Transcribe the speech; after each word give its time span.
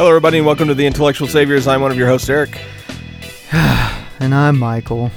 Hello, 0.00 0.08
everybody, 0.08 0.38
and 0.38 0.46
welcome 0.46 0.66
to 0.66 0.72
the 0.74 0.86
Intellectual 0.86 1.28
Saviors. 1.28 1.66
I'm 1.66 1.82
one 1.82 1.90
of 1.90 1.98
your 1.98 2.08
hosts, 2.08 2.30
Eric. 2.30 2.58
And 4.18 4.34
I'm 4.34 4.58
Michael. 4.58 5.10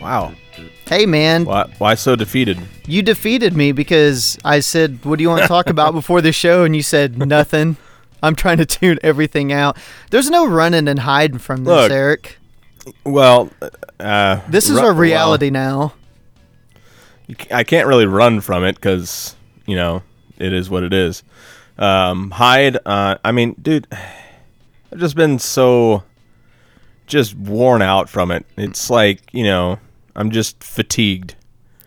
Wow. 0.00 0.34
Hey, 0.88 1.06
man, 1.06 1.44
Why, 1.44 1.72
why 1.78 1.94
so 1.94 2.16
defeated? 2.16 2.58
you 2.88 3.00
defeated 3.00 3.56
me 3.56 3.70
because 3.70 4.36
I 4.44 4.58
said, 4.58 5.04
What 5.04 5.18
do 5.18 5.22
you 5.22 5.28
want 5.28 5.42
to 5.42 5.46
talk 5.46 5.68
about 5.68 5.94
before 6.00 6.20
the 6.20 6.32
show? 6.32 6.64
And 6.64 6.74
you 6.74 6.82
said, 6.82 7.16
Nothing. 7.16 7.76
I'm 8.24 8.34
trying 8.34 8.56
to 8.56 8.66
tune 8.66 8.98
everything 9.04 9.52
out. 9.52 9.76
There's 10.10 10.30
no 10.30 10.48
running 10.48 10.88
and 10.88 10.98
hiding 10.98 11.38
from 11.38 11.62
this, 11.62 11.68
Look, 11.70 11.92
Eric. 11.92 12.38
Well, 13.04 13.50
uh, 14.00 14.40
This 14.48 14.68
is 14.68 14.80
ru- 14.80 14.86
our 14.86 14.92
reality 14.92 15.50
now. 15.50 15.94
well, 17.28 17.36
ca- 17.38 17.54
I 17.54 17.62
can't 17.62 17.86
really 17.86 18.06
run 18.06 18.40
from 18.40 18.64
it 18.64 18.74
because 18.74 19.36
you 19.64 19.76
know 19.76 20.02
it 20.38 20.52
is 20.52 20.68
what 20.68 20.82
it 20.82 20.92
is. 20.92 21.22
Um, 21.78 22.30
hide. 22.32 22.78
Uh, 22.84 23.16
I 23.24 23.32
mean, 23.32 23.54
dude, 23.60 23.86
I've 24.92 24.98
just 24.98 25.16
been 25.16 25.38
so 25.38 26.02
just 27.06 27.34
worn 27.34 27.82
out 27.82 28.08
from 28.08 28.30
it. 28.30 28.46
It's 28.56 28.90
like 28.90 29.20
you 29.32 29.44
know, 29.44 29.78
I'm 30.14 30.30
just 30.30 30.62
fatigued. 30.62 31.34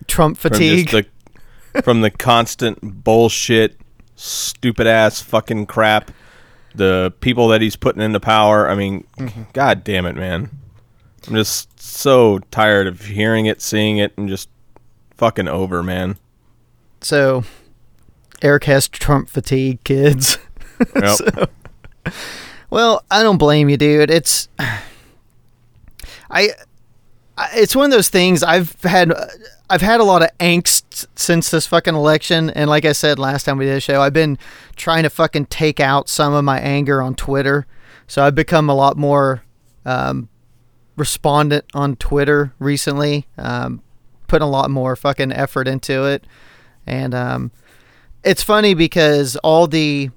Trump 0.07 0.37
from 0.37 0.51
fatigue. 0.53 0.89
just 0.89 1.07
the 1.73 1.81
from 1.81 2.01
the 2.01 2.09
constant 2.11 3.03
bullshit, 3.03 3.77
stupid 4.15 4.87
ass 4.87 5.21
fucking 5.21 5.65
crap. 5.67 6.11
The 6.73 7.13
people 7.21 7.47
that 7.49 7.61
he's 7.61 7.75
putting 7.77 8.01
into 8.01 8.19
power. 8.19 8.69
I 8.69 8.75
mean, 8.75 9.05
Mm-hmm. 9.17 9.43
god 9.53 9.83
damn 9.83 10.05
it, 10.05 10.15
man. 10.15 10.49
I'm 11.27 11.33
just 11.35 11.79
so 11.79 12.39
tired 12.51 12.85
of 12.87 13.01
hearing 13.05 13.45
it, 13.47 13.61
seeing 13.61 13.97
it, 13.97 14.13
and 14.17 14.27
just 14.29 14.49
fucking 15.17 15.47
over, 15.47 15.81
man. 15.81 16.17
so, 17.01 17.43
Eric 18.45 18.65
has 18.65 18.87
Trump 18.87 19.27
fatigue, 19.29 19.83
kids. 19.83 20.37
Yep. 20.93 21.49
Well, 22.69 23.05
I 23.09 23.23
don't 23.23 23.37
blame 23.37 23.69
you, 23.69 23.77
dude. 23.77 24.09
It's 24.09 24.49
I, 24.59 26.49
I 27.37 27.49
it's 27.53 27.77
one 27.77 27.85
of 27.85 27.91
those 27.91 28.09
things 28.09 28.43
I've 28.43 28.73
had 28.81 29.13
I've 29.69 29.81
had 29.81 30.01
a 30.01 30.03
lot 30.03 30.21
of 30.21 30.37
angst 30.37 31.07
since 31.15 31.49
this 31.49 31.65
fucking 31.65 31.95
election 31.95 32.49
and 32.49 32.69
like 32.69 32.83
I 32.83 32.91
said 32.91 33.19
last 33.19 33.45
time 33.45 33.57
we 33.57 33.63
did 33.63 33.77
a 33.77 33.79
show, 33.79 34.01
I've 34.01 34.11
been 34.11 34.37
trying 34.75 35.03
to 35.03 35.09
fucking 35.09 35.45
take 35.45 35.79
out 35.79 36.09
some 36.09 36.33
of 36.33 36.43
my 36.43 36.59
anger 36.59 37.01
on 37.01 37.15
Twitter. 37.15 37.65
So 38.05 38.21
I've 38.21 38.35
become 38.35 38.69
a 38.69 38.75
lot 38.75 38.97
more 38.97 39.43
um, 39.85 40.27
respondent 40.97 41.63
on 41.73 41.95
Twitter 41.95 42.53
recently. 42.59 43.27
Um, 43.37 43.81
putting 44.27 44.45
a 44.45 44.51
lot 44.51 44.69
more 44.69 44.97
fucking 44.97 45.31
effort 45.31 45.69
into 45.69 46.03
it. 46.03 46.27
And 46.85 47.15
um, 47.15 47.51
it's 48.25 48.43
funny 48.43 48.73
because 48.73 49.37
all 49.37 49.67
the 49.67 50.09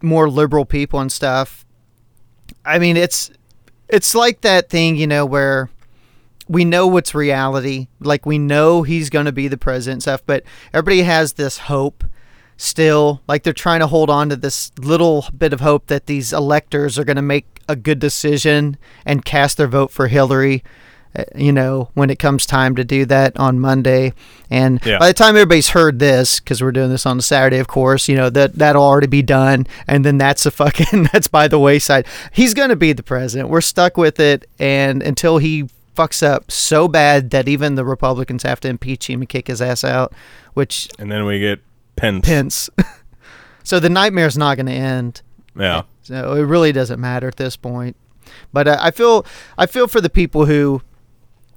more 0.00 0.30
liberal 0.30 0.64
people 0.64 1.00
and 1.00 1.10
stuff 1.10 1.64
I 2.64 2.78
mean, 2.78 2.96
it's 2.96 3.30
it's 3.88 4.14
like 4.14 4.42
that 4.42 4.68
thing, 4.68 4.96
you 4.96 5.06
know, 5.06 5.24
where 5.24 5.70
we 6.48 6.64
know 6.64 6.86
what's 6.86 7.14
reality. 7.14 7.88
Like 8.00 8.26
we 8.26 8.38
know 8.38 8.82
he's 8.82 9.10
going 9.10 9.26
to 9.26 9.32
be 9.32 9.48
the 9.48 9.56
president 9.56 9.96
and 9.96 10.02
stuff, 10.02 10.22
but 10.26 10.44
everybody 10.72 11.02
has 11.02 11.34
this 11.34 11.58
hope 11.58 12.04
still. 12.56 13.22
Like 13.26 13.42
they're 13.42 13.52
trying 13.52 13.80
to 13.80 13.86
hold 13.86 14.10
on 14.10 14.28
to 14.28 14.36
this 14.36 14.72
little 14.78 15.26
bit 15.36 15.52
of 15.52 15.60
hope 15.60 15.86
that 15.86 16.06
these 16.06 16.32
electors 16.32 16.98
are 16.98 17.04
going 17.04 17.16
to 17.16 17.22
make 17.22 17.62
a 17.68 17.76
good 17.76 17.98
decision 17.98 18.76
and 19.04 19.24
cast 19.24 19.56
their 19.56 19.66
vote 19.66 19.90
for 19.90 20.08
Hillary. 20.08 20.62
Uh, 21.16 21.24
You 21.34 21.52
know, 21.52 21.90
when 21.94 22.10
it 22.10 22.18
comes 22.18 22.46
time 22.46 22.74
to 22.76 22.84
do 22.84 23.04
that 23.06 23.36
on 23.38 23.58
Monday, 23.60 24.12
and 24.50 24.80
Yeah. 24.84 24.98
by 24.98 25.08
the 25.08 25.14
time 25.14 25.30
everybody's 25.36 25.70
heard 25.70 25.98
this, 25.98 26.40
because 26.40 26.62
we're 26.62 26.72
doing 26.72 26.90
this 26.90 27.06
on 27.06 27.18
a 27.18 27.22
Saturday, 27.22 27.58
of 27.58 27.66
course, 27.68 28.08
you 28.08 28.16
know 28.16 28.30
that 28.30 28.54
that'll 28.54 28.82
already 28.82 29.06
be 29.06 29.22
done, 29.22 29.66
and 29.86 30.04
then 30.04 30.18
that's 30.18 30.46
a 30.46 30.50
fucking 30.50 31.08
that's 31.12 31.28
by 31.28 31.48
the 31.48 31.58
wayside. 31.58 32.06
He's 32.32 32.54
gonna 32.54 32.76
be 32.76 32.92
the 32.92 33.02
president. 33.02 33.48
We're 33.50 33.60
stuck 33.60 33.96
with 33.96 34.18
it, 34.20 34.48
and 34.58 35.02
until 35.02 35.38
he 35.38 35.68
fucks 35.96 36.22
up 36.22 36.50
so 36.50 36.86
bad 36.86 37.30
that 37.30 37.48
even 37.48 37.74
the 37.74 37.84
Republicans 37.84 38.44
have 38.44 38.60
to 38.60 38.68
impeach 38.68 39.10
him 39.10 39.20
and 39.20 39.28
kick 39.28 39.48
his 39.48 39.60
ass 39.60 39.82
out, 39.82 40.12
which 40.54 40.88
and 40.98 41.10
then 41.10 41.24
we 41.24 41.40
get 41.40 41.60
Pence. 41.96 42.24
Pence. 42.26 42.70
so 43.64 43.80
the 43.80 43.88
nightmare's 43.88 44.38
not 44.38 44.56
gonna 44.56 44.70
end. 44.70 45.22
Yeah. 45.58 45.82
So 46.02 46.34
it 46.34 46.42
really 46.42 46.70
doesn't 46.72 47.00
matter 47.00 47.26
at 47.28 47.36
this 47.36 47.56
point. 47.56 47.96
But 48.52 48.68
uh, 48.68 48.78
I 48.80 48.90
feel 48.92 49.26
I 49.56 49.66
feel 49.66 49.88
for 49.88 50.00
the 50.00 50.08
people 50.10 50.46
who 50.46 50.82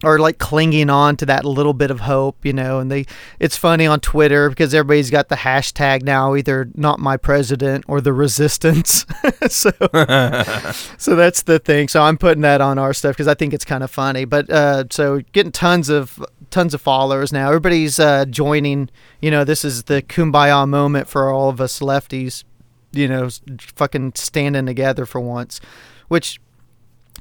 are 0.04 0.20
like 0.20 0.38
clinging 0.40 0.90
on 0.90 1.16
to 1.18 1.26
that 1.26 1.46
little 1.46 1.74
bit 1.74 1.92
of 1.92 2.02
hope, 2.02 2.46
you 2.46 2.54
know, 2.54 2.80
and 2.80 2.92
they 2.92 3.06
it's 3.40 3.58
funny 3.58 3.86
on 3.86 4.00
Twitter 4.00 4.50
because 4.50 4.74
everybody's 4.74 5.10
got 5.10 5.30
the 5.30 5.36
hashtag 5.36 6.04
now 6.04 6.36
either 6.36 6.70
not 6.76 7.00
my 7.00 7.18
president 7.18 7.86
or 7.88 8.02
the 8.02 8.14
resistance. 8.14 9.06
so 9.50 9.72
so 10.98 11.16
that's 11.16 11.44
the 11.44 11.60
thing. 11.64 11.88
So 11.88 12.02
I'm 12.02 12.18
putting 12.18 12.42
that 12.42 12.62
on 12.62 12.78
our 12.78 12.94
stuff 12.94 13.14
because 13.14 13.28
I 13.28 13.34
think 13.34 13.54
it's 13.54 13.66
kind 13.66 13.84
of 13.84 13.92
funny. 13.92 14.26
But 14.26 14.50
uh, 14.50 14.86
so 14.90 15.22
getting 15.32 15.52
tons 15.52 15.90
of 15.90 16.20
tons 16.50 16.74
of 16.74 16.82
followers 16.82 17.34
now. 17.34 17.48
Everybody's 17.48 18.00
uh, 18.00 18.26
joining. 18.26 18.90
You 19.22 19.32
know, 19.32 19.44
this 19.44 19.66
is 19.66 19.84
the 19.84 20.02
kumbaya 20.02 20.68
moment 20.68 21.08
for 21.08 21.30
all 21.30 21.50
of 21.50 21.60
us 21.60 21.80
lefties. 21.80 22.44
You 22.92 23.08
know, 23.08 23.30
fucking 23.76 24.14
standing 24.16 24.66
together 24.66 25.06
for 25.06 25.20
once, 25.20 25.60
which. 26.08 26.40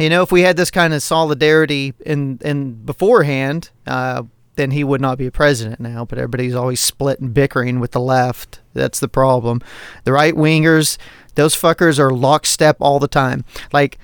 You 0.01 0.09
know, 0.09 0.23
if 0.23 0.33
we 0.33 0.41
had 0.41 0.57
this 0.57 0.71
kind 0.71 0.95
of 0.95 1.03
solidarity 1.03 1.93
in 2.07 2.39
in 2.43 2.85
beforehand, 2.87 3.71
uh, 3.87 4.23
then 4.57 4.71
he 4.71 4.83
would 4.83 5.01
not 5.01 5.19
be 5.19 5.27
a 5.27 5.31
president 5.31 5.79
now. 5.79 6.07
But 6.07 6.19
everybody's 6.19 6.55
always 6.55 6.81
split 6.81 7.21
and 7.21 7.35
bickering 7.35 7.81
with 7.81 7.91
the 7.91 8.01
left. 8.01 8.61
That's 8.73 8.99
the 8.99 9.09
problem. 9.09 9.61
The 10.05 10.13
right 10.13 10.35
wingers, 10.35 10.97
those 11.35 11.55
fuckers 11.55 11.99
are 11.99 12.11
lockstep 12.11 12.79
all 12.81 12.99
the 12.99 13.09
time. 13.09 13.45
Like, 13.73 13.99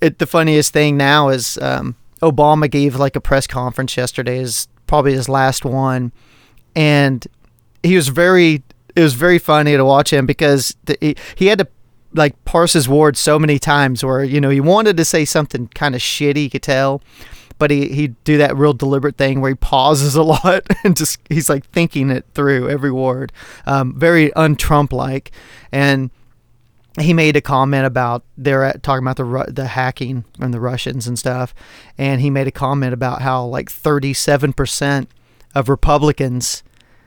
it, 0.00 0.18
the 0.18 0.26
funniest 0.26 0.72
thing 0.72 0.96
now 0.96 1.28
is 1.28 1.58
um, 1.58 1.96
Obama 2.22 2.70
gave 2.70 2.96
like 2.96 3.14
a 3.14 3.20
press 3.20 3.46
conference 3.46 3.98
yesterday, 3.98 4.38
is 4.38 4.66
probably 4.86 5.12
his 5.12 5.28
last 5.28 5.64
one, 5.64 6.12
and 6.74 7.26
he 7.82 7.96
was 7.96 8.08
very. 8.08 8.62
It 8.96 9.02
was 9.02 9.14
very 9.14 9.40
funny 9.40 9.76
to 9.76 9.84
watch 9.84 10.12
him 10.12 10.24
because 10.24 10.76
the, 10.84 10.96
he, 11.00 11.16
he 11.34 11.46
had 11.48 11.58
to 11.58 11.66
like 12.14 12.42
parse 12.44 12.72
his 12.72 12.88
words 12.88 13.20
so 13.20 13.38
many 13.38 13.58
times 13.58 14.04
where 14.04 14.24
you 14.24 14.40
know 14.40 14.50
he 14.50 14.60
wanted 14.60 14.96
to 14.96 15.04
say 15.04 15.24
something 15.24 15.68
kind 15.68 15.94
of 15.94 16.00
shitty, 16.00 16.44
you 16.44 16.50
could 16.50 16.62
tell, 16.62 17.02
but 17.58 17.70
he 17.70 17.88
he'd 17.88 18.22
do 18.24 18.38
that 18.38 18.56
real 18.56 18.72
deliberate 18.72 19.16
thing 19.16 19.40
where 19.40 19.50
he 19.50 19.56
pauses 19.56 20.14
a 20.14 20.22
lot 20.22 20.66
and 20.84 20.96
just 20.96 21.18
he's 21.28 21.48
like 21.48 21.66
thinking 21.70 22.10
it 22.10 22.24
through 22.34 22.68
every 22.70 22.92
word, 22.92 23.32
um, 23.66 23.94
very 23.98 24.32
un-Trump 24.34 24.92
like, 24.92 25.32
and 25.72 26.10
he 27.00 27.12
made 27.12 27.36
a 27.36 27.40
comment 27.40 27.84
about 27.84 28.24
they're 28.38 28.72
talking 28.82 29.04
about 29.04 29.16
the 29.16 29.52
the 29.52 29.66
hacking 29.68 30.24
and 30.38 30.54
the 30.54 30.60
Russians 30.60 31.06
and 31.06 31.18
stuff, 31.18 31.54
and 31.98 32.20
he 32.20 32.30
made 32.30 32.46
a 32.46 32.52
comment 32.52 32.94
about 32.94 33.22
how 33.22 33.44
like 33.44 33.70
37 33.70 34.52
percent 34.52 35.10
of 35.54 35.68
Republicans, 35.68 36.62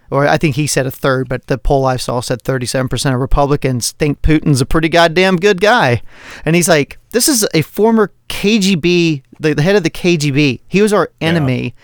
or 0.09 0.27
I 0.27 0.37
think 0.37 0.55
he 0.55 0.67
said 0.67 0.85
a 0.85 0.91
third, 0.91 1.27
but 1.29 1.47
the 1.47 1.57
poll 1.57 1.85
I 1.85 1.97
saw 1.97 2.21
said 2.21 2.41
37 2.41 2.87
percent 2.87 3.15
of 3.15 3.21
Republicans 3.21 3.91
think 3.91 4.21
Putin's 4.21 4.61
a 4.61 4.65
pretty 4.65 4.89
goddamn 4.89 5.37
good 5.37 5.61
guy, 5.61 6.01
and 6.45 6.55
he's 6.55 6.69
like, 6.69 6.97
this 7.11 7.27
is 7.27 7.47
a 7.53 7.61
former 7.61 8.11
KGB, 8.29 9.23
the, 9.39 9.53
the 9.53 9.61
head 9.61 9.75
of 9.75 9.83
the 9.83 9.89
KGB. 9.89 10.61
He 10.67 10.81
was 10.81 10.93
our 10.93 11.11
enemy. 11.21 11.75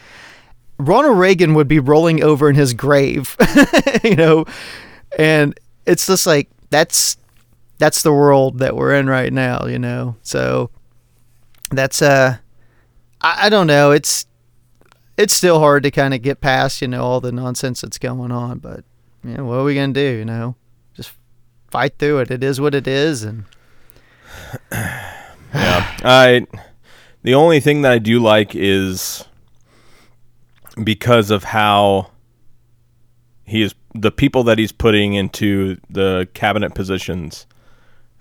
Ronald 0.78 1.18
Reagan 1.18 1.54
would 1.54 1.68
be 1.68 1.80
rolling 1.80 2.24
over 2.24 2.50
in 2.50 2.56
his 2.56 2.74
grave, 2.74 3.38
you 4.04 4.16
know, 4.16 4.46
and 5.18 5.58
it's 5.86 6.08
just 6.08 6.25
like 6.25 6.50
that's 6.70 7.18
that's 7.78 8.02
the 8.02 8.14
world 8.14 8.60
that 8.60 8.75
we're 8.75 8.94
in 8.94 9.08
right 9.08 9.31
now, 9.31 9.66
you 9.66 9.80
know. 9.80 10.16
So 10.24 10.70
that's 11.72 12.02
uh, 12.02 12.38
I, 13.22 13.48
I 13.48 13.50
don't 13.50 13.68
know. 13.68 13.92
It's 13.92 14.25
it's 15.18 15.33
still 15.33 15.60
hard 15.60 15.83
to 15.83 15.92
kind 15.92 16.13
of 16.13 16.21
get 16.21 16.42
past 16.42 16.81
you 16.81 16.88
know 16.88 17.04
all 17.04 17.21
the 17.21 17.31
nonsense 17.31 17.81
that's 17.81 17.98
going 17.98 18.31
on, 18.31 18.60
but 18.60 18.83
you 19.24 19.36
know, 19.36 19.45
what 19.45 19.56
are 19.56 19.63
we 19.63 19.75
gonna 19.75 19.94
do? 19.94 20.01
You 20.01 20.25
know, 20.25 20.56
just 20.95 21.13
fight 21.71 21.98
through 21.98 22.19
it. 22.19 22.31
It 22.31 22.44
is 22.44 22.60
what 22.60 22.75
it 22.75 22.88
is, 22.88 23.24
and 23.24 23.45
yeah. 24.71 25.98
I 26.04 26.45
the 27.24 27.33
only 27.33 27.60
thing 27.60 27.83
that 27.83 27.92
I 27.92 28.00
do 28.00 28.19
like 28.19 28.56
is 28.56 29.25
because 30.83 31.31
of 31.31 31.44
how 31.44 32.12
he 33.45 33.62
is 33.62 33.75
the 33.94 34.12
people 34.12 34.44
that 34.44 34.57
he's 34.57 34.71
putting 34.71 35.13
into 35.13 35.77
the 35.89 36.27
cabinet 36.33 36.74
positions. 36.74 37.45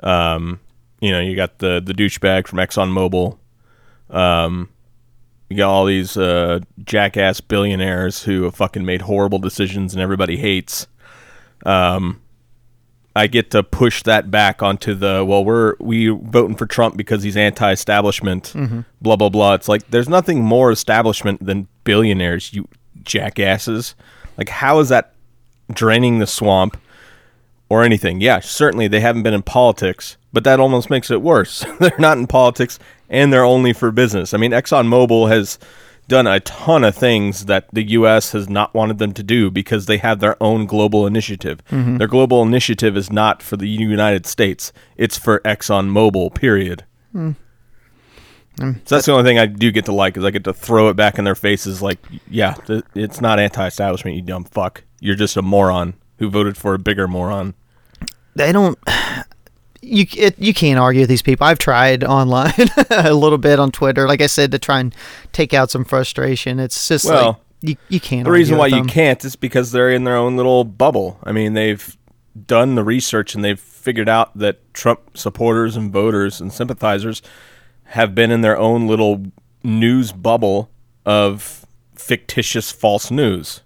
Um, 0.01 0.61
you 1.01 1.11
know, 1.11 1.21
you 1.21 1.35
got 1.35 1.59
the 1.59 1.81
the 1.85 1.95
douchebag 1.95 2.47
from 2.47 2.59
ExxonMobil. 2.59 3.39
Um, 4.11 4.69
you 5.53 5.59
got 5.59 5.71
all 5.71 5.85
these 5.85 6.17
uh, 6.17 6.61
jackass 6.85 7.41
billionaires 7.41 8.23
who 8.23 8.45
have 8.45 8.55
fucking 8.55 8.85
made 8.85 9.03
horrible 9.03 9.39
decisions 9.39 9.93
and 9.93 10.03
everybody 10.03 10.37
hates. 10.37 10.87
Um, 11.65 12.21
I 13.15 13.27
get 13.27 13.51
to 13.51 13.63
push 13.63 14.03
that 14.05 14.31
back 14.31 14.63
onto 14.63 14.95
the 14.95 15.25
well, 15.25 15.45
we're 15.45 15.75
we 15.79 16.09
voting 16.09 16.57
for 16.57 16.65
Trump 16.67 16.97
because 16.97 17.23
he's 17.23 17.37
anti-establishment, 17.37 18.55
blah 19.03 19.17
blah 19.17 19.29
blah. 19.29 19.55
It's 19.55 19.69
like 19.69 19.87
there's 19.91 20.09
nothing 20.09 20.43
more 20.43 20.71
establishment 20.73 21.45
than 21.45 21.69
billionaires, 21.85 22.55
you 22.55 22.67
jackasses. 23.03 23.95
Like, 24.39 24.49
how 24.49 24.79
is 24.79 24.89
that 24.89 25.13
draining 25.73 26.21
the 26.21 26.27
swamp 26.27 26.79
or 27.73 27.83
anything? 27.83 28.21
Yeah, 28.21 28.41
certainly 28.41 28.87
they 28.87 29.01
haven't 29.01 29.23
been 29.23 29.33
in 29.33 29.43
politics, 29.43 30.19
but 30.31 30.45
that 30.45 30.61
almost 30.61 30.91
makes 30.91 31.11
it 31.11 31.23
worse. 31.23 31.65
they're 31.81 31.99
not 31.99 32.19
in 32.19 32.27
politics 32.27 32.79
and 33.09 33.33
they're 33.33 33.45
only 33.45 33.73
for 33.73 33.91
business. 33.91 34.35
I 34.35 34.37
mean, 34.37 34.51
ExxonMobil 34.51 35.31
has 35.31 35.59
done 36.07 36.27
a 36.27 36.41
ton 36.41 36.85
of 36.85 36.95
things 36.95 37.47
that 37.47 37.73
the 37.73 37.83
U.S. 37.93 38.33
has 38.33 38.47
not 38.47 38.75
wanted 38.75 38.99
them 38.99 39.15
to 39.15 39.23
do 39.23 39.51
because 39.51 39.87
they 39.87 39.97
have 39.97 40.21
their 40.21 40.37
own 40.43 40.67
global 40.67 41.07
initiative. 41.07 41.65
Mm-hmm. 41.71 41.97
Their 41.97 42.09
global 42.09 42.43
initiative 42.43 42.95
is 42.95 43.11
not 43.11 43.43
for 43.43 43.57
the 43.57 43.69
United 43.69 44.27
States; 44.27 44.71
it's 44.99 45.17
for 45.17 45.41
ExxonMobil. 45.41 46.35
Period. 46.35 46.85
Hmm. 47.13 47.31
Hmm. 48.59 48.73
So 48.85 48.97
that's 48.97 49.07
the 49.07 49.13
only 49.13 49.25
thing 49.25 49.39
I 49.39 49.47
do 49.47 49.71
get 49.71 49.87
to 49.87 49.93
like 49.93 50.19
is 50.19 50.25
I 50.25 50.31
get 50.31 50.45
to 50.45 50.53
throw 50.53 50.91
it 50.91 50.95
back 50.95 51.19
in 51.19 51.25
their 51.25 51.35
faces, 51.35 51.81
like, 51.81 51.99
yeah, 52.29 52.53
th- 52.67 52.85
it's 52.95 53.23
not 53.23 53.39
anti-establishment, 53.39 54.15
you 54.15 54.23
dumb 54.23 54.45
fuck. 54.45 54.85
You're 55.01 55.17
just 55.17 55.39
a 55.39 55.43
moron 55.43 55.95
who 56.19 56.29
voted 56.29 56.59
for 56.59 56.75
a 56.75 56.79
bigger 56.79 57.09
moron. 57.09 57.55
They 58.35 58.53
don't. 58.53 58.79
You 59.85 60.07
it, 60.17 60.39
you 60.39 60.55
can't 60.55 60.79
argue 60.79 61.01
with 61.01 61.09
these 61.09 61.23
people. 61.23 61.45
I've 61.45 61.59
tried 61.59 62.05
online 62.19 62.53
a 62.91 63.13
little 63.13 63.37
bit 63.37 63.59
on 63.59 63.73
Twitter, 63.73 64.07
like 64.07 64.21
I 64.21 64.29
said, 64.29 64.53
to 64.53 64.59
try 64.61 64.79
and 64.79 64.95
take 65.33 65.53
out 65.53 65.73
some 65.73 65.85
frustration. 65.85 66.61
It's 66.61 66.87
just 66.87 67.05
like 67.05 67.15
Well, 67.15 67.41
you 67.63 67.75
you 67.89 67.99
can't. 67.99 68.25
The 68.25 68.31
reason 68.31 68.59
why 68.59 68.69
you 68.69 68.85
can't 68.85 69.25
is 69.25 69.35
because 69.35 69.73
they're 69.73 69.91
in 69.91 70.05
their 70.05 70.17
own 70.17 70.37
little 70.37 70.63
bubble. 70.63 71.19
I 71.25 71.33
mean, 71.33 71.55
they've 71.55 71.97
done 72.47 72.77
the 72.77 72.85
research 72.85 73.35
and 73.35 73.45
they've 73.45 73.59
figured 73.59 74.09
out 74.09 74.39
that 74.39 74.73
Trump 74.73 75.17
supporters 75.17 75.77
and 75.77 75.93
voters 75.93 76.41
and 76.41 76.53
sympathizers 76.53 77.21
have 77.87 78.15
been 78.15 78.31
in 78.31 78.41
their 78.41 78.57
own 78.57 78.87
little 78.87 79.25
news 79.65 80.13
bubble 80.13 80.71
of 81.05 81.67
fictitious 81.95 82.71
false 82.71 83.11
news. 83.11 83.63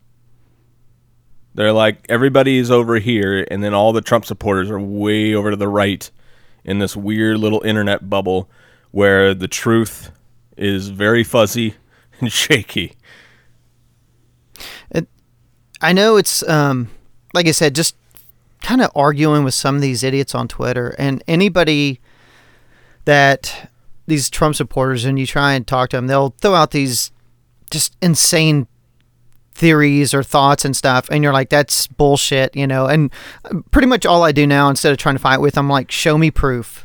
They're 1.57 1.73
like 1.73 2.05
everybody's 2.11 2.71
over 2.71 2.99
here, 2.99 3.47
and 3.51 3.65
then 3.65 3.73
all 3.73 3.95
the 3.95 4.03
Trump 4.03 4.27
supporters 4.27 4.71
are 4.71 4.79
way 4.79 5.35
over 5.35 5.51
to 5.51 5.57
the 5.57 5.69
right 5.69 6.09
in 6.65 6.81
this 6.81 6.95
weird 6.95 7.39
little 7.39 7.63
internet 7.63 8.11
bubble 8.11 8.51
where 8.91 9.33
the 9.33 9.49
truth 9.49 10.11
is 10.59 10.89
very 10.89 11.25
fuzzy 11.25 11.75
and 12.21 12.31
shaky. 12.31 12.93
I 15.81 15.93
know 15.93 16.17
it's 16.17 16.47
um 16.49 16.91
like 17.33 17.47
I 17.47 17.53
said, 17.53 17.75
just 17.75 17.97
kind 18.63 18.83
of 18.83 18.91
arguing 18.95 19.43
with 19.43 19.55
some 19.55 19.77
of 19.77 19.81
these 19.81 20.03
idiots 20.03 20.35
on 20.35 20.49
Twitter 20.49 20.95
and 20.99 21.23
anybody 21.27 22.01
that 23.07 23.71
these 24.07 24.29
Trump 24.29 24.57
supporters 24.57 25.07
and 25.07 25.19
you 25.19 25.27
try 25.27 25.55
and 25.55 25.67
talk 25.67 25.91
to 25.91 25.97
them, 25.97 26.07
they'll 26.07 26.35
throw 26.41 26.55
out 26.55 26.73
these 26.73 27.13
just 27.71 27.97
insane 28.03 28.67
theories 29.57 30.13
or 30.13 30.23
thoughts 30.23 30.65
and 30.65 30.77
stuff 30.77 31.09
and 31.11 31.25
you're 31.25 31.33
like 31.33 31.49
that's 31.49 31.87
bullshit 31.87 32.55
you 32.55 32.67
know 32.67 32.87
and 32.87 33.11
uh, 33.47 33.59
pretty 33.71 33.89
much 33.89 34.05
all 34.05 34.23
i 34.23 34.31
do 34.31 34.47
now 34.47 34.69
instead 34.69 34.93
of 34.93 34.99
trying 34.99 35.15
to 35.15 35.19
fight 35.19 35.41
with 35.41 35.57
i'm 35.57 35.69
like 35.69 35.91
show 35.91 36.19
me 36.19 36.31
proof. 36.31 36.83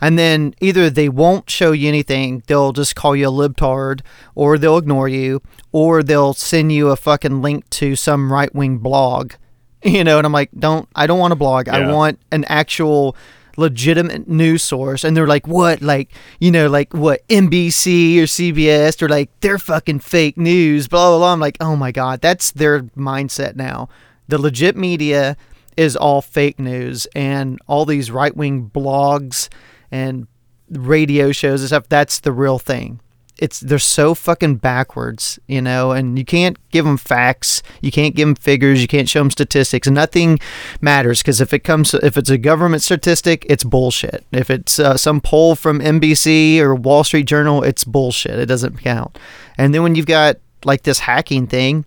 And 0.00 0.18
then 0.18 0.54
either 0.60 0.90
they 0.90 1.08
won't 1.08 1.48
show 1.48 1.72
you 1.72 1.88
anything 1.88 2.42
they'll 2.46 2.72
just 2.72 2.94
call 2.94 3.14
you 3.14 3.28
a 3.28 3.32
libtard 3.32 4.00
or 4.34 4.58
they'll 4.58 4.76
ignore 4.76 5.08
you 5.08 5.40
or 5.72 6.02
they'll 6.02 6.34
send 6.34 6.72
you 6.72 6.88
a 6.88 6.96
fucking 6.96 7.40
link 7.40 7.68
to 7.70 7.96
some 7.96 8.32
right-wing 8.32 8.78
blog 8.78 9.32
you 9.82 10.02
know 10.04 10.18
and 10.18 10.26
i'm 10.26 10.32
like 10.32 10.50
don't 10.58 10.88
i 10.94 11.06
don't 11.06 11.18
want 11.18 11.32
a 11.32 11.36
blog. 11.36 11.68
I 11.68 11.90
want 11.92 12.18
an 12.32 12.44
actual 12.44 13.16
legitimate 13.58 14.28
news 14.28 14.62
source 14.62 15.04
and 15.04 15.16
they're 15.16 15.26
like 15.26 15.46
what? 15.46 15.82
Like 15.82 16.10
you 16.38 16.50
know 16.50 16.68
like 16.68 16.94
what 16.94 17.26
nbc 17.28 18.18
or 18.18 18.22
cbs 18.22 18.96
they're 18.96 19.08
like 19.08 19.30
they're 19.40 19.58
fucking 19.58 19.98
fake 19.98 20.38
news 20.38 20.88
blah 20.88 21.10
blah 21.10 21.18
blah. 21.18 21.32
I'm 21.32 21.40
like 21.40 21.56
oh 21.60 21.76
my 21.76 21.92
god 21.92 22.20
that's 22.20 22.52
their 22.52 22.82
mindset 22.96 23.56
now. 23.56 23.88
The 24.28 24.38
legit 24.38 24.76
media 24.76 25.36
is 25.76 25.96
all 25.96 26.22
fake 26.22 26.58
news 26.58 27.06
and 27.14 27.58
all 27.66 27.84
these 27.84 28.10
right-wing 28.10 28.70
blogs 28.74 29.48
and 29.90 30.26
radio 30.70 31.32
shows 31.32 31.60
and 31.60 31.68
stuff 31.68 31.88
that's 31.88 32.20
the 32.20 32.32
real 32.32 32.58
thing 32.58 33.00
it's 33.38 33.60
they're 33.60 33.78
so 33.78 34.14
fucking 34.14 34.56
backwards, 34.56 35.38
you 35.46 35.62
know, 35.62 35.92
and 35.92 36.18
you 36.18 36.24
can't 36.24 36.58
give 36.70 36.84
them 36.84 36.96
facts, 36.96 37.62
you 37.80 37.90
can't 37.90 38.14
give 38.14 38.26
them 38.26 38.34
figures, 38.34 38.82
you 38.82 38.88
can't 38.88 39.08
show 39.08 39.20
them 39.20 39.30
statistics. 39.30 39.88
Nothing 39.88 40.38
matters 40.80 41.20
because 41.20 41.40
if 41.40 41.52
it 41.52 41.60
comes, 41.60 41.94
if 41.94 42.16
it's 42.16 42.30
a 42.30 42.38
government 42.38 42.82
statistic, 42.82 43.46
it's 43.48 43.64
bullshit. 43.64 44.24
If 44.32 44.50
it's 44.50 44.78
uh, 44.78 44.96
some 44.96 45.20
poll 45.20 45.54
from 45.54 45.80
NBC 45.80 46.58
or 46.58 46.74
Wall 46.74 47.04
Street 47.04 47.26
Journal, 47.26 47.62
it's 47.62 47.84
bullshit. 47.84 48.38
It 48.38 48.46
doesn't 48.46 48.80
count. 48.80 49.18
And 49.56 49.72
then 49.72 49.82
when 49.82 49.94
you've 49.94 50.06
got 50.06 50.36
like 50.64 50.82
this 50.82 51.00
hacking 51.00 51.46
thing, 51.46 51.84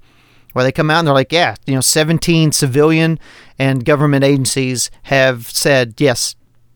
where 0.54 0.64
they 0.64 0.72
come 0.72 0.90
out 0.90 1.00
and 1.00 1.08
they're 1.08 1.14
like, 1.14 1.32
yeah, 1.32 1.56
you 1.66 1.74
know, 1.74 1.82
17 1.82 2.52
civilian 2.52 3.20
and 3.58 3.86
government 3.86 4.24
agencies 4.24 4.92
have 5.04 5.50
said, 5.50 5.94
yes, 5.98 6.36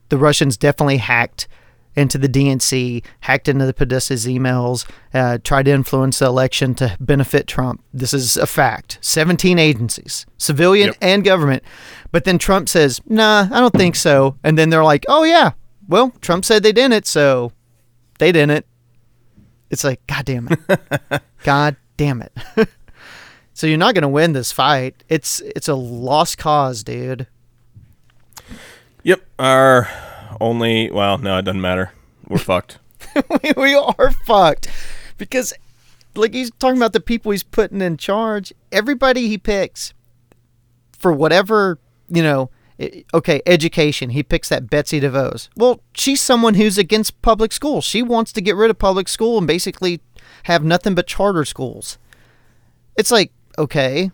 the 0.09 0.17
Russians 0.17 0.55
definitely 0.57 0.97
hacked 0.97 1.47
into 1.95 2.17
the 2.17 2.27
DNC, 2.29 3.03
hacked 3.21 3.47
into 3.47 3.65
the 3.65 3.73
Podesta's 3.73 4.25
emails, 4.25 4.85
uh, 5.13 5.37
tried 5.43 5.63
to 5.63 5.71
influence 5.71 6.19
the 6.19 6.25
election 6.25 6.75
to 6.75 6.95
benefit 6.99 7.47
Trump. 7.47 7.83
This 7.93 8.13
is 8.13 8.35
a 8.37 8.45
fact. 8.47 8.97
17 9.01 9.57
agencies, 9.57 10.25
civilian 10.37 10.87
Yep. 10.87 10.97
and 11.01 11.23
government. 11.23 11.63
But 12.11 12.25
then 12.25 12.37
Trump 12.37 12.69
says, 12.69 13.01
nah, 13.07 13.47
I 13.51 13.59
don't 13.59 13.73
think 13.73 13.95
so. 13.95 14.37
And 14.43 14.57
then 14.57 14.69
they're 14.69 14.83
like, 14.83 15.05
oh, 15.07 15.23
yeah, 15.23 15.51
well, 15.87 16.11
Trump 16.21 16.45
said 16.45 16.63
they 16.63 16.71
didn't, 16.71 17.05
so 17.07 17.51
they 18.19 18.31
didn't. 18.31 18.65
It's 19.69 19.83
like, 19.83 20.05
God 20.07 20.25
damn 20.25 20.47
it. 20.49 21.21
God 21.43 21.75
damn 21.97 22.21
it. 22.21 22.33
so 23.53 23.67
you're 23.67 23.77
not 23.77 23.95
going 23.95 24.03
to 24.03 24.07
win 24.07 24.33
this 24.33 24.51
fight. 24.51 25.03
It's 25.09 25.39
it's 25.41 25.67
a 25.67 25.75
lost 25.75 26.37
cause, 26.37 26.83
dude. 26.83 27.27
Yep. 29.03 29.21
Our 29.39 29.89
only 30.41 30.89
well, 30.91 31.17
no, 31.17 31.37
it 31.37 31.43
doesn't 31.43 31.61
matter. 31.61 31.91
We're 32.27 32.37
fucked. 32.39 32.79
we, 33.55 33.75
are 33.75 34.11
fucked. 34.25 34.69
Because 35.17 35.53
like 36.15 36.33
he's 36.33 36.51
talking 36.59 36.77
about 36.77 36.93
the 36.93 36.99
people 36.99 37.31
he's 37.31 37.43
putting 37.43 37.81
in 37.81 37.97
charge. 37.97 38.53
Everybody 38.71 39.27
he 39.27 39.37
picks 39.37 39.93
for 40.97 41.11
whatever 41.11 41.79
you 42.07 42.23
know 42.23 42.49
okay 43.13 43.41
education 43.45 44.09
he 44.09 44.23
picks 44.23 44.49
that 44.49 44.69
betsy 44.69 44.99
devos. 44.99 45.49
Well 45.55 45.81
she's 45.93 46.21
someone 46.21 46.55
who's 46.55 46.77
against 46.77 47.21
public 47.21 47.51
schools. 47.51 47.85
She 47.85 48.01
wants 48.01 48.31
to 48.33 48.41
get 48.41 48.55
rid 48.55 48.69
of 48.69 48.79
public 48.79 49.07
school 49.07 49.37
and 49.37 49.47
basically 49.47 50.01
have 50.43 50.63
nothing 50.63 50.95
but 50.95 51.07
charter 51.07 51.45
schools. 51.45 51.97
It's 52.97 53.11
like 53.11 53.31
okay. 53.57 54.11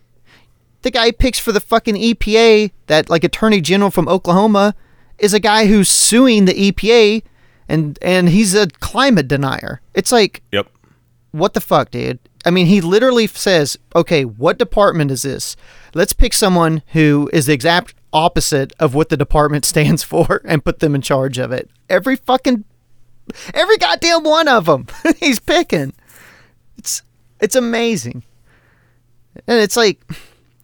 The 0.82 0.90
guy 0.90 1.12
picks 1.12 1.38
for 1.38 1.52
the 1.52 1.60
fucking 1.60 1.94
epa 1.94 2.72
that 2.88 3.08
like 3.08 3.22
attorney 3.22 3.60
general 3.60 3.90
from 3.90 4.08
oklahoma 4.08 4.74
is 5.22 5.32
a 5.32 5.40
guy 5.40 5.64
who's 5.66 5.88
suing 5.88 6.44
the 6.44 6.52
epa 6.72 7.22
and 7.68 7.98
and 8.02 8.28
he's 8.28 8.54
a 8.54 8.66
climate 8.80 9.28
denier. 9.28 9.80
It's 9.94 10.12
like 10.12 10.42
Yep. 10.52 10.68
what 11.30 11.54
the 11.54 11.60
fuck, 11.60 11.90
dude? 11.90 12.18
I 12.44 12.50
mean, 12.50 12.66
he 12.66 12.80
literally 12.80 13.26
says, 13.28 13.78
"Okay, 13.94 14.24
what 14.24 14.58
department 14.58 15.10
is 15.12 15.22
this? 15.22 15.56
Let's 15.94 16.12
pick 16.12 16.34
someone 16.34 16.82
who 16.88 17.30
is 17.32 17.46
the 17.46 17.52
exact 17.54 17.94
opposite 18.12 18.72
of 18.80 18.94
what 18.94 19.08
the 19.08 19.16
department 19.16 19.64
stands 19.72 20.02
for 20.02 20.42
and 20.44 20.64
put 20.64 20.80
them 20.80 20.94
in 20.94 21.00
charge 21.02 21.38
of 21.38 21.52
it." 21.52 21.70
Every 21.88 22.16
fucking 22.16 22.64
every 23.54 23.78
goddamn 23.78 24.24
one 24.24 24.48
of 24.48 24.66
them 24.66 24.86
he's 25.20 25.38
picking. 25.38 25.92
It's 26.76 27.02
it's 27.40 27.54
amazing. 27.54 28.24
And 29.46 29.60
it's 29.60 29.76
like, 29.76 30.02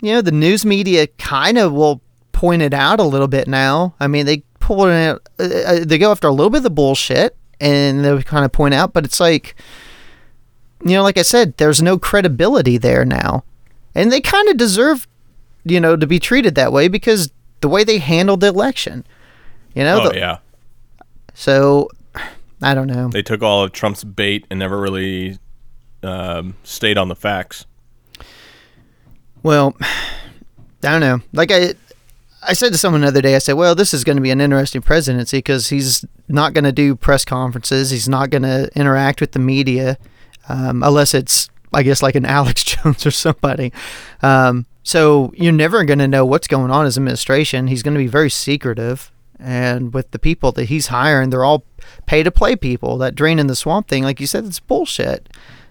you 0.03 0.13
know, 0.13 0.21
the 0.21 0.33
news 0.33 0.67
media 0.67 1.07
kind 1.07 1.57
of 1.59 1.73
will 1.73 2.03
point 2.33 2.61
it 2.63 2.75
out 2.75 3.01
a 3.01 3.05
little 3.05 3.29
bit 3.29 3.49
now. 3.49 3.95
I 3.99 4.09
mean, 4.09 4.27
they 4.27 4.43
pull 4.69 4.85
it 4.87 4.93
out, 4.93 5.27
uh, 5.41 5.45
uh, 5.45 5.85
they 5.85 5.97
go 5.97 6.11
after 6.11 6.29
a 6.29 6.31
little 6.31 6.51
bit 6.51 6.59
of 6.59 6.63
the 6.65 6.69
bullshit, 6.71 7.35
and 7.59 8.05
they 8.05 8.23
kind 8.23 8.45
of 8.45 8.53
point 8.53 8.75
out, 8.75 8.93
but 8.93 9.07
it's 9.07 9.19
like, 9.19 9.55
you 10.85 10.91
know, 10.93 11.03
like 11.03 11.17
I 11.17 11.23
said, 11.23 11.57
there's 11.57 11.81
no 11.81 11.99
credibility 11.99 12.77
there 12.77 13.07
now, 13.07 13.45
and 13.95 14.13
they 14.13 14.21
kind 14.21 14.47
of 14.51 14.59
deserve, 14.59 15.09
you 15.65 15.81
know, 15.81 15.97
to 15.97 16.07
be 16.07 16.19
treated 16.21 16.55
that 16.57 16.71
way 16.71 16.87
because 16.89 17.33
the 17.63 17.69
way 17.69 17.83
they 17.83 17.97
handled 17.99 18.41
the 18.41 18.49
election, 18.49 19.07
you 19.75 19.83
know. 19.85 20.03
Oh 20.03 20.09
the- 20.11 20.17
yeah, 20.19 20.39
So, 21.33 21.89
I 22.61 22.75
don't 22.75 22.89
know. 22.89 23.09
they 23.09 23.23
took 23.23 23.43
all 23.43 23.65
of 23.65 23.73
Trump's 23.73 24.05
bait 24.05 24.45
and 24.51 24.59
never 24.59 24.79
really 24.79 25.39
um, 26.03 26.57
stayed 26.63 26.99
on 26.99 27.09
the 27.09 27.17
facts. 27.17 27.65
Well, 29.43 29.75
I 29.81 30.91
don't 30.91 31.01
know. 31.01 31.21
Like 31.33 31.51
I, 31.51 31.73
I 32.49 32.55
said 32.55 32.73
to 32.73 32.79
someone 32.79 33.03
the 33.03 33.09
other 33.09 33.21
day, 33.21 33.37
I 33.37 33.41
said, 33.41 33.53
"Well, 33.53 33.75
this 33.75 33.93
is 33.93 34.05
going 34.05 34.17
to 34.17 34.23
be 34.23 34.31
an 34.31 34.41
interesting 34.41 34.81
presidency 34.81 35.39
because 35.39 35.69
he's 35.69 36.03
not 36.29 36.55
going 36.55 36.65
to 36.65 36.73
do 36.73 36.97
press 36.97 37.25
conferences. 37.25 37.91
He's 37.91 38.09
not 38.09 38.31
going 38.31 38.43
to 38.43 38.71
interact 38.75 39.21
with 39.21 39.33
the 39.33 39.39
media, 39.39 39.99
um, 40.49 40.83
unless 40.83 41.13
it's, 41.13 41.51
I 41.75 41.83
guess, 41.83 42.03
like 42.03 42.15
an 42.15 42.25
Alex 42.39 42.65
Jones 42.65 43.05
or 43.05 43.11
somebody. 43.11 43.71
Um, 44.23 44.65
so 44.83 45.31
you're 45.37 45.53
never 45.53 45.85
going 45.85 45.99
to 45.99 46.09
know 46.09 46.25
what's 46.25 46.49
going 46.49 46.71
on 46.71 46.81
in 46.81 46.85
his 46.87 46.97
administration. 46.97 47.67
He's 47.67 47.83
going 47.83 47.95
to 47.95 47.99
be 48.03 48.09
very 48.09 48.31
secretive." 48.31 49.13
And 49.41 49.95
with 49.95 50.11
the 50.11 50.19
people 50.19 50.51
that 50.53 50.65
he's 50.65 50.89
hiring, 50.89 51.31
they're 51.31 51.45
all 51.45 51.65
pay 52.07 52.23
to 52.23 52.31
play 52.31 52.57
people. 52.57 52.99
That 52.99 53.15
drain 53.15 53.39
in 53.39 53.47
the 53.47 53.55
swamp 53.55 53.89
thing, 53.89 54.03
like 54.03 54.21
you 54.21 54.27
said, 54.27 54.47
it's 54.47 54.59
bullshit. 54.59 55.29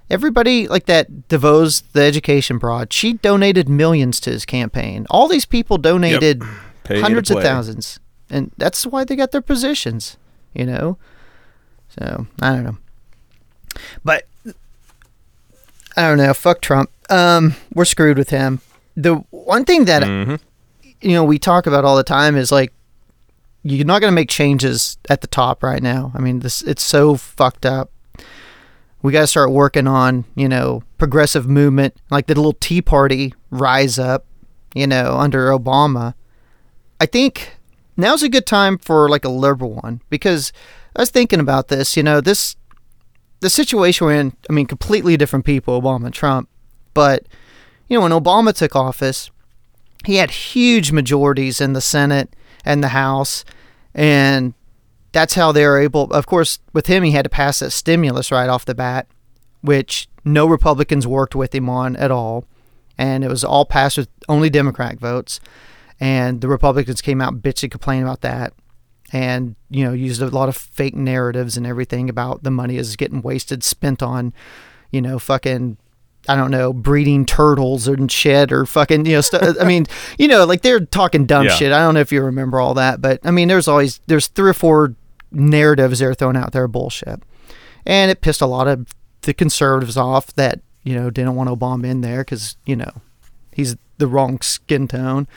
Everybody 0.10 0.70
like 0.70 0.86
that 0.86 1.28
DeVos, 1.28 1.84
the 1.92 2.04
education 2.04 2.60
broad, 2.60 2.94
she 2.94 3.14
donated 3.14 3.68
millions 3.68 4.22
to 4.22 4.30
his 4.30 4.46
campaign. 4.46 5.06
All 5.10 5.28
these 5.28 5.46
people 5.46 5.78
donated 5.78 6.44
Pay 6.88 7.02
hundreds 7.02 7.30
of 7.32 7.38
thousands, 7.44 8.00
and 8.30 8.52
that's 8.58 8.86
why 8.86 9.04
they 9.04 9.16
got 9.16 9.32
their 9.32 9.42
positions. 9.42 10.18
You 10.54 10.66
know, 10.66 10.98
so 12.00 12.26
I 12.42 12.52
don't 12.54 12.64
know, 12.64 12.78
but 14.04 14.26
I 15.96 16.08
don't 16.08 16.18
know. 16.18 16.34
Fuck 16.34 16.62
Trump. 16.62 16.90
Um, 17.10 17.56
we're 17.74 17.86
screwed 17.86 18.18
with 18.18 18.30
him. 18.30 18.62
The 18.96 19.16
one 19.32 19.66
thing 19.66 19.86
that 19.86 20.04
Mhm. 20.04 20.40
you 21.02 21.12
know 21.14 21.24
we 21.24 21.38
talk 21.40 21.68
about 21.68 21.86
all 21.86 21.96
the 21.96 22.04
time 22.04 22.36
is 22.36 22.52
like 22.52 22.74
you're 23.64 23.86
not 23.86 24.00
going 24.00 24.12
to 24.12 24.16
make 24.16 24.30
changes 24.30 24.98
at 25.10 25.22
the 25.22 25.28
top 25.28 25.62
right 25.64 25.82
now. 25.84 26.12
I 26.16 26.20
mean, 26.20 26.40
this 26.40 26.62
it's 26.62 26.84
so 26.84 27.16
fucked 27.16 27.66
up. 27.66 27.92
We 29.02 29.12
got 29.12 29.22
to 29.22 29.28
start 29.28 29.52
working 29.52 29.88
on, 29.88 30.26
you 30.36 30.48
know, 30.50 30.84
progressive 30.98 31.48
movement, 31.48 31.96
like 32.10 32.28
the 32.28 32.36
little 32.36 32.54
Tea 32.54 32.82
Party 32.82 33.34
rise 33.52 34.00
up, 34.00 34.26
you 34.74 34.88
know, 34.88 35.18
under 35.18 35.50
Obama. 35.50 36.14
I 37.00 37.06
think 37.06 37.58
now's 37.96 38.24
a 38.24 38.30
good 38.30 38.46
time 38.46 38.78
for 38.78 39.10
like 39.10 39.26
a 39.26 39.30
liberal 39.30 39.76
one 39.76 40.02
because 40.10 40.52
I 40.96 41.02
was 41.02 41.10
thinking 41.12 41.40
about 41.40 41.68
this, 41.68 41.96
you 41.96 42.04
know, 42.04 42.22
this 42.22 42.56
the 43.40 43.50
situation 43.50 44.08
we're 44.08 44.16
in, 44.16 44.34
I 44.50 44.54
mean, 44.54 44.66
completely 44.66 45.16
different 45.16 45.46
people, 45.46 45.80
Obama 45.80 46.06
and 46.06 46.14
Trump, 46.14 46.50
but 46.94 47.26
you 47.88 47.98
know, 47.98 48.02
when 48.02 48.12
Obama 48.12 48.54
took 48.54 48.76
office, 48.76 49.30
he 50.06 50.16
had 50.16 50.32
huge 50.32 50.92
majorities 50.92 51.62
in 51.62 51.74
the 51.74 51.82
Senate 51.82 52.36
and 52.66 52.84
the 52.84 52.90
House, 52.90 53.46
and 53.94 54.54
that's 55.12 55.36
how 55.36 55.52
they 55.52 55.66
were 55.66 55.80
able. 55.80 56.12
Of 56.12 56.26
course, 56.26 56.60
with 56.74 56.88
him, 56.88 57.04
he 57.04 57.12
had 57.12 57.24
to 57.24 57.30
pass 57.30 57.60
that 57.60 57.72
stimulus 57.72 58.32
right 58.32 58.50
off 58.50 58.66
the 58.66 58.76
bat, 58.76 59.08
which 59.62 60.10
no 60.26 60.46
Republicans 60.46 61.08
worked 61.08 61.36
with 61.36 61.56
him 61.56 61.70
on 61.70 61.96
at 61.96 62.12
all, 62.12 62.46
and 62.98 63.24
it 63.24 63.30
was 63.30 63.44
all 63.44 63.66
passed 63.66 63.98
with 63.98 64.10
only 64.28 64.50
Democrat 64.50 65.00
votes, 65.00 65.40
and 66.00 66.42
the 66.42 66.48
Republicans 66.48 67.02
came 67.02 67.22
out 67.22 67.42
bitch 67.42 67.64
and 67.64 67.72
complained 67.72 68.04
about 68.04 68.22
that. 68.22 68.54
And 69.14 69.56
you 69.70 69.86
know, 69.86 69.94
used 69.94 70.22
a 70.22 70.28
lot 70.28 70.50
of 70.50 70.58
fake 70.58 70.96
narratives 70.96 71.56
and 71.56 71.66
everything 71.66 72.10
about 72.10 72.44
the 72.44 72.52
money 72.52 72.76
is 72.78 72.96
getting 72.98 73.22
wasted, 73.22 73.64
spent 73.64 74.04
on, 74.04 74.34
you 74.92 75.02
know, 75.02 75.18
fucking 75.18 75.78
I 76.30 76.36
don't 76.36 76.52
know, 76.52 76.74
breeding 76.74 77.26
turtles 77.26 77.88
and 77.88 78.12
shit 78.12 78.52
or 78.52 78.66
fucking, 78.66 79.06
you 79.06 79.14
know, 79.14 79.22
stuff. 79.22 79.56
I 79.62 79.64
mean, 79.64 79.86
you 80.18 80.28
know, 80.28 80.44
like 80.46 80.62
they're 80.62 80.82
talking 80.82 81.26
dumb 81.26 81.46
Yeah. 81.46 81.52
shit. 81.56 81.72
I 81.72 81.80
don't 81.80 81.94
know 81.94 82.02
if 82.02 82.12
you 82.12 82.22
remember 82.22 82.60
all 82.60 82.74
that, 82.74 83.02
but 83.02 83.22
I 83.24 83.32
mean, 83.32 83.48
there's 83.48 83.68
always, 83.70 84.02
there's 84.08 84.28
three 84.28 84.50
or 84.50 84.54
four 84.54 84.94
narratives 85.32 86.00
they're 86.00 86.14
throwing 86.14 86.36
out 86.36 86.52
there 86.52 86.68
bullshit. 86.68 87.22
And 87.86 88.12
it 88.12 88.20
pissed 88.20 88.42
a 88.42 88.46
lot 88.46 88.68
of 88.68 88.88
the 89.22 89.34
conservatives 89.34 89.96
off 89.96 90.34
that, 90.36 90.60
you 90.84 90.96
know, 90.96 91.10
didn't 91.10 91.36
want 91.36 91.50
Obama 91.50 91.86
in 91.86 92.02
there 92.02 92.26
because, 92.26 92.58
you 92.66 92.76
know, 92.76 92.92
he's 93.54 93.78
the 93.98 94.08
wrong 94.08 94.42
skin 94.42 94.90
tone 94.90 95.28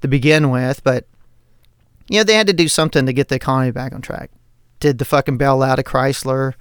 to 0.00 0.08
begin 0.08 0.50
with. 0.50 0.82
But, 0.84 1.06
you 2.08 2.18
know, 2.18 2.24
they 2.24 2.34
had 2.34 2.46
to 2.46 2.52
do 2.52 2.68
something 2.68 3.06
to 3.06 3.12
get 3.12 3.28
the 3.28 3.36
economy 3.36 3.70
back 3.70 3.92
on 3.92 4.00
track. 4.00 4.30
Did 4.78 4.98
the 4.98 5.04
fucking 5.04 5.38
bailout 5.38 5.78
of 5.78 5.84
Chrysler 5.84 6.54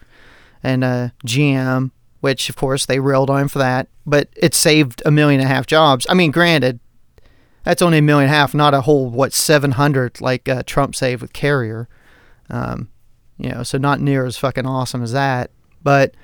and 0.61 0.83
uh, 0.83 1.09
GM, 1.25 1.91
which 2.21 2.49
of 2.49 2.55
course 2.55 2.85
they 2.85 2.99
railed 2.99 3.29
on 3.29 3.47
for 3.47 3.59
that, 3.59 3.87
but 4.05 4.29
it 4.35 4.53
saved 4.53 5.01
a 5.05 5.11
million 5.11 5.39
and 5.39 5.49
a 5.49 5.53
half 5.53 5.65
jobs. 5.65 6.05
I 6.09 6.13
mean, 6.13 6.31
granted, 6.31 6.79
that's 7.63 7.81
only 7.81 7.99
a 7.99 8.01
million 8.01 8.29
and 8.29 8.35
a 8.35 8.37
half, 8.37 8.53
not 8.53 8.73
a 8.73 8.81
whole 8.81 9.09
what 9.09 9.33
seven 9.33 9.71
hundred 9.71 10.19
like 10.21 10.49
uh, 10.49 10.63
Trump 10.65 10.95
saved 10.95 11.21
with 11.21 11.33
Carrier. 11.33 11.87
Um, 12.49 12.89
you 13.37 13.49
know, 13.49 13.63
so 13.63 13.77
not 13.77 14.01
near 14.01 14.25
as 14.25 14.37
fucking 14.37 14.65
awesome 14.65 15.01
as 15.01 15.13
that. 15.13 15.51
But 15.81 16.15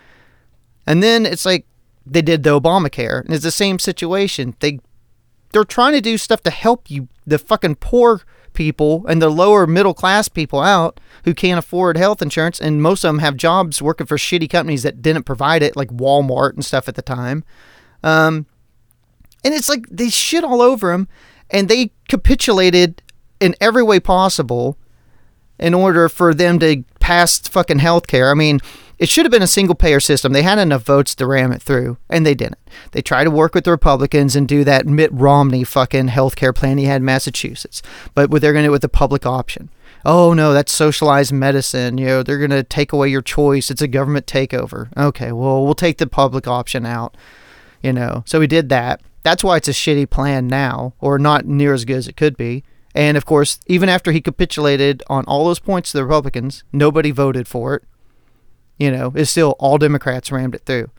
and 0.85 1.01
then 1.01 1.25
it's 1.25 1.45
like 1.45 1.65
they 2.05 2.21
did 2.21 2.43
the 2.43 2.59
Obamacare, 2.59 3.23
and 3.23 3.33
it's 3.33 3.43
the 3.43 3.51
same 3.51 3.79
situation. 3.79 4.55
They 4.59 4.79
they're 5.51 5.63
trying 5.63 5.93
to 5.93 6.01
do 6.01 6.17
stuff 6.17 6.41
to 6.43 6.51
help 6.51 6.89
you, 6.89 7.07
the 7.25 7.39
fucking 7.39 7.75
poor 7.75 8.21
people 8.53 9.05
and 9.07 9.21
the 9.21 9.29
lower 9.29 9.67
middle 9.67 9.93
class 9.93 10.27
people 10.27 10.61
out 10.61 10.99
who 11.25 11.33
can't 11.33 11.59
afford 11.59 11.97
health 11.97 12.21
insurance, 12.21 12.59
and 12.59 12.81
most 12.81 13.03
of 13.03 13.09
them 13.09 13.19
have 13.19 13.37
jobs 13.37 13.81
working 13.81 14.07
for 14.07 14.17
shitty 14.17 14.49
companies 14.49 14.83
that 14.83 15.01
didn't 15.01 15.23
provide 15.23 15.61
it, 15.61 15.75
like 15.75 15.89
Walmart 15.89 16.53
and 16.53 16.65
stuff 16.65 16.87
at 16.87 16.95
the 16.95 17.01
time. 17.01 17.43
Um, 18.03 18.45
and 19.43 19.53
it's 19.53 19.69
like 19.69 19.87
they 19.89 20.09
shit 20.09 20.43
all 20.43 20.61
over 20.61 20.91
them 20.91 21.07
and 21.49 21.69
they 21.69 21.91
capitulated 22.09 23.01
in 23.39 23.55
every 23.61 23.83
way 23.83 23.99
possible 23.99 24.77
in 25.59 25.73
order 25.73 26.09
for 26.09 26.33
them 26.33 26.59
to 26.59 26.83
pass 26.99 27.39
fucking 27.39 27.79
health 27.79 28.07
care. 28.07 28.31
I 28.31 28.33
mean, 28.33 28.59
it 28.97 29.09
should 29.09 29.25
have 29.25 29.31
been 29.31 29.41
a 29.41 29.47
single 29.47 29.75
payer 29.75 29.99
system. 29.99 30.33
They 30.33 30.43
had 30.43 30.57
enough 30.57 30.83
votes 30.83 31.15
to 31.15 31.27
ram 31.27 31.51
it 31.51 31.61
through, 31.61 31.97
and 32.09 32.25
they 32.25 32.35
didn't. 32.35 32.59
They 32.91 33.01
tried 33.01 33.25
to 33.25 33.31
work 33.31 33.53
with 33.53 33.65
the 33.65 33.71
Republicans 33.71 34.35
and 34.35 34.47
do 34.47 34.63
that 34.63 34.85
Mitt 34.85 35.11
Romney 35.13 35.63
fucking 35.63 36.09
health 36.09 36.35
care 36.35 36.53
plan 36.53 36.77
he 36.77 36.85
had 36.85 36.97
in 36.97 37.05
Massachusetts, 37.05 37.81
but 38.13 38.29
they're 38.29 38.53
going 38.53 38.63
to 38.63 38.67
do 38.67 38.71
it 38.71 38.71
with 38.71 38.81
the 38.81 38.89
public 38.89 39.25
option. 39.25 39.69
Oh 40.05 40.33
no, 40.33 40.53
that's 40.53 40.71
socialized 40.71 41.33
medicine. 41.33 41.97
You 41.97 42.05
know, 42.05 42.23
they're 42.23 42.37
going 42.37 42.51
to 42.51 42.63
take 42.63 42.93
away 42.93 43.09
your 43.09 43.23
choice. 43.23 43.71
It's 43.71 43.81
a 43.81 43.87
government 43.87 44.27
takeover. 44.27 44.95
Okay, 44.95 45.31
well, 45.31 45.65
we'll 45.65 45.73
take 45.73 45.97
the 45.97 46.07
public 46.07 46.47
option 46.47 46.85
out. 46.85 47.17
You 47.81 47.91
know, 47.91 48.23
so 48.25 48.39
we 48.39 48.47
did 48.47 48.69
that. 48.69 49.01
That's 49.23 49.43
why 49.43 49.57
it's 49.57 49.67
a 49.67 49.71
shitty 49.71 50.09
plan 50.09 50.47
now, 50.47 50.93
or 50.99 51.17
not 51.17 51.45
near 51.45 51.73
as 51.73 51.85
good 51.85 51.97
as 51.97 52.07
it 52.07 52.15
could 52.17 52.37
be. 52.37 52.63
And 52.93 53.17
of 53.17 53.25
course, 53.25 53.59
even 53.67 53.89
after 53.89 54.11
he 54.11 54.21
capitulated 54.21 55.03
on 55.07 55.25
all 55.25 55.45
those 55.45 55.59
points 55.59 55.91
to 55.91 55.97
the 55.97 56.05
Republicans, 56.05 56.63
nobody 56.71 57.11
voted 57.11 57.47
for 57.47 57.75
it. 57.75 57.83
You 58.77 58.91
know, 58.91 59.13
it's 59.15 59.31
still 59.31 59.55
all 59.59 59.77
Democrats 59.77 60.31
rammed 60.31 60.55
it 60.55 60.65
through. 60.65 60.89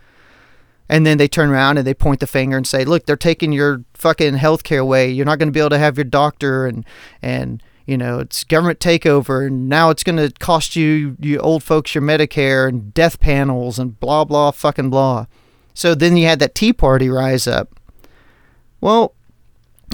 And 0.88 1.04
then 1.04 1.18
they 1.18 1.28
turn 1.28 1.50
around 1.50 1.78
and 1.78 1.86
they 1.86 1.94
point 1.94 2.20
the 2.20 2.26
finger 2.26 2.56
and 2.56 2.66
say, 2.66 2.84
"Look, 2.84 3.06
they're 3.06 3.16
taking 3.16 3.52
your 3.52 3.82
fucking 3.94 4.34
health 4.34 4.62
care 4.62 4.80
away. 4.80 5.10
You're 5.10 5.26
not 5.26 5.38
going 5.38 5.48
to 5.48 5.52
be 5.52 5.60
able 5.60 5.70
to 5.70 5.78
have 5.78 5.96
your 5.96 6.04
doctor 6.04 6.66
and 6.66 6.84
and 7.20 7.62
you 7.86 7.96
know, 7.96 8.18
it's 8.18 8.42
government 8.42 8.80
takeover 8.80 9.46
and 9.46 9.68
now 9.68 9.90
it's 9.90 10.02
going 10.02 10.16
to 10.16 10.32
cost 10.40 10.74
you 10.74 11.16
you 11.20 11.38
old 11.38 11.62
folks 11.62 11.94
your 11.94 12.02
Medicare 12.02 12.68
and 12.68 12.92
death 12.94 13.20
panels 13.20 13.78
and 13.78 13.98
blah 14.00 14.24
blah 14.24 14.52
fucking 14.52 14.90
blah." 14.90 15.26
So 15.74 15.94
then 15.94 16.16
you 16.16 16.26
had 16.26 16.38
that 16.38 16.54
Tea 16.54 16.72
Party 16.72 17.08
rise 17.08 17.46
up. 17.46 17.78
Well, 18.80 19.14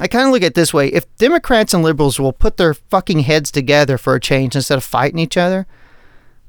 I 0.01 0.09
kind 0.09 0.27
of 0.27 0.33
look 0.33 0.43
at 0.43 0.49
it 0.49 0.55
this 0.55 0.73
way 0.73 0.89
if 0.89 1.13
Democrats 1.17 1.75
and 1.75 1.83
liberals 1.83 2.21
will 2.21 2.33
put 2.33 2.57
their 2.57 2.75
fucking 2.75 3.21
heads 3.21 3.51
together 3.51 3.99
for 3.99 4.15
a 4.15 4.21
change 4.21 4.55
instead 4.55 4.79
of 4.79 4.85
fighting 4.85 5.19
each 5.19 5.37
other, 5.37 5.67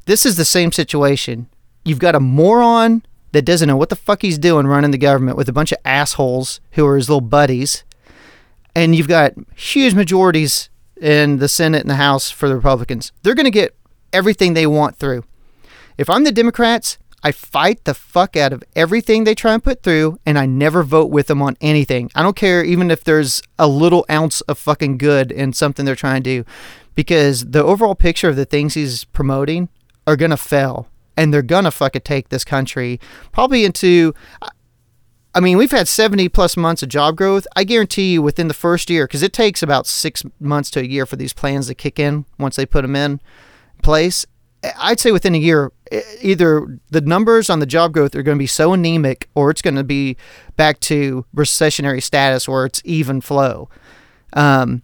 this 0.05 0.25
is 0.25 0.37
the 0.37 0.45
same 0.45 0.71
situation. 0.71 1.47
You've 1.85 1.99
got 1.99 2.15
a 2.15 2.19
moron 2.19 3.03
that 3.31 3.45
doesn't 3.45 3.67
know 3.67 3.77
what 3.77 3.89
the 3.89 3.95
fuck 3.95 4.21
he's 4.21 4.37
doing 4.37 4.67
running 4.67 4.91
the 4.91 4.97
government 4.97 5.37
with 5.37 5.49
a 5.49 5.53
bunch 5.53 5.71
of 5.71 5.79
assholes 5.83 6.61
who 6.71 6.85
are 6.85 6.95
his 6.95 7.09
little 7.09 7.21
buddies. 7.21 7.83
And 8.75 8.95
you've 8.95 9.07
got 9.07 9.33
huge 9.55 9.93
majorities 9.93 10.69
in 11.01 11.37
the 11.37 11.47
Senate 11.47 11.81
and 11.81 11.89
the 11.89 11.95
House 11.95 12.29
for 12.29 12.47
the 12.47 12.55
Republicans. 12.55 13.11
They're 13.21 13.35
going 13.35 13.45
to 13.45 13.51
get 13.51 13.75
everything 14.11 14.53
they 14.53 14.67
want 14.67 14.97
through. 14.97 15.23
If 15.97 16.09
I'm 16.09 16.23
the 16.23 16.31
Democrats, 16.31 16.97
I 17.23 17.31
fight 17.31 17.85
the 17.85 17.93
fuck 17.93 18.35
out 18.35 18.51
of 18.51 18.63
everything 18.75 19.23
they 19.23 19.35
try 19.35 19.53
and 19.53 19.63
put 19.63 19.81
through, 19.81 20.19
and 20.25 20.37
I 20.37 20.45
never 20.45 20.83
vote 20.83 21.09
with 21.09 21.27
them 21.27 21.41
on 21.41 21.55
anything. 21.61 22.11
I 22.15 22.21
don't 22.21 22.35
care 22.35 22.63
even 22.63 22.91
if 22.91 23.03
there's 23.03 23.41
a 23.57 23.67
little 23.67 24.05
ounce 24.09 24.41
of 24.41 24.57
fucking 24.57 24.97
good 24.97 25.31
in 25.31 25.53
something 25.53 25.85
they're 25.85 25.95
trying 25.95 26.21
to 26.23 26.43
do, 26.43 26.49
because 26.95 27.45
the 27.45 27.63
overall 27.63 27.95
picture 27.95 28.29
of 28.29 28.35
the 28.35 28.45
things 28.45 28.73
he's 28.73 29.05
promoting 29.05 29.69
are 30.07 30.15
gonna 30.15 30.37
fail, 30.37 30.87
and 31.17 31.33
they're 31.33 31.41
gonna 31.41 31.71
fucking 31.71 32.01
take 32.01 32.29
this 32.29 32.43
country 32.43 32.99
probably 33.31 33.65
into. 33.65 34.13
I 35.35 35.39
mean, 35.39 35.57
we've 35.57 35.71
had 35.71 35.87
70 35.87 36.29
plus 36.29 36.55
months 36.55 36.83
of 36.83 36.89
job 36.89 37.15
growth. 37.15 37.47
I 37.55 37.63
guarantee 37.63 38.13
you 38.13 38.21
within 38.21 38.47
the 38.47 38.53
first 38.53 38.87
year, 38.91 39.07
because 39.07 39.23
it 39.23 39.33
takes 39.33 39.63
about 39.63 39.87
six 39.87 40.23
months 40.39 40.69
to 40.71 40.79
a 40.79 40.83
year 40.83 41.07
for 41.07 41.15
these 41.15 41.33
plans 41.33 41.65
to 41.67 41.73
kick 41.73 41.97
in 41.97 42.25
once 42.37 42.55
they 42.55 42.67
put 42.67 42.83
them 42.83 42.95
in 42.95 43.19
place 43.81 44.27
I'd 44.77 44.99
say 44.99 45.11
within 45.11 45.35
a 45.35 45.39
year, 45.39 45.71
either 46.21 46.79
the 46.89 47.01
numbers 47.01 47.49
on 47.49 47.59
the 47.59 47.65
job 47.65 47.93
growth 47.93 48.15
are 48.15 48.23
going 48.23 48.37
to 48.37 48.41
be 48.41 48.47
so 48.47 48.73
anemic, 48.73 49.29
or 49.35 49.49
it's 49.49 49.61
going 49.61 49.75
to 49.75 49.83
be 49.83 50.17
back 50.55 50.79
to 50.81 51.25
recessionary 51.35 52.01
status, 52.01 52.47
where 52.47 52.65
it's 52.65 52.81
even 52.85 53.21
flow. 53.21 53.69
Um, 54.33 54.81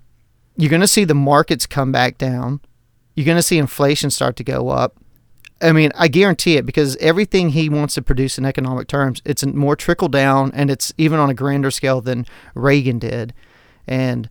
you're 0.57 0.69
going 0.69 0.81
to 0.81 0.87
see 0.87 1.05
the 1.05 1.15
markets 1.15 1.65
come 1.65 1.91
back 1.91 2.17
down. 2.17 2.59
You're 3.15 3.25
going 3.25 3.37
to 3.37 3.43
see 3.43 3.57
inflation 3.57 4.09
start 4.11 4.35
to 4.37 4.43
go 4.43 4.69
up. 4.69 4.97
I 5.61 5.71
mean, 5.73 5.91
I 5.95 6.07
guarantee 6.07 6.55
it 6.55 6.65
because 6.65 6.95
everything 6.97 7.49
he 7.49 7.69
wants 7.69 7.95
to 7.95 8.01
produce 8.01 8.37
in 8.37 8.45
economic 8.45 8.87
terms, 8.87 9.21
it's 9.25 9.45
more 9.45 9.75
trickle 9.75 10.07
down 10.07 10.51
and 10.53 10.71
it's 10.71 10.93
even 10.97 11.19
on 11.19 11.29
a 11.29 11.33
grander 11.33 11.71
scale 11.71 12.01
than 12.01 12.25
Reagan 12.55 12.99
did. 12.99 13.33
And 13.85 14.29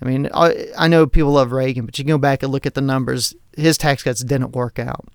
I 0.00 0.06
mean, 0.06 0.28
I, 0.32 0.68
I 0.76 0.86
know 0.86 1.06
people 1.06 1.32
love 1.32 1.50
Reagan, 1.50 1.84
but 1.84 1.98
you 1.98 2.04
can 2.04 2.10
go 2.10 2.18
back 2.18 2.42
and 2.42 2.52
look 2.52 2.66
at 2.66 2.74
the 2.74 2.80
numbers. 2.80 3.34
His 3.56 3.76
tax 3.76 4.04
cuts 4.04 4.22
didn't 4.22 4.52
work 4.52 4.78
out 4.78 5.06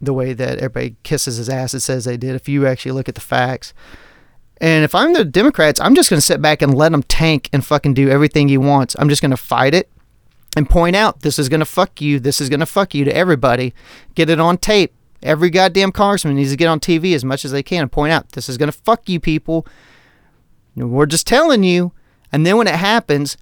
the 0.00 0.14
way 0.14 0.32
that 0.32 0.58
everybody 0.58 0.96
kisses 1.02 1.38
his 1.38 1.48
ass 1.48 1.72
and 1.72 1.82
says 1.82 2.04
they 2.04 2.16
did. 2.16 2.36
If 2.36 2.48
you 2.48 2.66
actually 2.66 2.92
look 2.92 3.08
at 3.08 3.16
the 3.16 3.20
facts, 3.20 3.74
and 4.60 4.84
if 4.84 4.94
I'm 4.94 5.12
the 5.12 5.24
Democrats, 5.24 5.80
I'm 5.80 5.94
just 5.94 6.10
going 6.10 6.18
to 6.18 6.26
sit 6.26 6.42
back 6.42 6.62
and 6.62 6.74
let 6.74 6.92
him 6.92 7.02
tank 7.04 7.48
and 7.52 7.64
fucking 7.64 7.94
do 7.94 8.08
everything 8.08 8.48
he 8.48 8.58
wants. 8.58 8.96
I'm 8.98 9.08
just 9.08 9.22
going 9.22 9.30
to 9.30 9.36
fight 9.36 9.74
it 9.74 9.90
and 10.56 10.68
point 10.68 10.96
out 10.96 11.20
this 11.20 11.38
is 11.38 11.48
going 11.48 11.60
to 11.60 11.66
fuck 11.66 12.00
you. 12.00 12.18
This 12.18 12.40
is 12.40 12.48
going 12.48 12.60
to 12.60 12.66
fuck 12.66 12.94
you 12.94 13.04
to 13.04 13.14
everybody. 13.14 13.72
Get 14.14 14.30
it 14.30 14.40
on 14.40 14.58
tape. 14.58 14.94
Every 15.22 15.50
goddamn 15.50 15.92
congressman 15.92 16.36
needs 16.36 16.50
to 16.50 16.56
get 16.56 16.68
on 16.68 16.80
TV 16.80 17.14
as 17.14 17.24
much 17.24 17.44
as 17.44 17.50
they 17.50 17.62
can 17.62 17.82
and 17.82 17.92
point 17.92 18.12
out 18.12 18.30
this 18.32 18.48
is 18.48 18.56
going 18.56 18.70
to 18.70 18.78
fuck 18.78 19.08
you 19.08 19.18
people. 19.18 19.66
We're 20.76 21.06
just 21.06 21.26
telling 21.26 21.64
you. 21.64 21.92
And 22.30 22.46
then 22.46 22.56
when 22.56 22.68
it 22.68 22.74
happens, 22.76 23.36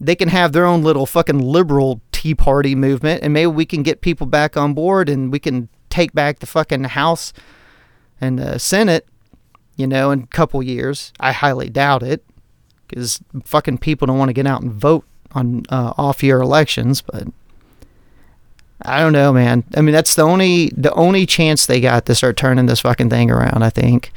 they 0.00 0.16
can 0.16 0.28
have 0.28 0.52
their 0.52 0.66
own 0.66 0.82
little 0.82 1.06
fucking 1.06 1.38
liberal 1.38 2.00
Tea 2.10 2.34
Party 2.34 2.74
movement, 2.74 3.22
and 3.22 3.32
maybe 3.32 3.48
we 3.48 3.64
can 3.64 3.82
get 3.82 4.00
people 4.00 4.26
back 4.26 4.56
on 4.56 4.74
board, 4.74 5.08
and 5.08 5.32
we 5.32 5.38
can 5.38 5.68
take 5.90 6.12
back 6.12 6.40
the 6.40 6.46
fucking 6.46 6.84
House 6.84 7.32
and 8.20 8.38
the 8.38 8.58
Senate, 8.58 9.06
you 9.76 9.86
know, 9.86 10.10
in 10.10 10.22
a 10.22 10.26
couple 10.26 10.62
years. 10.62 11.12
I 11.18 11.32
highly 11.32 11.68
doubt 11.68 12.02
it, 12.02 12.24
because 12.86 13.20
fucking 13.44 13.78
people 13.78 14.06
don't 14.06 14.18
want 14.18 14.28
to 14.28 14.34
get 14.34 14.46
out 14.46 14.62
and 14.62 14.72
vote 14.72 15.04
on 15.32 15.62
uh, 15.68 15.94
off-year 15.96 16.40
elections. 16.40 17.00
But 17.00 17.28
I 18.84 19.00
don't 19.00 19.12
know, 19.12 19.32
man. 19.32 19.64
I 19.76 19.80
mean, 19.80 19.92
that's 19.92 20.14
the 20.14 20.22
only 20.22 20.68
the 20.76 20.92
only 20.94 21.26
chance 21.26 21.66
they 21.66 21.80
got 21.80 22.06
to 22.06 22.14
start 22.14 22.36
turning 22.36 22.66
this 22.66 22.80
fucking 22.80 23.10
thing 23.10 23.30
around. 23.30 23.62
I 23.62 23.70
think 23.70 24.12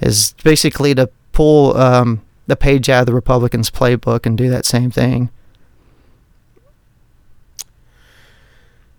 is 0.00 0.34
basically 0.42 0.94
to 0.94 1.10
pull. 1.32 1.76
Um, 1.76 2.22
the 2.46 2.56
page 2.56 2.88
out 2.90 3.00
of 3.00 3.06
the 3.06 3.14
Republicans' 3.14 3.70
playbook 3.70 4.26
and 4.26 4.36
do 4.36 4.50
that 4.50 4.64
same 4.64 4.90
thing. 4.90 5.30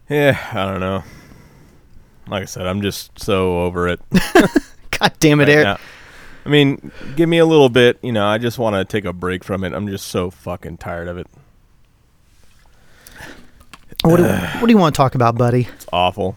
Yeah, 0.09 0.37
I 0.51 0.65
don't 0.65 0.79
know. 0.79 1.03
Like 2.27 2.43
I 2.43 2.45
said, 2.45 2.67
I'm 2.67 2.81
just 2.81 3.19
so 3.19 3.61
over 3.61 3.87
it. 3.87 3.99
God 4.99 5.13
damn 5.19 5.39
it, 5.39 5.43
right 5.43 5.49
Eric. 5.49 5.63
now. 5.65 5.77
I 6.45 6.49
mean, 6.49 6.91
give 7.15 7.29
me 7.29 7.37
a 7.37 7.45
little 7.45 7.69
bit. 7.69 7.99
You 8.01 8.11
know, 8.11 8.25
I 8.25 8.37
just 8.37 8.57
want 8.59 8.75
to 8.75 8.85
take 8.85 9.05
a 9.05 9.13
break 9.13 9.43
from 9.43 9.63
it. 9.63 9.73
I'm 9.73 9.87
just 9.87 10.07
so 10.07 10.29
fucking 10.29 10.77
tired 10.77 11.07
of 11.07 11.17
it. 11.17 11.27
What 14.03 14.17
do, 14.17 14.23
what 14.23 14.67
do 14.67 14.71
you 14.71 14.77
want 14.83 14.93
to 14.95 14.97
talk 14.97 15.15
about, 15.15 15.35
buddy? 15.37 15.67
It's 15.75 15.85
awful. 15.91 16.35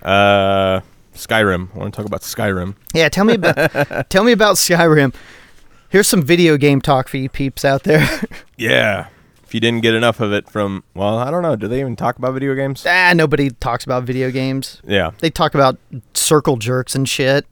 Uh, 0.00 0.80
Skyrim. 1.14 1.74
I 1.74 1.78
want 1.78 1.92
to 1.94 1.96
talk 1.96 2.06
about 2.06 2.22
Skyrim. 2.22 2.74
Yeah, 2.94 3.08
tell 3.08 3.24
me 3.24 3.34
about 3.34 4.08
tell 4.10 4.24
me 4.24 4.32
about 4.32 4.56
Skyrim. 4.56 5.14
Here's 5.90 6.08
some 6.08 6.22
video 6.22 6.56
game 6.56 6.80
talk 6.80 7.08
for 7.08 7.18
you 7.18 7.28
peeps 7.28 7.64
out 7.64 7.82
there. 7.84 8.08
Yeah. 8.56 9.08
If 9.44 9.54
you 9.54 9.60
didn't 9.60 9.82
get 9.82 9.92
enough 9.94 10.20
of 10.20 10.32
it 10.32 10.48
from, 10.48 10.82
well, 10.94 11.18
I 11.18 11.30
don't 11.30 11.42
know. 11.42 11.56
Do 11.56 11.66
they 11.68 11.80
even 11.80 11.96
talk 11.96 12.16
about 12.16 12.32
video 12.32 12.54
games? 12.54 12.86
ah, 12.88 13.12
nobody 13.14 13.50
talks 13.50 13.84
about 13.84 14.04
video 14.04 14.30
games. 14.30 14.80
Yeah. 14.86 15.10
They 15.18 15.28
talk 15.30 15.54
about 15.54 15.78
circle 16.14 16.56
jerks 16.56 16.94
and 16.94 17.06
shit. 17.08 17.44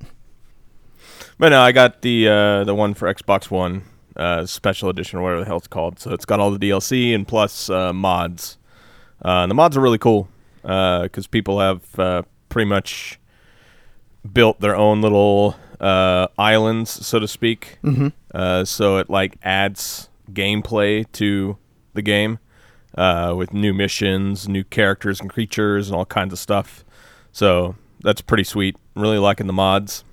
But 1.37 1.49
no, 1.51 1.61
I 1.61 1.73
got 1.73 2.03
the 2.03 2.29
uh, 2.29 2.65
the 2.65 2.75
one 2.75 2.95
for 2.95 3.13
Xbox 3.13 3.51
One, 3.51 3.83
uh, 4.17 4.47
special 4.47 4.89
edition 4.89 5.19
or 5.19 5.23
whatever 5.23 5.41
the 5.41 5.47
hell 5.47 5.57
it's 5.59 5.67
called. 5.67 5.99
So 5.99 6.13
it's 6.13 6.25
got 6.25 6.39
all 6.39 6.51
the 6.53 6.71
DLC 6.71 7.15
and 7.15 7.27
plus 7.27 7.69
uh, 7.69 7.93
mods. 7.93 8.57
Uh, 9.23 9.47
the 9.47 9.55
mods 9.55 9.77
are 9.77 9.81
really 9.81 9.99
cool 9.99 10.29
because 10.63 11.27
people 11.27 11.61
have 11.61 11.99
uh, 11.99 12.23
pretty 12.49 12.69
much 12.69 13.19
built 14.33 14.61
their 14.61 14.77
own 14.77 15.01
little 15.01 15.57
uh, 15.81 16.29
islands, 16.39 16.91
so 17.07 17.19
to 17.19 17.29
speak. 17.29 17.79
Mm-hmm. 17.83 18.09
Uh, 18.35 18.65
so 18.65 18.99
it 18.99 19.09
like 19.09 19.37
adds 19.43 20.09
gameplay 20.31 21.11
to 21.13 21.57
the 21.95 22.03
game 22.03 22.39
uh, 22.97 23.35
with 23.37 23.53
new 23.53 23.73
missions, 23.73 24.49
new 24.49 24.65
characters 24.65 25.21
and 25.21 25.31
creatures, 25.31 25.89
and 25.89 25.97
all 25.97 26.07
kinds 26.07 26.33
of 26.33 26.39
stuff. 26.39 26.85
So 27.33 27.77
that's 28.01 28.21
pretty 28.21 28.45
sweet. 28.45 28.77
Really 28.95 29.19
liking 29.19 29.47
the 29.47 29.53
mods. 29.53 30.05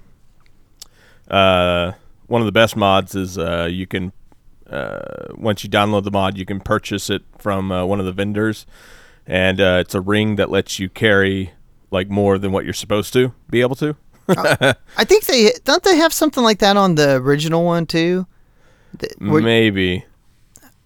Uh, 1.30 1.93
one 2.28 2.41
of 2.41 2.46
the 2.46 2.52
best 2.52 2.76
mods 2.76 3.15
is 3.15 3.38
uh, 3.38 3.67
you 3.70 3.86
can 3.86 4.12
uh, 4.69 5.34
once 5.36 5.63
you 5.63 5.69
download 5.69 6.03
the 6.03 6.12
mod, 6.12 6.38
you 6.38 6.45
can 6.45 6.60
purchase 6.60 7.10
it 7.10 7.23
from 7.38 7.71
uh, 7.71 7.86
one 7.86 7.99
of 7.99 8.06
the 8.06 8.12
vendors, 8.12 8.65
and 9.25 9.60
uh, 9.62 9.77
it's 9.82 9.95
a 9.95 10.01
ring 10.01 10.36
that 10.36 10.49
lets 10.49 10.80
you 10.80 10.89
carry 10.89 11.51
like 11.91 12.10
more 12.10 12.38
than 12.38 12.51
what 12.51 12.65
you're 12.65 12.73
supposed 12.73 13.13
to 13.13 13.34
be 13.49 13.62
able 13.62 13.75
to. 13.77 13.95
I 14.30 15.06
think 15.06 15.25
they 15.25 15.51
don't 15.63 15.82
they 15.84 15.95
have 15.97 16.12
something 16.12 16.43
like 16.43 16.60
that 16.60 16.75
on 16.75 16.95
the 16.95 17.15
original 17.15 17.63
one 17.63 17.86
too. 17.86 18.27
Maybe 19.45 20.03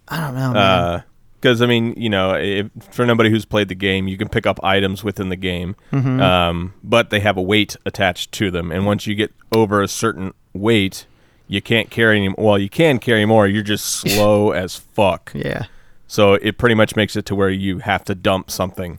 I 0.08 0.20
don't 0.20 0.34
know, 0.34 0.52
man. 0.52 1.02
because 1.40 1.60
I 1.60 1.66
mean, 1.66 1.94
you 1.96 2.08
know, 2.08 2.34
if, 2.34 2.68
for 2.90 3.04
nobody 3.04 3.30
who's 3.30 3.44
played 3.44 3.68
the 3.68 3.74
game, 3.74 4.06
you 4.06 4.16
can 4.16 4.28
pick 4.28 4.46
up 4.46 4.62
items 4.62 5.02
within 5.02 5.28
the 5.28 5.36
game, 5.36 5.74
um, 6.20 6.74
but 6.84 7.10
they 7.10 7.18
have 7.20 7.36
a 7.36 7.42
weight 7.42 7.76
attached 7.84 8.30
to 8.32 8.50
them, 8.50 8.70
and 8.70 8.86
once 8.86 9.06
you 9.08 9.14
get 9.16 9.32
over 9.52 9.82
a 9.82 9.88
certain 9.88 10.34
weight, 10.52 11.06
you 11.52 11.60
can't 11.60 11.90
carry 11.90 12.16
any. 12.16 12.34
Well, 12.38 12.58
you 12.58 12.70
can 12.70 12.98
carry 12.98 13.26
more. 13.26 13.46
You're 13.46 13.62
just 13.62 13.84
slow 14.00 14.52
as 14.52 14.74
fuck. 14.74 15.32
yeah. 15.34 15.66
So 16.06 16.34
it 16.34 16.56
pretty 16.56 16.74
much 16.74 16.96
makes 16.96 17.14
it 17.14 17.26
to 17.26 17.34
where 17.34 17.50
you 17.50 17.78
have 17.80 18.04
to 18.04 18.14
dump 18.14 18.50
something 18.50 18.98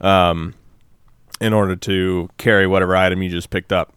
um, 0.00 0.54
in 1.40 1.52
order 1.52 1.74
to 1.74 2.30
carry 2.38 2.68
whatever 2.68 2.96
item 2.96 3.20
you 3.22 3.30
just 3.30 3.50
picked 3.50 3.72
up. 3.72 3.92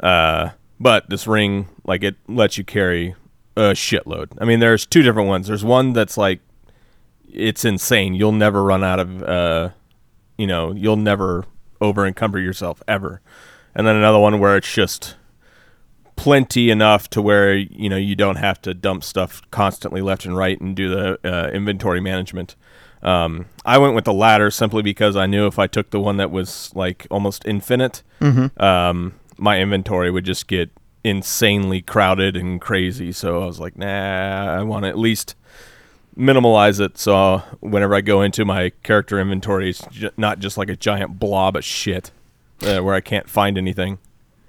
Uh, 0.00 0.50
but 0.78 1.08
this 1.08 1.26
ring, 1.26 1.68
like, 1.84 2.02
it 2.02 2.16
lets 2.28 2.58
you 2.58 2.64
carry 2.64 3.14
a 3.56 3.72
shitload. 3.72 4.28
I 4.38 4.44
mean, 4.44 4.60
there's 4.60 4.84
two 4.84 5.02
different 5.02 5.28
ones. 5.28 5.46
There's 5.46 5.64
one 5.64 5.92
that's 5.94 6.16
like, 6.18 6.40
it's 7.30 7.64
insane. 7.64 8.14
You'll 8.14 8.32
never 8.32 8.62
run 8.62 8.84
out 8.84 9.00
of, 9.00 9.22
uh, 9.22 9.70
you 10.36 10.46
know, 10.46 10.72
you'll 10.72 10.96
never 10.96 11.44
over 11.80 12.06
encumber 12.06 12.38
yourself 12.38 12.82
ever. 12.86 13.20
And 13.74 13.86
then 13.86 13.96
another 13.96 14.18
one 14.18 14.40
where 14.40 14.56
it's 14.56 14.72
just 14.72 15.16
plenty 16.16 16.70
enough 16.70 17.08
to 17.10 17.20
where 17.22 17.54
you 17.54 17.88
know 17.88 17.96
you 17.96 18.14
don't 18.14 18.36
have 18.36 18.60
to 18.62 18.74
dump 18.74 19.04
stuff 19.04 19.42
constantly 19.50 20.00
left 20.00 20.24
and 20.24 20.36
right 20.36 20.60
and 20.60 20.74
do 20.76 20.88
the 20.88 21.18
uh, 21.24 21.50
inventory 21.50 22.00
management. 22.00 22.56
Um, 23.02 23.46
I 23.66 23.76
went 23.78 23.94
with 23.94 24.04
the 24.04 24.14
latter 24.14 24.50
simply 24.50 24.80
because 24.82 25.14
I 25.16 25.26
knew 25.26 25.46
if 25.46 25.58
I 25.58 25.66
took 25.66 25.90
the 25.90 26.00
one 26.00 26.16
that 26.16 26.30
was 26.30 26.70
like 26.74 27.06
almost 27.10 27.44
infinite, 27.46 28.02
um, 28.56 29.14
my 29.36 29.60
inventory 29.60 30.10
would 30.10 30.24
just 30.24 30.46
get 30.46 30.70
insanely 31.02 31.82
crowded 31.82 32.34
and 32.34 32.60
crazy. 32.60 33.12
So 33.12 33.42
I 33.42 33.46
was 33.46 33.60
like, 33.60 33.76
nah, 33.76 34.56
I 34.58 34.62
want 34.62 34.84
to 34.84 34.88
at 34.88 34.98
least 34.98 35.36
minimalize 36.16 36.80
it. 36.80 36.96
So 36.96 37.42
whenever 37.60 37.94
I 37.94 38.00
go 38.00 38.22
into 38.22 38.44
my 38.46 38.70
character 38.82 39.20
inventory, 39.20 39.68
it's 39.70 39.84
ju- 39.90 40.10
not 40.16 40.38
just 40.38 40.56
like 40.56 40.70
a 40.70 40.76
giant 40.76 41.18
blob 41.18 41.56
of 41.56 41.64
shit 41.64 42.10
uh, 42.62 42.78
where 42.80 42.94
I 42.94 43.00
can't 43.02 43.28
find 43.28 43.58
anything. 43.58 43.98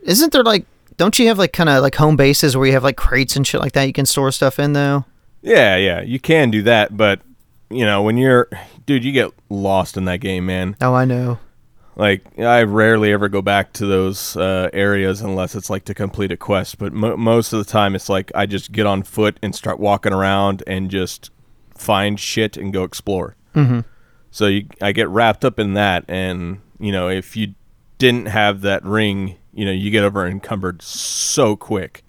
Isn't 0.04 0.32
there 0.32 0.44
like 0.44 0.66
don't 0.98 1.18
you 1.20 1.28
have 1.28 1.38
like 1.38 1.54
kind 1.54 1.70
of 1.70 1.82
like 1.82 1.96
home 1.96 2.16
bases 2.16 2.56
where 2.56 2.66
you 2.66 2.74
have 2.74 2.84
like 2.84 2.98
crates 2.98 3.36
and 3.36 3.46
shit 3.46 3.62
like 3.62 3.74
that 3.74 3.84
you 3.84 3.94
can 3.94 4.06
store 4.06 4.32
stuff 4.32 4.60
in 4.60 4.74
though? 4.74 5.06
Yeah, 5.42 5.76
yeah, 5.76 6.02
you 6.02 6.20
can 6.20 6.50
do 6.50 6.64
that, 6.64 6.96
but 6.98 7.22
you 7.70 7.86
know, 7.86 8.02
when 8.02 8.18
you're 8.18 8.50
dude, 8.86 9.04
you 9.04 9.12
get 9.12 9.32
lost 9.50 9.98
in 9.98 10.06
that 10.06 10.20
game, 10.20 10.46
man. 10.46 10.76
Oh, 10.82 10.94
I 10.94 11.06
know. 11.06 11.40
Like 11.96 12.38
I 12.40 12.64
rarely 12.64 13.14
ever 13.14 13.30
go 13.30 13.42
back 13.42 13.72
to 13.74 13.86
those 13.86 14.36
uh, 14.36 14.70
areas 14.74 15.22
unless 15.22 15.56
it's 15.56 15.70
like 15.70 15.86
to 15.86 15.94
complete 15.94 16.32
a 16.32 16.38
quest, 16.38 16.78
but 16.78 16.92
mo- 16.92 17.16
most 17.16 17.54
of 17.54 17.66
the 17.66 17.72
time 17.72 17.96
it's 17.96 18.10
like 18.10 18.32
I 18.36 18.46
just 18.46 18.72
get 18.72 18.86
on 18.86 19.04
foot 19.04 19.38
and 19.42 19.56
start 19.56 19.80
walking 19.80 20.12
around 20.12 20.62
and 20.68 20.92
just 20.92 21.32
find 21.74 22.20
shit 22.20 22.58
and 22.58 22.74
go 22.74 22.84
explore. 22.84 23.36
Mm-hmm. 23.56 23.82
So 24.32 24.48
you, 24.48 24.68
I 24.82 24.92
get 24.92 25.08
wrapped 25.08 25.46
up 25.46 25.58
in 25.58 25.76
that, 25.76 26.04
and 26.10 26.60
you 26.80 26.92
know, 26.92 27.08
if 27.08 27.38
you 27.38 27.56
didn't 27.98 28.26
have 28.26 28.62
that 28.62 28.84
ring, 28.84 29.38
you 29.56 29.66
know, 29.66 29.72
you 29.72 29.90
get 29.90 30.04
over 30.04 30.28
encumbered 30.28 30.82
so 30.84 31.56
quick. 31.56 32.04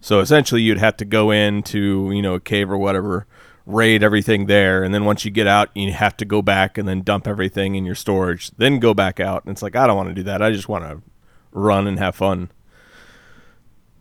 So 0.00 0.20
essentially, 0.20 0.62
you'd 0.62 0.78
have 0.78 0.96
to 0.98 1.04
go 1.04 1.32
into 1.32 2.12
you 2.12 2.22
know 2.22 2.34
a 2.34 2.40
cave 2.40 2.70
or 2.70 2.78
whatever, 2.78 3.26
raid 3.64 4.04
everything 4.04 4.46
there, 4.46 4.84
and 4.84 4.94
then 4.94 5.04
once 5.04 5.24
you 5.24 5.32
get 5.32 5.48
out, 5.48 5.70
you 5.74 5.92
have 5.92 6.16
to 6.18 6.24
go 6.24 6.42
back 6.42 6.78
and 6.78 6.86
then 6.86 7.02
dump 7.02 7.26
everything 7.26 7.74
in 7.74 7.84
your 7.84 7.96
storage, 7.96 8.52
then 8.52 8.78
go 8.78 8.94
back 8.94 9.18
out. 9.18 9.44
And 9.44 9.50
it's 9.52 9.62
like 9.62 9.74
I 9.74 9.86
don't 9.88 9.96
want 9.96 10.10
to 10.10 10.14
do 10.14 10.22
that. 10.24 10.42
I 10.42 10.52
just 10.52 10.68
want 10.68 10.84
to 10.84 11.02
run 11.50 11.88
and 11.88 11.98
have 11.98 12.14
fun. 12.14 12.52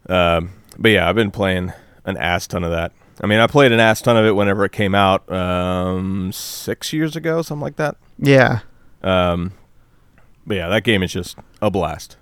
Um, 0.07 0.51
but 0.77 0.91
yeah, 0.91 1.09
I've 1.09 1.15
been 1.15 1.31
playing 1.31 1.73
an 2.05 2.17
ass 2.17 2.45
ton 2.45 2.63
of 2.63 2.71
that. 2.71 2.91
I 3.21 3.27
mean, 3.27 3.39
I 3.39 3.47
played 3.47 3.71
an 3.71 3.79
ass 3.79 4.01
ton 4.01 4.17
of 4.17 4.25
it 4.25 4.33
whenever 4.33 4.65
it 4.65 4.73
came 4.73 4.93
out, 4.93 5.31
um, 5.31 6.31
six 6.33 6.91
years 6.91 7.15
ago, 7.15 7.41
something 7.41 7.61
like 7.63 7.77
that. 7.77 7.95
Yeah. 8.19 8.59
Um, 9.01 9.53
But 10.45 10.57
yeah, 10.57 10.67
that 10.67 10.83
game 10.83 11.01
is 11.01 11.13
just 11.13 11.37
a 11.61 11.71
blast. 11.71 12.17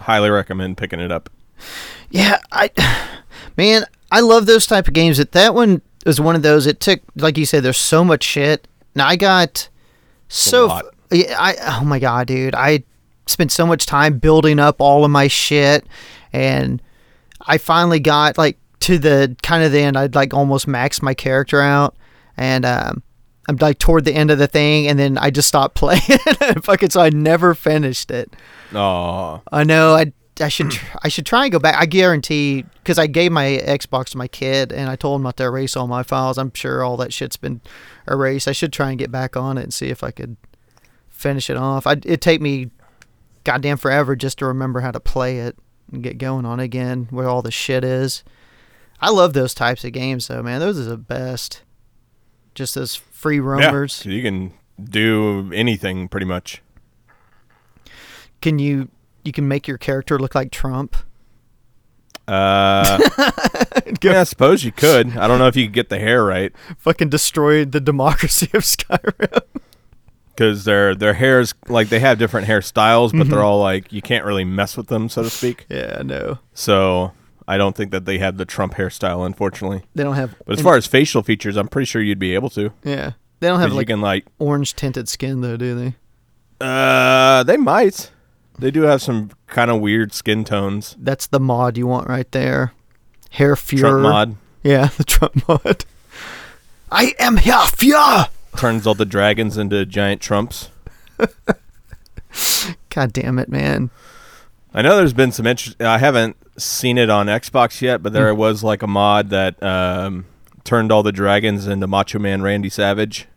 Highly 0.00 0.30
recommend 0.30 0.76
picking 0.76 1.00
it 1.00 1.10
up. 1.10 1.30
Yeah, 2.10 2.38
I 2.52 2.70
man, 3.56 3.84
I 4.10 4.20
love 4.20 4.46
those 4.46 4.66
type 4.66 4.88
of 4.88 4.94
games. 4.94 5.18
That 5.18 5.32
that 5.32 5.54
one 5.54 5.82
was 6.04 6.20
one 6.20 6.36
of 6.36 6.42
those. 6.42 6.66
It 6.66 6.80
took, 6.80 7.00
like 7.16 7.36
you 7.36 7.46
said, 7.46 7.62
there's 7.62 7.76
so 7.76 8.04
much 8.04 8.22
shit. 8.22 8.68
Now 8.94 9.06
I 9.06 9.16
got 9.16 9.68
so 10.28 10.80
yeah, 11.10 11.36
I 11.38 11.80
oh 11.80 11.84
my 11.84 11.98
god, 11.98 12.26
dude, 12.26 12.54
I 12.54 12.84
spent 13.26 13.52
so 13.52 13.66
much 13.66 13.86
time 13.86 14.18
building 14.18 14.58
up 14.58 14.80
all 14.80 15.04
of 15.04 15.10
my 15.10 15.28
shit, 15.28 15.86
and 16.32 16.82
I 17.40 17.58
finally 17.58 18.00
got 18.00 18.38
like 18.38 18.58
to 18.80 18.98
the 18.98 19.36
kind 19.42 19.64
of 19.64 19.72
the 19.72 19.80
end. 19.80 19.96
I'd 19.96 20.14
like 20.14 20.34
almost 20.34 20.66
maxed 20.66 21.02
my 21.02 21.14
character 21.14 21.60
out, 21.60 21.96
and 22.36 22.64
um. 22.64 23.02
I'm 23.48 23.56
like 23.56 23.78
toward 23.78 24.04
the 24.04 24.14
end 24.14 24.30
of 24.30 24.38
the 24.38 24.46
thing, 24.46 24.88
and 24.88 24.98
then 24.98 25.18
I 25.18 25.30
just 25.30 25.48
stopped 25.48 25.74
playing. 25.76 26.00
Fucking, 26.62 26.90
so 26.90 27.00
I 27.00 27.10
never 27.10 27.54
finished 27.54 28.10
it. 28.10 28.32
Oh, 28.74 29.42
I 29.52 29.64
know. 29.64 29.94
I 29.94 30.12
I 30.40 30.48
should 30.48 30.70
tr- 30.70 30.98
I 31.02 31.08
should 31.08 31.26
try 31.26 31.44
and 31.44 31.52
go 31.52 31.58
back. 31.58 31.76
I 31.78 31.86
guarantee 31.86 32.64
because 32.74 32.98
I 32.98 33.06
gave 33.06 33.32
my 33.32 33.58
Xbox 33.66 34.10
to 34.10 34.18
my 34.18 34.28
kid 34.28 34.72
and 34.72 34.90
I 34.90 34.96
told 34.96 35.18
him 35.18 35.22
not 35.22 35.36
to 35.38 35.44
erase 35.44 35.76
all 35.76 35.86
my 35.86 36.02
files. 36.02 36.38
I'm 36.38 36.52
sure 36.54 36.82
all 36.82 36.96
that 36.98 37.12
shit's 37.12 37.36
been 37.36 37.60
erased. 38.06 38.48
I 38.48 38.52
should 38.52 38.72
try 38.72 38.90
and 38.90 38.98
get 38.98 39.10
back 39.10 39.36
on 39.36 39.56
it 39.56 39.62
and 39.62 39.72
see 39.72 39.88
if 39.88 40.02
I 40.02 40.10
could 40.10 40.36
finish 41.08 41.48
it 41.48 41.56
off. 41.56 41.86
I, 41.86 41.92
it'd 41.92 42.20
take 42.20 42.40
me 42.40 42.70
goddamn 43.44 43.78
forever 43.78 44.14
just 44.14 44.38
to 44.38 44.46
remember 44.46 44.80
how 44.80 44.90
to 44.90 45.00
play 45.00 45.38
it 45.38 45.56
and 45.90 46.02
get 46.02 46.18
going 46.18 46.44
on 46.44 46.60
again 46.60 47.06
where 47.10 47.28
all 47.28 47.42
the 47.42 47.50
shit 47.50 47.84
is. 47.84 48.22
I 49.00 49.10
love 49.10 49.32
those 49.32 49.54
types 49.54 49.84
of 49.84 49.92
games 49.92 50.28
though, 50.28 50.42
man. 50.42 50.60
Those 50.60 50.78
are 50.78 50.84
the 50.84 50.96
best. 50.96 51.62
Just 52.54 52.76
as 52.76 52.94
free 53.16 53.36
yeah. 53.36 53.42
roamers. 53.42 54.04
You 54.04 54.22
can 54.22 54.52
do 54.82 55.50
anything 55.54 56.06
pretty 56.08 56.26
much. 56.26 56.62
Can 58.42 58.58
you 58.58 58.88
you 59.24 59.32
can 59.32 59.48
make 59.48 59.66
your 59.66 59.78
character 59.78 60.18
look 60.18 60.34
like 60.34 60.50
Trump? 60.52 60.96
Uh, 62.28 62.98
yeah, 64.02 64.20
I 64.20 64.24
suppose 64.24 64.64
you 64.64 64.72
could. 64.72 65.16
I 65.16 65.26
don't 65.28 65.38
know 65.38 65.46
if 65.46 65.56
you 65.56 65.66
could 65.66 65.72
get 65.74 65.88
the 65.90 65.98
hair 66.00 66.24
right 66.24 66.52
Fucking 66.78 67.08
destroy 67.08 67.64
the 67.64 67.80
democracy 67.80 68.48
of 68.52 68.62
Skyrim. 68.62 69.42
because 70.34 70.64
their 70.64 70.94
their 70.94 71.14
hairs 71.14 71.54
like 71.68 71.88
they 71.88 72.00
have 72.00 72.18
different 72.18 72.46
hairstyles, 72.46 73.12
but 73.12 73.20
Mm-hmm. 73.22 73.30
they're 73.30 73.42
all 73.42 73.60
like 73.60 73.92
you 73.92 74.02
can't 74.02 74.24
really 74.24 74.44
mess 74.44 74.76
with 74.76 74.88
them, 74.88 75.08
so 75.08 75.22
to 75.22 75.30
speak. 75.30 75.64
yeah, 75.70 76.02
no. 76.04 76.38
So 76.52 77.12
I 77.48 77.56
don't 77.56 77.76
think 77.76 77.90
that 77.92 78.04
they 78.06 78.18
have 78.18 78.36
the 78.38 78.44
Trump 78.44 78.74
hairstyle, 78.74 79.24
unfortunately. 79.24 79.82
They 79.94 80.02
don't 80.02 80.16
have 80.16 80.34
But 80.46 80.58
as 80.58 80.62
far 80.62 80.76
as 80.76 80.86
facial 80.86 81.22
features, 81.22 81.56
I'm 81.56 81.68
pretty 81.68 81.86
sure 81.86 82.02
you'd 82.02 82.18
be 82.18 82.34
able 82.34 82.50
to. 82.50 82.72
Yeah. 82.82 83.12
They 83.40 83.48
don't 83.48 83.60
have 83.60 83.68
'Cause 83.70 83.76
like 83.76 83.88
you 83.88 83.94
can 83.94 84.00
like, 84.00 84.24
orange 84.38 84.74
tinted 84.74 85.08
skin 85.08 85.40
though, 85.42 85.56
do 85.56 85.74
they? 85.78 85.94
uh, 86.60 87.42
they 87.44 87.56
might. 87.56 88.10
They 88.58 88.70
do 88.70 88.82
have 88.82 89.02
some 89.02 89.30
kind 89.46 89.70
of 89.70 89.80
weird 89.80 90.12
skin 90.14 90.42
tones. 90.44 90.96
That's 90.98 91.26
the 91.26 91.38
mod 91.38 91.76
you 91.76 91.86
want 91.86 92.08
right 92.08 92.30
there. 92.32 92.72
Hair 93.30 93.54
Fuhrer. 93.56 93.78
Trump 93.80 94.00
mod 94.02 94.36
Yeah, 94.64 94.88
the 94.96 95.04
Trump 95.04 95.46
mod. 95.48 95.84
I 96.90 97.14
am 97.18 97.36
Herr 97.36 97.66
Fuhrer. 97.66 98.28
turns 98.56 98.86
all 98.86 98.94
the 98.94 99.04
dragons 99.04 99.58
into 99.58 99.84
giant 99.84 100.20
trumps. 100.22 100.70
God 102.90 103.12
damn 103.12 103.38
it, 103.38 103.48
man. 103.48 103.90
I 104.74 104.82
know 104.82 104.96
there's 104.96 105.12
been 105.12 105.32
some 105.32 105.46
interest. 105.46 105.80
I 105.82 105.98
haven't 105.98 106.36
seen 106.58 106.98
it 106.98 107.10
on 107.10 107.26
Xbox 107.26 107.80
yet, 107.82 108.02
but 108.02 108.10
Hmm. 108.10 108.14
there 108.14 108.34
was 108.34 108.62
like 108.64 108.82
a 108.82 108.86
mod 108.86 109.30
that 109.30 109.62
um, 109.62 110.26
turned 110.64 110.90
all 110.92 111.02
the 111.02 111.12
dragons 111.12 111.66
into 111.66 111.86
Macho 111.86 112.18
Man 112.18 112.42
Randy 112.42 112.68
Savage. 112.70 113.26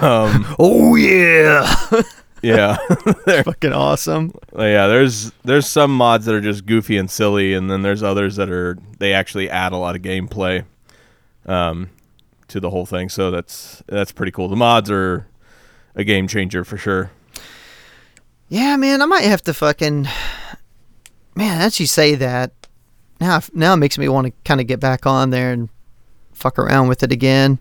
um, 0.00 0.46
Oh 0.58 0.94
yeah. 0.96 1.74
yeah, 2.42 2.76
they're 3.26 3.44
Fucking 3.44 3.72
awesome. 3.72 4.32
yeah. 4.56 4.86
There's 4.86 5.32
there's 5.44 5.66
some 5.66 5.94
mods 5.96 6.26
that 6.26 6.34
are 6.34 6.40
just 6.40 6.66
goofy 6.66 6.96
and 6.96 7.10
silly, 7.10 7.54
and 7.54 7.70
then 7.70 7.82
there's 7.82 8.02
others 8.02 8.36
that 8.36 8.50
are 8.50 8.76
they 8.98 9.12
actually 9.12 9.48
add 9.50 9.72
a 9.72 9.76
lot 9.76 9.96
of 9.96 10.02
gameplay 10.02 10.64
um, 11.46 11.90
to 12.48 12.60
the 12.60 12.70
whole 12.70 12.86
thing. 12.86 13.08
So 13.08 13.30
that's 13.30 13.82
that's 13.86 14.12
pretty 14.12 14.32
cool. 14.32 14.48
The 14.48 14.56
mods 14.56 14.90
are 14.90 15.26
a 15.94 16.04
game 16.04 16.26
changer 16.28 16.64
for 16.64 16.76
sure. 16.76 17.10
Yeah, 18.48 18.76
man, 18.76 19.02
I 19.02 19.06
might 19.06 19.24
have 19.24 19.42
to 19.42 19.54
fucking 19.54 20.06
Man, 21.34 21.60
as 21.60 21.80
you 21.80 21.86
say 21.86 22.14
that, 22.14 22.52
now 23.20 23.40
now 23.52 23.74
it 23.74 23.78
makes 23.78 23.98
me 23.98 24.08
want 24.08 24.26
to 24.26 24.32
kind 24.44 24.60
of 24.60 24.66
get 24.66 24.80
back 24.80 25.06
on 25.06 25.30
there 25.30 25.52
and 25.52 25.68
fuck 26.32 26.58
around 26.58 26.88
with 26.88 27.02
it 27.02 27.12
again. 27.12 27.60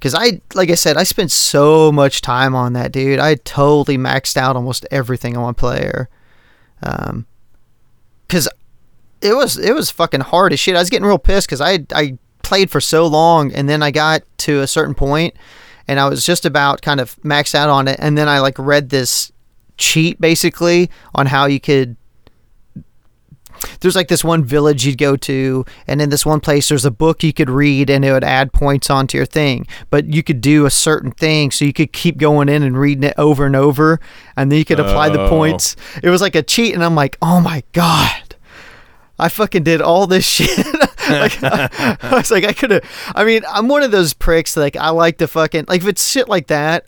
Cause 0.00 0.14
I, 0.14 0.40
like 0.54 0.70
I 0.70 0.76
said, 0.76 0.96
I 0.96 1.02
spent 1.02 1.32
so 1.32 1.90
much 1.90 2.20
time 2.20 2.54
on 2.54 2.74
that, 2.74 2.92
dude. 2.92 3.18
I 3.18 3.34
totally 3.34 3.98
maxed 3.98 4.36
out 4.36 4.54
almost 4.54 4.86
everything 4.92 5.36
on 5.36 5.42
one 5.42 5.54
player. 5.54 6.08
Um, 6.84 7.26
cause 8.28 8.48
it 9.20 9.34
was 9.34 9.58
it 9.58 9.74
was 9.74 9.90
fucking 9.90 10.20
hard 10.20 10.52
as 10.52 10.60
shit. 10.60 10.76
I 10.76 10.78
was 10.78 10.90
getting 10.90 11.06
real 11.06 11.18
pissed 11.18 11.48
because 11.48 11.60
I 11.60 11.84
I 11.92 12.16
played 12.44 12.70
for 12.70 12.80
so 12.80 13.08
long, 13.08 13.52
and 13.52 13.68
then 13.68 13.82
I 13.82 13.90
got 13.90 14.22
to 14.38 14.60
a 14.60 14.68
certain 14.68 14.94
point, 14.94 15.34
and 15.88 15.98
I 15.98 16.08
was 16.08 16.24
just 16.24 16.46
about 16.46 16.80
kind 16.80 17.00
of 17.00 17.16
maxed 17.22 17.56
out 17.56 17.68
on 17.68 17.88
it, 17.88 17.98
and 17.98 18.16
then 18.16 18.28
I 18.28 18.38
like 18.38 18.56
read 18.56 18.90
this 18.90 19.32
cheat 19.78 20.20
basically 20.20 20.90
on 21.14 21.26
how 21.26 21.46
you 21.46 21.60
could 21.60 21.96
there's 23.80 23.96
like 23.96 24.06
this 24.06 24.22
one 24.22 24.44
village 24.44 24.86
you'd 24.86 24.98
go 24.98 25.16
to 25.16 25.64
and 25.88 26.00
in 26.00 26.10
this 26.10 26.24
one 26.24 26.38
place 26.38 26.68
there's 26.68 26.84
a 26.84 26.92
book 26.92 27.24
you 27.24 27.32
could 27.32 27.50
read 27.50 27.90
and 27.90 28.04
it 28.04 28.12
would 28.12 28.22
add 28.22 28.52
points 28.52 28.88
onto 28.88 29.16
your 29.16 29.26
thing. 29.26 29.66
But 29.90 30.12
you 30.14 30.22
could 30.22 30.40
do 30.40 30.64
a 30.64 30.70
certain 30.70 31.10
thing 31.10 31.50
so 31.50 31.64
you 31.64 31.72
could 31.72 31.92
keep 31.92 32.18
going 32.18 32.48
in 32.48 32.62
and 32.62 32.78
reading 32.78 33.02
it 33.02 33.14
over 33.18 33.46
and 33.46 33.56
over 33.56 33.98
and 34.36 34.52
then 34.52 34.60
you 34.60 34.64
could 34.64 34.78
apply 34.78 35.08
the 35.08 35.24
Oh. 35.24 35.28
points. 35.28 35.74
It 36.04 36.08
was 36.08 36.20
like 36.20 36.36
a 36.36 36.42
cheat 36.42 36.72
and 36.74 36.84
i'm 36.84 36.94
like 36.94 37.18
oh 37.20 37.40
my 37.40 37.64
god. 37.72 38.36
I 39.18 39.28
fucking 39.28 39.64
did 39.64 39.82
all 39.82 40.06
this 40.06 40.24
shit. 40.28 40.56
Like, 41.10 41.42
I, 41.42 41.96
I 42.02 42.14
was 42.16 42.30
like 42.30 42.44
i 42.44 42.52
could 42.52 42.70
have 42.70 42.84
i 43.16 43.24
mean 43.24 43.42
i'm 43.48 43.66
one 43.66 43.82
of 43.82 43.90
those 43.90 44.12
pricks 44.12 44.56
like 44.58 44.76
i 44.76 44.90
like 44.90 45.16
to 45.18 45.26
fucking 45.26 45.64
like 45.66 45.80
if 45.80 45.88
it's 45.88 46.06
shit 46.06 46.28
like 46.28 46.48
that 46.48 46.84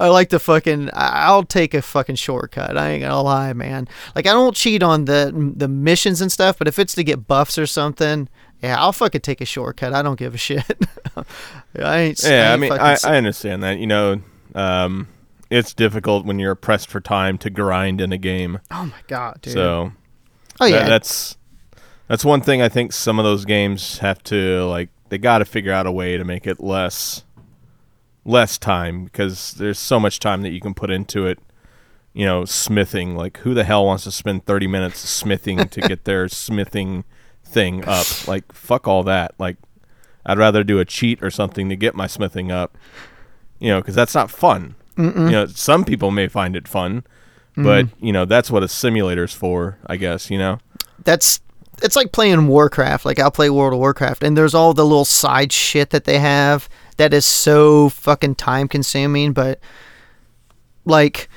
I 0.00 0.08
like 0.08 0.28
to 0.30 0.38
fucking. 0.38 0.90
I- 0.90 1.26
I'll 1.26 1.44
take 1.44 1.72
a 1.74 1.80
fucking 1.82 2.16
shortcut. 2.16 2.76
I 2.76 2.90
ain't 2.90 3.02
gonna 3.02 3.22
lie, 3.22 3.52
man. 3.52 3.86
Like 4.16 4.26
I 4.26 4.32
don't 4.32 4.54
cheat 4.56 4.82
on 4.82 5.04
the 5.04 5.32
the 5.56 5.68
missions 5.68 6.20
and 6.20 6.30
stuff, 6.32 6.58
but 6.58 6.66
if 6.68 6.78
it's 6.78 6.94
to 6.94 7.04
get 7.04 7.26
buffs 7.28 7.58
or 7.58 7.66
something, 7.66 8.28
yeah, 8.62 8.80
I'll 8.80 8.92
fucking 8.92 9.20
take 9.20 9.40
a 9.40 9.44
shortcut. 9.44 9.92
I 9.94 10.02
don't 10.02 10.18
give 10.18 10.34
a 10.34 10.38
shit. 10.38 10.64
I 11.80 11.98
ain't. 11.98 12.22
Yeah, 12.24 12.50
I 12.50 12.52
ain't 12.52 12.60
mean, 12.60 12.72
I, 12.72 12.76
I, 12.76 12.92
s- 12.92 13.04
I 13.04 13.16
understand 13.16 13.62
that. 13.62 13.78
You 13.78 13.86
know, 13.86 14.20
um, 14.54 15.08
it's 15.50 15.72
difficult 15.74 16.26
when 16.26 16.38
you're 16.38 16.54
pressed 16.56 16.88
for 16.88 17.00
time 17.00 17.38
to 17.38 17.50
grind 17.50 18.00
in 18.00 18.12
a 18.12 18.18
game. 18.18 18.58
oh 18.70 18.86
my 18.86 19.00
god, 19.06 19.38
dude. 19.42 19.52
So 19.54 19.92
oh 20.60 20.66
yeah, 20.66 20.80
that- 20.80 20.88
that's 20.88 21.36
that's 22.08 22.24
one 22.24 22.40
thing 22.40 22.60
I 22.62 22.68
think 22.68 22.92
some 22.92 23.18
of 23.18 23.24
those 23.24 23.44
games 23.44 23.98
have 23.98 24.22
to 24.24 24.64
like. 24.64 24.88
They 25.10 25.18
got 25.18 25.38
to 25.38 25.44
figure 25.44 25.70
out 25.72 25.86
a 25.86 25.92
way 25.92 26.16
to 26.16 26.24
make 26.24 26.46
it 26.46 26.58
less 26.60 27.22
less 28.24 28.58
time 28.58 29.04
because 29.04 29.52
there's 29.54 29.78
so 29.78 30.00
much 30.00 30.18
time 30.18 30.42
that 30.42 30.50
you 30.50 30.60
can 30.60 30.74
put 30.74 30.90
into 30.90 31.26
it. 31.26 31.38
You 32.12 32.24
know, 32.26 32.44
smithing. 32.44 33.16
Like, 33.16 33.38
who 33.38 33.54
the 33.54 33.64
hell 33.64 33.84
wants 33.84 34.04
to 34.04 34.12
spend 34.12 34.46
30 34.46 34.68
minutes 34.68 35.00
smithing 35.00 35.68
to 35.68 35.80
get 35.80 36.04
their 36.04 36.28
smithing 36.28 37.04
thing 37.44 37.84
up? 37.84 38.28
Like, 38.28 38.52
fuck 38.52 38.86
all 38.86 39.02
that. 39.02 39.34
Like, 39.38 39.56
I'd 40.24 40.38
rather 40.38 40.62
do 40.62 40.78
a 40.78 40.84
cheat 40.84 41.22
or 41.22 41.30
something 41.30 41.68
to 41.68 41.76
get 41.76 41.96
my 41.96 42.06
smithing 42.06 42.52
up. 42.52 42.78
You 43.58 43.70
know, 43.70 43.80
because 43.80 43.96
that's 43.96 44.14
not 44.14 44.30
fun. 44.30 44.76
You 44.96 45.30
know, 45.30 45.46
some 45.46 45.84
people 45.84 46.10
may 46.10 46.28
find 46.28 46.54
it 46.54 46.68
fun, 46.68 47.02
mm-hmm. 47.56 47.64
but 47.64 47.86
you 48.00 48.12
know 48.12 48.24
that's 48.24 48.50
what 48.50 48.62
a 48.62 48.68
simulator's 48.68 49.32
for, 49.32 49.78
I 49.86 49.96
guess. 49.96 50.30
You 50.30 50.38
know. 50.38 50.58
that's 51.02 51.40
it's 51.82 51.96
like 51.96 52.12
playing 52.12 52.46
Warcraft. 52.46 53.04
Like 53.04 53.18
I'll 53.18 53.30
play 53.30 53.50
World 53.50 53.72
of 53.72 53.80
Warcraft, 53.80 54.22
and 54.22 54.36
there's 54.36 54.54
all 54.54 54.72
the 54.72 54.84
little 54.84 55.04
side 55.04 55.52
shit 55.52 55.90
that 55.90 56.04
they 56.04 56.18
have 56.18 56.68
that 56.96 57.14
is 57.14 57.26
so 57.26 57.88
fucking 57.88 58.36
time 58.36 58.68
consuming, 58.68 59.32
but 59.32 59.60
like 60.84 61.28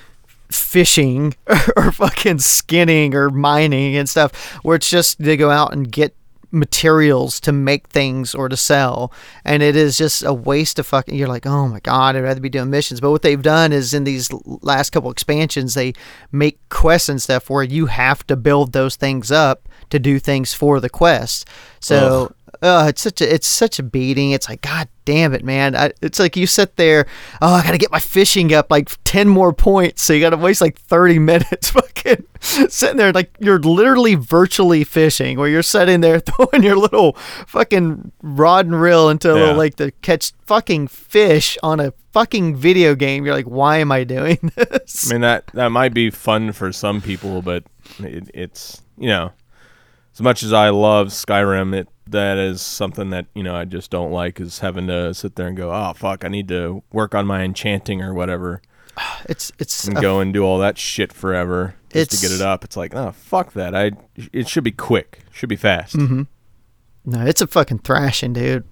fishing 0.50 1.36
or 1.76 1.92
fucking 1.92 2.40
skinning 2.40 3.16
or 3.16 3.30
mining 3.30 3.96
and 3.96 4.10
stuff, 4.10 4.54
where 4.64 4.76
it's 4.76 4.90
just 4.90 5.20
to 5.20 5.38
go 5.38 5.50
out 5.50 5.74
and 5.74 5.92
get 5.92 6.16
materials 6.52 7.40
to 7.42 7.52
make 7.52 7.88
things 7.88 8.34
or 8.34 8.48
to 8.48 8.56
sell. 8.56 9.12
And 9.44 9.62
it 9.62 9.76
is 9.76 9.98
just 9.98 10.24
a 10.24 10.34
waste 10.34 10.80
of 10.80 10.88
fucking 10.88 11.16
you're 11.16 11.28
like 11.28 11.46
oh 11.46 11.68
my 11.68 11.82
god 11.82 12.16
i'd 12.16 12.24
rather 12.24 12.40
be 12.40 12.50
doing 12.50 12.70
missions. 12.70 13.02
But 13.02 13.12
what 13.12 13.22
they've 13.22 13.42
done 13.42 13.74
is 13.74 13.94
in 13.94 14.04
these 14.06 14.32
last 14.62 14.92
couple 14.92 15.12
expansions 15.12 15.74
they 15.74 15.94
make 16.32 16.58
quests 16.70 17.10
and 17.10 17.22
stuff 17.22 17.50
where 17.50 17.64
you 17.64 17.88
have 17.88 18.26
to 18.28 18.36
build 18.36 18.72
those 18.72 18.96
things 18.96 19.32
up 19.32 19.68
to 19.90 20.00
do 20.00 20.20
things 20.20 20.54
for 20.54 20.80
the 20.80 20.90
quest. 20.90 21.48
So 21.80 22.32
uh, 22.62 22.86
it's 22.90 23.02
such 23.02 23.22
a 23.22 23.34
it's 23.34 23.48
such 23.48 23.80
a 23.80 23.84
beating. 23.84 24.32
It's 24.32 24.50
like 24.50 24.62
God 24.62 24.88
damn 25.06 25.34
it, 25.34 25.44
man. 25.44 25.76
I, 25.76 25.92
it's 26.02 26.20
like 26.20 26.36
you 26.36 26.48
sit 26.48 26.76
there. 26.76 27.06
Oh, 27.42 27.54
I 27.54 27.64
gotta 27.64 27.78
get 27.78 27.92
my 27.92 28.00
fishing 28.00 28.54
up 28.54 28.70
like 28.72 28.90
ten 29.04 29.28
more 29.28 29.54
points. 29.54 30.04
So 30.04 30.14
you 30.14 30.22
gotta 30.22 30.38
waste 30.38 30.62
like 30.62 30.78
thirty 30.80 31.20
minutes, 31.34 31.70
fucking 31.72 32.26
sitting 32.40 32.98
there 32.98 33.12
like 33.14 33.36
you're 33.40 33.60
literally 33.60 34.16
virtually 34.16 34.84
fishing, 34.84 35.38
where 35.40 35.48
you're 35.50 35.64
sitting 35.64 36.02
there 36.02 36.20
throwing 36.22 36.64
your 36.64 36.76
little 36.78 37.14
fucking 37.48 38.12
rod 38.22 38.66
and 38.66 38.80
reel 38.80 39.10
into 39.10 39.32
a 39.32 39.36
Yeah. 39.36 39.40
little 39.42 39.56
lake 39.58 39.76
to 39.78 39.92
catch 40.02 40.34
fucking 40.46 40.88
fish 40.88 41.58
on 41.64 41.80
a 41.80 41.94
fucking 42.14 42.56
video 42.56 42.96
game. 42.96 43.26
You're 43.26 43.36
like, 43.36 43.46
why 43.46 43.78
am 43.78 43.92
I 43.92 44.04
doing 44.04 44.52
this? 44.56 45.10
I 45.10 45.14
mean 45.14 45.22
that 45.22 45.48
that 45.54 45.70
might 45.70 45.94
be 45.94 46.10
fun 46.10 46.52
for 46.52 46.72
some 46.72 47.02
people, 47.02 47.42
but 47.42 47.64
it, 48.00 48.30
it's 48.34 48.82
you 48.98 49.08
know, 49.10 49.32
as 50.18 50.22
much 50.22 50.42
as 50.42 50.52
I 50.52 50.70
love 50.70 51.10
Skyrim, 51.10 51.76
it 51.76 51.88
that 52.08 52.38
is 52.38 52.62
something 52.62 53.12
that 53.12 53.28
you 53.36 53.44
know 53.44 53.56
I 53.56 53.66
just 53.66 53.92
don't 53.92 54.12
like 54.12 54.40
is 54.40 54.60
having 54.60 54.88
to 54.88 55.14
sit 55.14 55.36
there 55.36 55.48
and 55.48 55.56
go, 55.56 55.72
oh 55.72 55.94
fuck, 55.94 56.26
I 56.26 56.28
need 56.28 56.48
to 56.48 56.82
work 56.92 57.14
on 57.14 57.28
my 57.28 57.44
enchanting 57.44 58.02
or 58.02 58.14
whatever, 58.14 58.62
It's 59.26 59.52
it's 59.60 59.88
and 59.88 60.00
go 60.00 60.20
and 60.20 60.34
do 60.34 60.44
all 60.44 60.60
that 60.60 60.78
shit 60.78 61.14
forever 61.14 61.76
just 61.92 62.12
to 62.12 62.18
get 62.18 62.32
it 62.32 62.42
up. 62.42 62.64
It's 62.64 62.78
like, 62.78 62.96
oh 62.96 63.12
fuck 63.12 63.54
that. 63.54 63.76
I 63.76 63.92
it 64.34 64.48
should 64.48 64.64
be 64.64 64.72
quick, 64.72 65.20
should 65.32 65.50
be 65.50 65.56
fast. 65.56 65.96
Mm-hmm. 65.96 66.24
No, 67.06 67.26
it's 67.26 67.42
a 67.42 67.48
fucking 67.48 67.80
thrashing, 67.80 68.34
dude. 68.34 68.66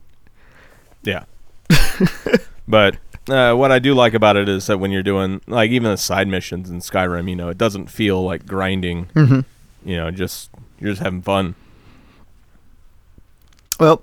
Yeah. 1.04 1.26
but 2.68 2.98
uh, 3.30 3.54
what 3.54 3.72
I 3.72 3.80
do 3.80 3.94
like 3.94 4.14
about 4.14 4.36
it 4.36 4.50
is 4.50 4.68
that 4.68 4.80
when 4.80 4.92
you're 4.92 5.04
doing 5.04 5.42
like 5.48 5.72
even 5.72 5.92
the 5.92 5.98
side 5.98 6.28
missions 6.28 6.70
in 6.70 6.80
Skyrim, 6.80 7.30
you 7.30 7.36
know, 7.36 7.50
it 7.50 7.58
doesn't 7.58 7.90
feel 7.90 8.24
like 8.24 8.46
grinding. 8.46 9.06
Mm-hmm. 9.08 9.42
You 9.88 9.98
know, 9.98 10.12
just 10.12 10.50
you're 10.80 10.92
just 10.92 11.02
having 11.02 11.22
fun. 11.22 11.56
Well, 13.80 14.02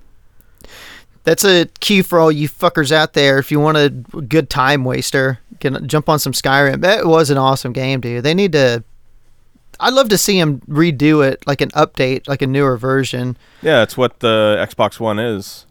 that's 1.24 1.44
a 1.44 1.66
key 1.80 2.02
for 2.02 2.18
all 2.18 2.32
you 2.32 2.48
fuckers 2.48 2.92
out 2.92 3.12
there. 3.12 3.38
If 3.38 3.50
you 3.50 3.60
want 3.60 3.78
a 3.78 3.90
good 3.90 4.50
time 4.50 4.84
waster, 4.84 5.38
can 5.62 5.86
jump 5.88 6.08
on 6.08 6.18
some 6.18 6.32
Skyrim. 6.32 6.80
That 6.80 7.06
was 7.06 7.30
an 7.30 7.38
awesome 7.38 7.72
game, 7.72 8.00
dude. 8.00 8.24
They 8.24 8.34
need 8.34 8.52
to. 8.52 8.84
I'd 9.80 9.94
love 9.94 10.10
to 10.10 10.18
see 10.18 10.38
them 10.38 10.60
redo 10.68 11.26
it, 11.26 11.44
like 11.46 11.60
an 11.60 11.70
update, 11.70 12.28
like 12.28 12.42
a 12.42 12.46
newer 12.46 12.76
version. 12.76 13.36
Yeah, 13.62 13.78
that's 13.78 13.96
what 13.96 14.20
the 14.20 14.64
Xbox 14.68 15.00
One 15.00 15.18
is. 15.18 15.66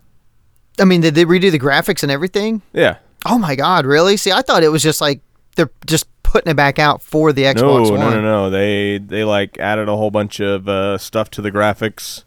I 0.80 0.86
mean, 0.86 1.02
did 1.02 1.16
they 1.16 1.26
redo 1.26 1.52
the 1.52 1.60
graphics 1.60 2.02
and 2.02 2.12
everything? 2.12 2.62
Yeah. 2.74 2.98
Oh 3.26 3.38
my 3.38 3.56
god, 3.56 3.86
really? 3.86 4.18
See, 4.18 4.32
I 4.32 4.42
thought 4.42 4.64
it 4.64 4.70
was 4.70 4.82
just 4.82 5.00
like 5.00 5.22
they're 5.56 5.70
just 5.86 6.08
putting 6.32 6.50
it 6.52 6.56
back 6.56 6.80
out 6.80 7.02
for 7.02 7.34
the 7.34 7.44
No, 7.44 7.54
Xbox 7.54 7.88
no, 7.88 7.92
One. 7.98 8.00
no, 8.14 8.22
no. 8.22 8.50
They 8.50 8.98
they 8.98 9.24
like 9.24 9.60
added 9.60 9.90
a 9.90 9.96
whole 9.98 10.12
bunch 10.12 10.40
of 10.40 10.68
uh, 10.70 10.98
stuff 10.98 11.30
to 11.32 11.42
the 11.42 11.52
graphics. 11.52 12.24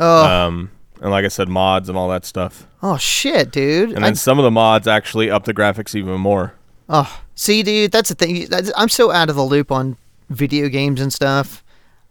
Oh, 0.00 0.24
Um, 0.24 0.70
and 1.00 1.10
like 1.10 1.24
I 1.24 1.28
said, 1.28 1.48
mods 1.48 1.88
and 1.88 1.98
all 1.98 2.08
that 2.08 2.24
stuff. 2.24 2.66
oh 2.82 2.96
shit, 2.96 3.50
dude. 3.52 3.90
And 3.92 4.04
I- 4.04 4.08
then 4.08 4.16
some 4.16 4.38
of 4.38 4.42
the 4.44 4.50
mods 4.50 4.86
actually 4.88 5.30
up 5.30 5.44
the 5.44 5.54
graphics 5.54 5.94
even 5.94 6.18
more. 6.20 6.54
Oh, 6.88 7.20
see, 7.34 7.62
dude, 7.62 7.92
that's 7.92 8.08
the 8.08 8.14
thing. 8.14 8.46
That's, 8.48 8.70
I'm 8.76 8.88
so 8.88 9.10
out 9.12 9.30
of 9.30 9.36
the 9.36 9.42
loop 9.44 9.70
on 9.70 9.96
video 10.30 10.68
games 10.68 11.00
and 11.00 11.12
stuff. 11.12 11.62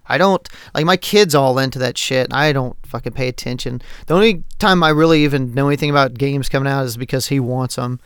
I 0.07 0.17
don't 0.17 0.47
like 0.73 0.85
my 0.85 0.97
kids 0.97 1.33
all 1.35 1.57
into 1.59 1.79
that 1.79 1.97
shit. 1.97 2.33
I 2.33 2.51
don't 2.53 2.75
fucking 2.85 3.13
pay 3.13 3.27
attention. 3.27 3.81
The 4.07 4.13
only 4.13 4.43
time 4.59 4.83
I 4.83 4.89
really 4.89 5.23
even 5.23 5.53
know 5.53 5.67
anything 5.67 5.89
about 5.89 6.15
games 6.15 6.49
coming 6.49 6.71
out 6.71 6.85
is 6.85 6.97
because 6.97 7.27
he 7.27 7.39
wants 7.39 7.75
them, 7.75 7.99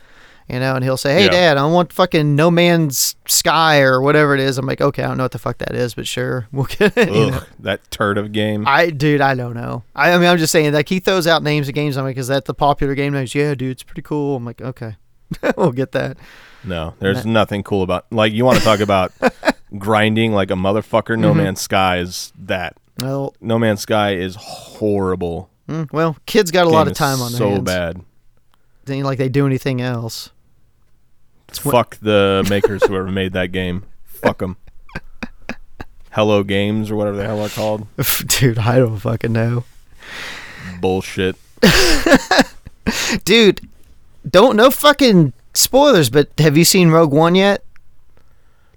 you 0.48 0.58
know. 0.60 0.74
And 0.74 0.84
he'll 0.84 0.96
say, 0.96 1.14
"Hey, 1.14 1.24
Yeah. 1.26 1.30
Dad, 1.30 1.56
I 1.58 1.66
want 1.66 1.92
fucking 1.92 2.34
No 2.36 2.50
Man's 2.50 3.16
Sky 3.26 3.80
or 3.80 4.00
whatever 4.00 4.34
it 4.34 4.40
is." 4.40 4.58
I'm 4.58 4.66
like, 4.66 4.80
"Okay, 4.80 5.02
I 5.02 5.08
don't 5.08 5.16
know 5.18 5.24
what 5.24 5.32
the 5.32 5.38
fuck 5.38 5.58
that 5.58 5.74
is, 5.74 5.94
but 5.94 6.06
sure, 6.06 6.48
we'll 6.52 6.64
get 6.66 6.96
it." 6.96 7.08
you 7.14 7.30
know? 7.32 7.40
That 7.60 7.90
turd 7.90 8.18
of 8.18 8.32
game. 8.32 8.64
I, 8.66 8.90
dude, 8.90 9.20
I 9.20 9.34
don't 9.34 9.54
know. 9.54 9.82
I, 9.94 10.12
I 10.12 10.18
mean, 10.18 10.28
I'm 10.28 10.38
just 10.38 10.52
saying, 10.52 10.72
like 10.72 10.88
he 10.88 10.98
throws 11.00 11.26
out 11.26 11.42
names 11.42 11.68
of 11.68 11.74
games. 11.74 11.96
I'm 11.96 12.04
like, 12.04 12.16
"Is 12.16 12.28
that 12.28 12.44
the 12.46 12.54
popular 12.54 12.94
game?" 12.94 13.12
names? 13.12 13.34
Yeah, 13.34 13.54
dude, 13.54 13.70
it's 13.72 13.82
pretty 13.82 14.02
cool. 14.02 14.36
I'm 14.36 14.44
like, 14.44 14.60
okay, 14.62 14.96
we'll 15.56 15.72
get 15.72 15.92
that. 15.92 16.16
No, 16.64 16.94
there's 16.98 17.24
nothing 17.24 17.62
cool 17.62 17.82
about 17.82 18.06
like 18.10 18.32
you 18.32 18.44
want 18.44 18.58
to 18.58 18.64
talk 18.64 18.80
about 18.80 19.12
grinding 19.78 20.32
like 20.32 20.50
a 20.50 20.54
motherfucker. 20.54 21.18
No 21.18 21.32
Mhm. 21.32 21.36
Man's 21.36 21.60
Sky 21.60 21.98
is 21.98 22.32
that. 22.38 22.76
Well, 23.00 23.34
No 23.40 23.58
Man's 23.58 23.82
Sky 23.82 24.14
is 24.16 24.36
horrible. 24.36 25.50
mm, 25.68 25.92
well, 25.92 26.16
kids 26.26 26.50
got 26.50 26.66
a 26.66 26.70
lot 26.70 26.88
of 26.88 26.94
time 26.94 27.20
on 27.20 27.30
their 27.32 27.38
so 27.38 27.50
hands. 27.50 27.62
bad. 27.64 28.00
It 28.86 28.92
ain't 28.92 29.04
like 29.04 29.18
they 29.18 29.28
do 29.28 29.46
anything 29.46 29.80
else. 29.80 30.30
Fuck 31.52 31.98
the 32.00 32.46
makers 32.50 32.84
whoever 32.84 33.10
made 33.10 33.32
that 33.32 33.52
game. 33.52 33.84
Fuck 34.04 34.38
them. 34.38 34.56
Hello 36.10 36.42
Games 36.42 36.90
or 36.90 36.96
whatever 36.96 37.16
the 37.16 37.24
hell 37.24 37.38
they're 37.38 37.48
called. 37.48 37.86
Dude, 38.26 38.58
I 38.58 38.78
don't 38.78 38.98
fucking 38.98 39.32
know. 39.32 39.64
Bullshit. 40.80 41.36
Dude, 43.24 43.68
don't 44.28 44.56
no 44.56 44.70
fucking 44.70 45.32
spoilers, 45.52 46.10
but 46.10 46.28
have 46.38 46.56
you 46.56 46.64
seen 46.64 46.90
Rogue 46.90 47.12
One 47.12 47.34
yet? 47.34 47.64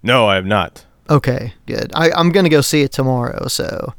No, 0.04 0.28
I 0.28 0.36
have 0.36 0.46
not. 0.46 0.86
Okay, 1.10 1.54
good. 1.66 1.92
I, 1.96 2.12
I'm 2.12 2.32
gonna 2.32 2.50
go 2.50 2.62
see 2.62 2.82
it 2.82 2.92
tomorrow, 2.92 3.48
so 3.48 3.94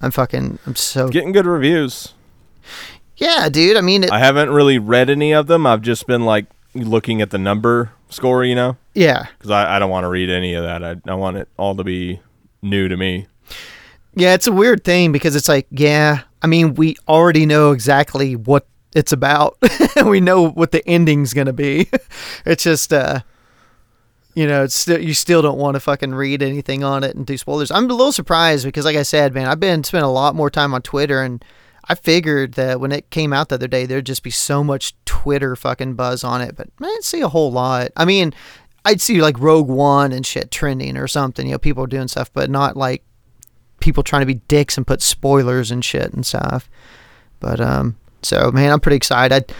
I'm 0.00 0.10
fucking 0.10 0.58
I'm 0.66 0.74
so 0.74 1.08
Getting 1.08 1.32
good 1.32 1.46
reviews. 1.46 2.14
Yeah, 3.16 3.48
dude. 3.48 3.76
I 3.76 3.80
mean 3.80 4.04
it, 4.04 4.12
I 4.12 4.18
haven't 4.20 4.50
really 4.50 4.78
read 4.78 5.10
any 5.10 5.32
of 5.32 5.46
them. 5.48 5.66
I've 5.66 5.82
just 5.82 6.06
been 6.06 6.24
like 6.24 6.46
looking 6.84 7.22
at 7.22 7.30
the 7.30 7.38
number 7.38 7.92
score, 8.08 8.44
you 8.44 8.54
know, 8.54 8.76
yeah. 8.94 9.26
because 9.38 9.50
I, 9.50 9.76
I 9.76 9.78
don't 9.78 9.90
want 9.90 10.04
to 10.04 10.08
read 10.08 10.30
any 10.30 10.54
of 10.54 10.64
that. 10.64 10.84
I, 10.84 10.96
I 11.10 11.14
want 11.14 11.36
it 11.36 11.48
all 11.56 11.76
to 11.76 11.84
be 11.84 12.20
new 12.62 12.88
to 12.88 12.96
me. 12.96 13.26
Yeah, 14.14 14.34
it's 14.34 14.46
a 14.46 14.52
weird 14.52 14.84
thing 14.84 15.12
because 15.12 15.36
it's 15.36 15.48
like, 15.48 15.66
yeah, 15.70 16.22
I 16.42 16.46
mean, 16.46 16.74
we 16.74 16.96
already 17.06 17.46
know 17.46 17.72
exactly 17.72 18.36
what 18.36 18.66
it's 18.94 19.12
about. 19.12 19.56
we 20.04 20.20
know 20.20 20.48
what 20.48 20.72
the 20.72 20.86
ending's 20.88 21.34
gonna 21.34 21.52
be. 21.52 21.88
it's 22.44 22.64
just, 22.64 22.92
uh, 22.92 23.20
you 24.34 24.46
know, 24.46 24.64
it's 24.64 24.74
still 24.74 25.00
you 25.00 25.14
still 25.14 25.42
don't 25.42 25.58
want 25.58 25.74
to 25.74 25.80
fucking 25.80 26.14
read 26.14 26.42
anything 26.42 26.84
on 26.84 27.04
it 27.04 27.16
and 27.16 27.26
do 27.26 27.36
spoilers. 27.36 27.70
I'm 27.70 27.84
a 27.84 27.94
little 27.94 28.12
surprised 28.12 28.64
because, 28.64 28.84
like 28.84 28.96
I 28.96 29.02
said, 29.02 29.34
man, 29.34 29.46
I've 29.46 29.60
been 29.60 29.84
spent 29.84 30.04
a 30.04 30.08
lot 30.08 30.34
more 30.34 30.50
time 30.50 30.74
on 30.74 30.82
Twitter, 30.82 31.22
and 31.22 31.44
I 31.88 31.94
figured 31.94 32.52
that 32.54 32.80
when 32.80 32.92
it 32.92 33.08
came 33.10 33.32
out 33.32 33.48
the 33.48 33.54
other 33.54 33.66
day, 33.68 33.86
there'd 33.86 34.04
just 34.06 34.22
be 34.22 34.30
so 34.30 34.62
much 34.62 34.94
Twitter 35.06 35.56
fucking 35.56 35.94
buzz 35.94 36.22
on 36.22 36.40
it, 36.42 36.54
but 36.56 36.68
I 36.80 36.84
didn't 36.84 37.04
see 37.04 37.20
a 37.22 37.28
whole 37.28 37.50
lot. 37.50 37.88
I 37.96 38.04
mean, 38.04 38.34
I'd 38.84 39.00
see 39.00 39.20
like 39.22 39.38
Rogue 39.40 39.68
One 39.68 40.12
and 40.12 40.24
shit 40.26 40.50
trending 40.50 40.96
or 40.96 41.08
something, 41.08 41.46
you 41.46 41.52
know, 41.52 41.58
people 41.58 41.82
are 41.84 41.88
doing 41.88 42.08
stuff, 42.08 42.30
but 42.32 42.50
not 42.50 42.76
like 42.76 43.02
people 43.80 44.02
trying 44.02 44.20
to 44.20 44.26
be 44.26 44.34
dicks 44.48 44.76
and 44.76 44.86
put 44.86 45.00
spoilers 45.00 45.70
and 45.70 45.84
shit 45.84 46.12
and 46.12 46.26
stuff. 46.26 46.68
But 47.40 47.60
um, 47.60 47.96
so 48.22 48.50
man, 48.50 48.72
I'm 48.72 48.80
pretty 48.80 48.96
excited. 48.96 49.50
I, 49.50 49.54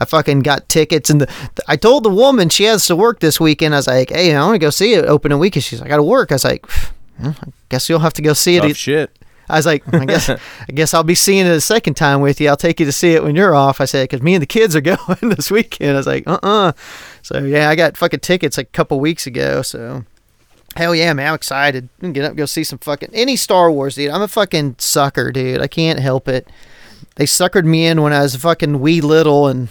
I 0.00 0.04
fucking 0.04 0.40
got 0.40 0.68
tickets, 0.68 1.10
and 1.10 1.20
the, 1.20 1.26
the- 1.56 1.64
I 1.68 1.76
told 1.76 2.04
the 2.04 2.10
woman 2.10 2.48
she 2.48 2.64
has 2.64 2.86
to 2.86 2.96
work 2.96 3.20
this 3.20 3.38
weekend. 3.40 3.74
I 3.74 3.78
was 3.78 3.86
like, 3.88 4.10
hey, 4.10 4.34
I 4.34 4.40
want 4.44 4.54
to 4.54 4.58
go 4.60 4.70
see 4.70 4.94
it 4.94 5.04
opening 5.04 5.38
weekend. 5.40 5.64
She's 5.64 5.80
like, 5.80 5.88
I 5.88 5.90
got 5.90 5.96
to 5.96 6.02
work. 6.04 6.30
I 6.30 6.36
was 6.36 6.44
like, 6.44 6.66
"Well, 7.20 7.34
I 7.42 7.48
guess 7.68 7.88
you'll 7.88 7.98
have 7.98 8.12
to 8.14 8.22
go 8.22 8.32
see 8.32 8.56
it. 8.56 8.60
Tough 8.62 8.76
shit. 8.76 9.17
I 9.48 9.56
was 9.56 9.66
like, 9.66 9.82
I 9.92 10.04
guess, 10.04 10.28
I 10.28 10.38
guess 10.74 10.94
I'll 10.94 11.02
be 11.02 11.14
seeing 11.14 11.46
it 11.46 11.50
a 11.50 11.60
second 11.60 11.94
time 11.94 12.20
with 12.20 12.40
you. 12.40 12.48
I'll 12.48 12.56
take 12.56 12.80
you 12.80 12.86
to 12.86 12.92
see 12.92 13.12
it 13.12 13.22
when 13.22 13.36
you're 13.36 13.54
off. 13.54 13.80
I 13.80 13.84
said, 13.84 14.08
because 14.08 14.22
me 14.22 14.34
and 14.34 14.42
the 14.42 14.46
kids 14.46 14.76
are 14.76 14.80
going 14.82 15.18
this 15.22 15.50
weekend. 15.50 15.92
I 15.92 15.96
was 15.96 16.06
like, 16.06 16.26
uh, 16.26 16.38
uh 16.42 16.72
So 17.22 17.38
yeah, 17.38 17.70
I 17.70 17.76
got 17.76 17.96
fucking 17.96 18.20
tickets 18.20 18.56
like 18.56 18.68
a 18.68 18.72
couple 18.72 19.00
weeks 19.00 19.26
ago. 19.26 19.62
So 19.62 20.04
hell 20.76 20.94
yeah, 20.94 21.12
man, 21.12 21.28
I'm 21.28 21.34
excited. 21.34 21.88
Get 22.00 22.24
up, 22.24 22.30
and 22.30 22.36
go 22.36 22.46
see 22.46 22.64
some 22.64 22.78
fucking 22.78 23.10
any 23.12 23.36
Star 23.36 23.70
Wars, 23.70 23.96
dude. 23.96 24.10
I'm 24.10 24.22
a 24.22 24.28
fucking 24.28 24.76
sucker, 24.78 25.32
dude. 25.32 25.60
I 25.60 25.66
can't 25.66 25.98
help 25.98 26.28
it. 26.28 26.48
They 27.16 27.24
suckered 27.24 27.64
me 27.64 27.86
in 27.86 28.00
when 28.02 28.12
I 28.12 28.22
was 28.22 28.36
fucking 28.36 28.80
wee 28.80 29.00
little, 29.00 29.48
and 29.48 29.68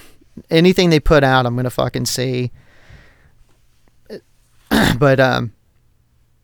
anything 0.49 0.89
they 0.89 0.99
put 0.99 1.23
out, 1.23 1.45
I'm 1.45 1.55
gonna 1.55 1.69
fucking 1.69 2.05
see. 2.05 2.51
but 4.99 5.19
um, 5.19 5.53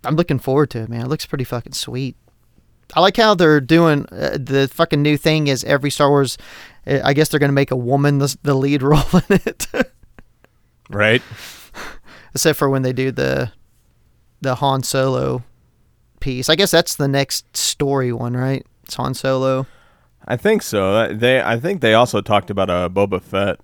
I'm 0.04 0.16
looking 0.16 0.40
forward 0.40 0.70
to 0.72 0.84
it, 0.84 0.90
man. 0.90 1.02
It 1.02 1.10
looks 1.10 1.26
pretty 1.26 1.44
fucking 1.44 1.74
sweet. 1.74 2.16
I 2.96 3.00
like 3.02 3.18
how 3.18 3.36
they're 3.36 3.60
doing 3.62 4.06
uh, 4.12 4.38
the 4.40 4.70
fucking 4.72 5.02
new 5.02 5.18
thing 5.18 5.48
is 5.48 5.64
every 5.64 5.90
Star 5.90 6.10
Wars. 6.10 6.38
uh, 6.88 7.00
I 7.04 7.14
guess 7.14 7.30
they're 7.30 7.40
gonna 7.40 7.54
make 7.54 7.72
a 7.72 7.76
woman 7.76 8.20
the, 8.20 8.36
the 8.44 8.54
lead 8.54 8.82
role 8.84 9.02
in 9.30 9.40
it, 9.46 9.68
Right? 10.90 11.22
except 12.36 12.58
for 12.60 12.70
when 12.70 12.82
they 12.84 12.94
do 12.94 13.12
the 13.12 13.52
the 14.42 14.56
Han 14.56 14.84
Solo 14.84 15.44
piece. 16.20 16.50
I 16.50 16.56
guess 16.56 16.72
that's 16.72 16.96
the 16.96 17.08
next 17.08 17.56
story 17.56 18.12
one, 18.12 18.36
right? 18.36 18.66
It's 18.84 18.96
Han 18.96 19.14
Solo. 19.14 19.66
I 20.28 20.38
think 20.38 20.62
so. 20.62 20.94
Uh, 20.94 21.14
They 21.14 21.42
I 21.42 21.60
think 21.60 21.82
they 21.82 21.94
also 21.94 22.22
talked 22.22 22.50
about 22.50 22.70
a 22.70 22.90
Boba 22.90 23.22
Fett 23.22 23.60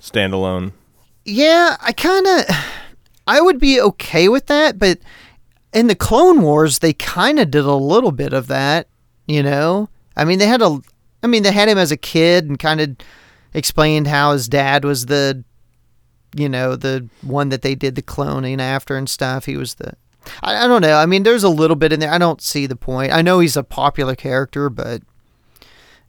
standalone. 0.00 0.72
Yeah, 1.24 1.76
I 1.80 1.92
kind 1.92 2.26
of, 2.26 2.44
I 3.26 3.40
would 3.40 3.58
be 3.58 3.80
okay 3.80 4.28
with 4.28 4.46
that, 4.46 4.78
but 4.78 4.98
in 5.74 5.88
the 5.88 5.94
Clone 5.94 6.40
Wars, 6.42 6.78
they 6.78 6.92
kind 6.92 7.38
of 7.38 7.50
did 7.50 7.64
a 7.64 7.74
little 7.74 8.12
bit 8.12 8.32
of 8.32 8.46
that. 8.46 8.88
You 9.26 9.42
know, 9.42 9.88
I 10.16 10.24
mean, 10.24 10.38
they 10.38 10.46
had 10.46 10.62
a, 10.62 10.78
I 11.22 11.26
mean, 11.26 11.42
they 11.42 11.52
had 11.52 11.68
him 11.68 11.78
as 11.78 11.90
a 11.90 11.96
kid 11.96 12.46
and 12.48 12.58
kind 12.58 12.80
of 12.80 12.96
explained 13.54 14.06
how 14.06 14.32
his 14.32 14.48
dad 14.48 14.84
was 14.84 15.06
the, 15.06 15.42
you 16.36 16.48
know, 16.48 16.76
the 16.76 17.08
one 17.22 17.48
that 17.48 17.62
they 17.62 17.74
did 17.74 17.94
the 17.94 18.02
cloning 18.02 18.60
after 18.60 18.96
and 18.96 19.08
stuff. 19.08 19.46
He 19.46 19.56
was 19.56 19.74
the, 19.74 19.94
I, 20.42 20.64
I 20.64 20.66
don't 20.68 20.82
know. 20.82 20.96
I 20.98 21.06
mean, 21.06 21.22
there's 21.22 21.44
a 21.44 21.48
little 21.48 21.76
bit 21.76 21.92
in 21.92 22.00
there. 22.00 22.12
I 22.12 22.18
don't 22.18 22.42
see 22.42 22.66
the 22.66 22.76
point. 22.76 23.12
I 23.12 23.22
know 23.22 23.38
he's 23.40 23.56
a 23.56 23.62
popular 23.64 24.14
character, 24.14 24.68
but 24.68 25.02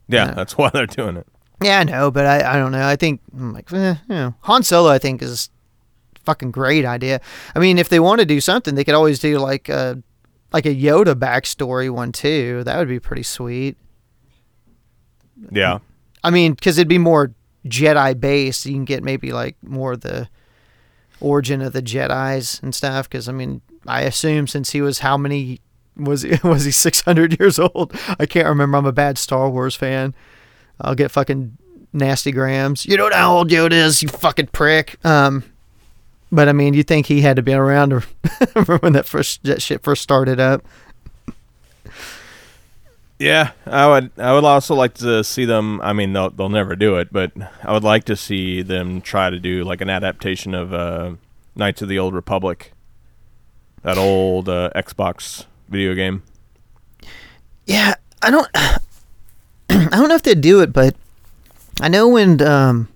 Yeah, 0.08 0.26
Yeah. 0.26 0.34
that's 0.34 0.58
why 0.58 0.70
they're 0.72 0.86
doing 0.86 1.16
it. 1.16 1.26
Yeah, 1.62 1.78
I 1.80 1.84
know, 1.84 2.10
but 2.10 2.26
I, 2.26 2.54
I 2.54 2.58
don't 2.58 2.72
know. 2.72 2.86
I 2.86 2.96
think 2.96 3.22
I'm 3.32 3.54
like 3.54 3.72
eh, 3.72 3.94
you 4.10 4.14
know, 4.14 4.34
Han 4.42 4.62
Solo. 4.62 4.90
I 4.90 4.98
think 4.98 5.22
is 5.22 5.48
fucking 6.26 6.50
great 6.50 6.84
idea. 6.84 7.20
I 7.54 7.58
mean, 7.60 7.78
if 7.78 7.88
they 7.88 8.00
want 8.00 8.20
to 8.20 8.26
do 8.26 8.40
something, 8.40 8.74
they 8.74 8.84
could 8.84 8.94
always 8.94 9.18
do 9.18 9.38
like 9.38 9.68
a 9.68 10.02
like 10.52 10.66
a 10.66 10.74
Yoda 10.74 11.14
backstory 11.14 11.90
one 11.90 12.12
too. 12.12 12.64
That 12.64 12.78
would 12.78 12.88
be 12.88 13.00
pretty 13.00 13.22
sweet. 13.22 13.76
Yeah. 15.50 15.78
I 16.22 16.30
mean, 16.30 16.54
because 16.54 16.78
it'd 16.78 16.88
be 16.88 16.98
more 16.98 17.32
Jedi 17.66 18.18
based. 18.18 18.66
You 18.66 18.72
can 18.72 18.84
get 18.84 19.02
maybe 19.02 19.32
like 19.32 19.56
more 19.62 19.92
of 19.92 20.00
the 20.00 20.28
origin 21.20 21.62
of 21.62 21.72
the 21.72 21.82
Jedi's 21.82 22.60
and 22.62 22.74
stuff. 22.74 23.08
Because 23.08 23.28
I 23.28 23.32
mean, 23.32 23.62
I 23.86 24.02
assume 24.02 24.46
since 24.46 24.70
he 24.70 24.80
was 24.80 25.00
how 25.00 25.16
many 25.16 25.60
was 25.96 26.22
he 26.22 26.38
was 26.44 26.64
he 26.64 26.72
six 26.72 27.00
hundred 27.00 27.38
years 27.38 27.58
old? 27.58 27.92
I 28.18 28.26
can't 28.26 28.48
remember. 28.48 28.76
I'm 28.76 28.86
a 28.86 28.92
bad 28.92 29.18
Star 29.18 29.48
Wars 29.48 29.74
fan. 29.74 30.14
I'll 30.80 30.94
get 30.94 31.10
fucking 31.10 31.56
nasty 31.92 32.30
grams. 32.32 32.84
You 32.84 32.96
know 32.96 33.10
how 33.12 33.36
old 33.36 33.50
Yoda 33.50 33.72
is, 33.72 34.02
you 34.02 34.08
fucking 34.08 34.48
prick. 34.48 35.04
Um, 35.04 35.44
but 36.30 36.48
I 36.48 36.52
mean, 36.52 36.74
you 36.74 36.82
think 36.82 37.06
he 37.06 37.20
had 37.20 37.36
to 37.36 37.42
be 37.42 37.52
around 37.52 37.92
when 38.80 38.92
that 38.92 39.06
first 39.06 39.42
that 39.44 39.62
shit 39.62 39.82
first 39.82 40.02
started 40.02 40.40
up? 40.40 40.64
Yeah, 43.18 43.52
I 43.64 43.86
would. 43.86 44.10
I 44.18 44.34
would 44.34 44.44
also 44.44 44.74
like 44.74 44.94
to 44.94 45.24
see 45.24 45.46
them. 45.46 45.80
I 45.80 45.92
mean, 45.94 46.12
they'll 46.12 46.30
they'll 46.30 46.50
never 46.50 46.76
do 46.76 46.96
it, 46.96 47.12
but 47.12 47.32
I 47.62 47.72
would 47.72 47.84
like 47.84 48.04
to 48.04 48.16
see 48.16 48.60
them 48.62 49.00
try 49.00 49.30
to 49.30 49.38
do 49.38 49.64
like 49.64 49.80
an 49.80 49.88
adaptation 49.88 50.54
of 50.54 50.74
uh, 50.74 51.12
Knights 51.54 51.80
of 51.80 51.88
the 51.88 51.98
Old 51.98 52.12
Republic, 52.12 52.72
that 53.82 53.96
old 53.96 54.50
uh, 54.50 54.70
Xbox 54.76 55.46
video 55.68 55.94
game. 55.94 56.24
Yeah, 57.64 57.94
I 58.20 58.30
don't. 58.30 58.48
I 58.54 59.88
don't 59.90 60.08
know 60.08 60.14
if 60.14 60.22
they'd 60.22 60.40
do 60.40 60.60
it, 60.60 60.72
but 60.72 60.94
I 61.80 61.88
know 61.88 62.08
when 62.08 62.42
um, 62.42 62.88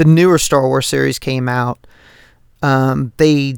the 0.00 0.06
newer 0.06 0.38
Star 0.38 0.66
Wars 0.66 0.86
series 0.86 1.18
came 1.18 1.46
out, 1.46 1.86
um, 2.62 3.12
they 3.18 3.56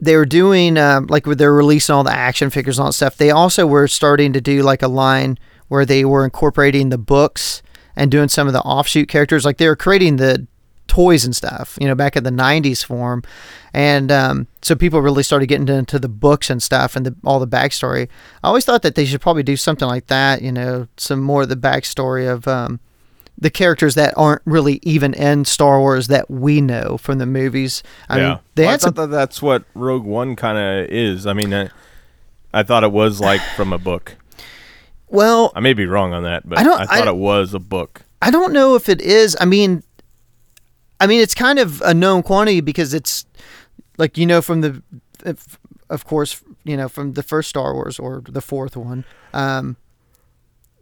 they 0.00 0.16
were 0.16 0.24
doing 0.24 0.78
um, 0.78 1.06
like 1.08 1.24
they're 1.24 1.52
releasing 1.52 1.94
all 1.94 2.02
the 2.02 2.10
action 2.10 2.48
figures 2.48 2.78
and 2.78 2.84
all 2.84 2.88
that 2.88 2.94
stuff. 2.94 3.18
They 3.18 3.30
also 3.30 3.66
were 3.66 3.86
starting 3.86 4.32
to 4.32 4.40
do 4.40 4.62
like 4.62 4.80
a 4.80 4.88
line 4.88 5.38
where 5.68 5.84
they 5.84 6.06
were 6.06 6.24
incorporating 6.24 6.88
the 6.88 6.96
books 6.96 7.62
and 7.94 8.10
doing 8.10 8.28
some 8.28 8.46
of 8.46 8.54
the 8.54 8.62
offshoot 8.62 9.06
characters. 9.06 9.44
Like 9.44 9.58
they 9.58 9.68
were 9.68 9.76
creating 9.76 10.16
the 10.16 10.46
toys 10.86 11.26
and 11.26 11.36
stuff, 11.36 11.76
you 11.78 11.86
know, 11.86 11.94
back 11.94 12.16
in 12.16 12.24
the 12.24 12.30
'90s 12.30 12.82
form, 12.82 13.22
and 13.74 14.10
um, 14.10 14.46
so 14.62 14.74
people 14.74 15.02
really 15.02 15.22
started 15.22 15.48
getting 15.48 15.68
into 15.68 15.98
the 15.98 16.08
books 16.08 16.48
and 16.48 16.62
stuff 16.62 16.96
and 16.96 17.04
the, 17.04 17.14
all 17.22 17.38
the 17.38 17.46
backstory. 17.46 18.08
I 18.42 18.48
always 18.48 18.64
thought 18.64 18.80
that 18.80 18.94
they 18.94 19.04
should 19.04 19.20
probably 19.20 19.42
do 19.42 19.58
something 19.58 19.88
like 19.88 20.06
that, 20.06 20.40
you 20.40 20.52
know, 20.52 20.88
some 20.96 21.20
more 21.20 21.42
of 21.42 21.50
the 21.50 21.54
backstory 21.56 22.32
of 22.32 22.48
um, 22.48 22.80
the 23.38 23.50
characters 23.50 23.94
that 23.96 24.14
aren't 24.16 24.42
really 24.44 24.78
even 24.82 25.12
in 25.14 25.44
Star 25.44 25.80
Wars 25.80 26.06
that 26.08 26.30
we 26.30 26.60
know 26.60 26.96
from 26.98 27.18
the 27.18 27.26
movies. 27.26 27.82
I 28.08 28.18
yeah, 28.18 28.28
mean, 28.28 28.38
they 28.54 28.62
Well, 28.62 28.68
I 28.68 28.72
had 28.72 28.80
some. 28.80 28.94
thought 28.94 29.00
that 29.10 29.16
that's 29.16 29.42
what 29.42 29.64
Rogue 29.74 30.04
One 30.04 30.36
kind 30.36 30.56
of 30.56 30.90
is. 30.90 31.26
I 31.26 31.32
mean, 31.32 31.52
I, 31.52 31.68
I 32.52 32.62
thought 32.62 32.84
it 32.84 32.92
was 32.92 33.20
like 33.20 33.40
from 33.56 33.72
a 33.72 33.78
book. 33.78 34.16
Well, 35.08 35.52
I 35.54 35.60
may 35.60 35.74
be 35.74 35.86
wrong 35.86 36.12
on 36.12 36.22
that, 36.24 36.48
but 36.48 36.58
I 36.58 36.62
I, 36.62 36.64
don't- 36.64 36.80
I 36.80 36.86
thought 36.86 37.08
I- 37.08 37.10
it 37.10 37.16
was 37.16 37.54
a 37.54 37.58
book. 37.60 38.02
I 38.22 38.30
don't 38.30 38.52
know 38.52 38.74
if 38.74 38.88
it 38.88 39.00
is. 39.02 39.36
I 39.38 39.44
mean, 39.44 39.82
I 41.00 41.06
mean, 41.06 41.20
it's 41.20 41.34
kind 41.34 41.58
of 41.58 41.82
a 41.82 41.92
known 41.92 42.22
quantity 42.22 42.60
because 42.62 42.94
it's 42.94 43.26
like 43.98 44.16
you 44.16 44.24
know 44.26 44.40
from 44.40 44.60
the, 44.62 44.82
if- 45.26 45.58
of 45.90 46.04
course, 46.06 46.42
you 46.64 46.76
know 46.76 46.88
from 46.88 47.12
the 47.12 47.22
first 47.22 47.48
Star 47.50 47.74
Wars 47.74 47.98
or 47.98 48.22
the 48.26 48.40
fourth 48.40 48.76
one. 48.76 49.04
Um, 49.34 49.76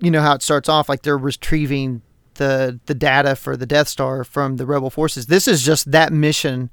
you 0.01 0.11
know 0.11 0.21
how 0.21 0.35
it 0.35 0.43
starts 0.43 0.69
off 0.69 0.89
like 0.89 1.03
they're 1.03 1.19
retrieving 1.19 2.03
the 2.43 2.81
the 2.87 2.95
data 2.95 3.37
for 3.37 3.57
the 3.57 3.67
Death 3.67 3.89
Star 3.89 4.25
from 4.25 4.57
the 4.57 4.67
Rebel 4.67 4.91
forces. 4.91 5.27
This 5.27 5.47
is 5.47 5.63
just 5.65 5.91
that 5.93 6.13
mission 6.13 6.71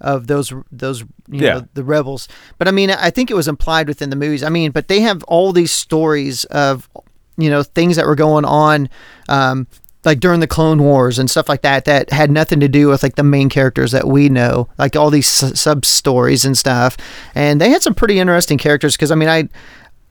of 0.00 0.26
those 0.28 0.52
those 0.72 1.00
you 1.28 1.44
Yeah. 1.46 1.52
know 1.54 1.68
the 1.74 1.84
rebels. 1.84 2.28
But 2.58 2.68
I 2.68 2.70
mean, 2.70 2.90
I 2.90 3.10
think 3.10 3.30
it 3.30 3.34
was 3.34 3.48
implied 3.48 3.86
within 3.88 4.10
the 4.10 4.16
movies. 4.16 4.42
I 4.42 4.48
mean, 4.48 4.70
but 4.70 4.88
they 4.88 5.00
have 5.00 5.22
all 5.24 5.52
these 5.52 5.72
stories 5.72 6.44
of 6.46 6.88
you 7.36 7.50
know 7.50 7.62
things 7.62 7.96
that 7.96 8.06
were 8.06 8.14
going 8.26 8.44
on. 8.44 8.88
Um, 9.28 9.66
like 10.06 10.18
during 10.20 10.40
the 10.40 10.46
Clone 10.46 10.82
Wars 10.82 11.18
and 11.18 11.30
stuff 11.30 11.46
like 11.46 11.60
that, 11.60 11.84
that 11.84 12.08
had 12.10 12.30
nothing 12.30 12.58
to 12.60 12.68
do 12.68 12.88
with 12.88 13.02
like 13.02 13.16
the 13.16 13.22
main 13.22 13.50
characters 13.50 13.92
that 13.92 14.06
we 14.08 14.30
know, 14.30 14.66
like 14.78 14.96
all 14.96 15.10
these 15.10 15.26
sub 15.28 15.84
stories 15.84 16.46
and 16.46 16.56
stuff. 16.56 16.96
And 17.34 17.60
they 17.60 17.68
had 17.68 17.82
some 17.82 17.94
pretty 17.94 18.18
interesting 18.18 18.56
characters 18.56 18.96
because 18.96 19.10
I 19.10 19.14
mean, 19.14 19.28
I 19.28 19.48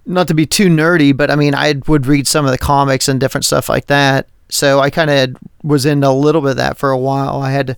not 0.06 0.28
to 0.28 0.36
be 0.36 0.46
too 0.46 0.68
nerdy, 0.70 1.12
but 1.18 1.32
I 1.32 1.36
mean, 1.36 1.56
I 1.56 1.74
would 1.88 2.06
read 2.06 2.28
some 2.28 2.46
of 2.46 2.52
the 2.52 2.58
comics 2.60 3.08
and 3.08 3.20
different 3.20 3.46
stuff 3.46 3.68
like 3.68 3.88
that. 3.88 4.28
So 4.50 4.80
I 4.80 4.90
kind 4.90 5.10
of 5.10 5.38
was 5.64 5.86
in 5.86 6.04
a 6.04 6.14
little 6.14 6.42
bit 6.42 6.52
of 6.52 6.58
that 6.58 6.78
for 6.78 6.92
a 6.92 6.98
while. 6.98 7.42
I 7.42 7.52
had 7.52 7.68
to, 7.68 7.78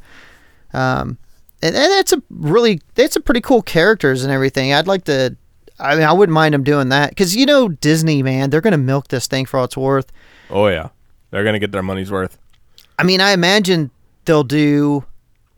um, 0.73 1.17
and, 1.61 1.75
and 1.75 1.91
that's 1.91 2.13
a 2.13 2.21
really, 2.29 2.81
that's 2.95 3.15
a 3.15 3.21
pretty 3.21 3.41
cool 3.41 3.61
characters 3.61 4.23
and 4.23 4.31
everything. 4.31 4.73
I'd 4.73 4.87
like 4.87 5.03
to, 5.05 5.35
I 5.79 5.95
mean, 5.95 6.05
I 6.05 6.13
wouldn't 6.13 6.33
mind 6.33 6.53
them 6.53 6.63
doing 6.63 6.89
that 6.89 7.09
because 7.09 7.35
you 7.35 7.45
know 7.45 7.67
Disney, 7.67 8.23
man, 8.23 8.49
they're 8.49 8.61
gonna 8.61 8.77
milk 8.77 9.09
this 9.09 9.27
thing 9.27 9.45
for 9.45 9.57
all 9.57 9.65
it's 9.65 9.75
worth. 9.75 10.11
Oh 10.49 10.67
yeah, 10.67 10.89
they're 11.29 11.43
gonna 11.43 11.59
get 11.59 11.71
their 11.71 11.83
money's 11.83 12.11
worth. 12.11 12.37
I 12.97 13.03
mean, 13.03 13.19
I 13.19 13.31
imagine 13.31 13.91
they'll 14.25 14.43
do 14.43 15.05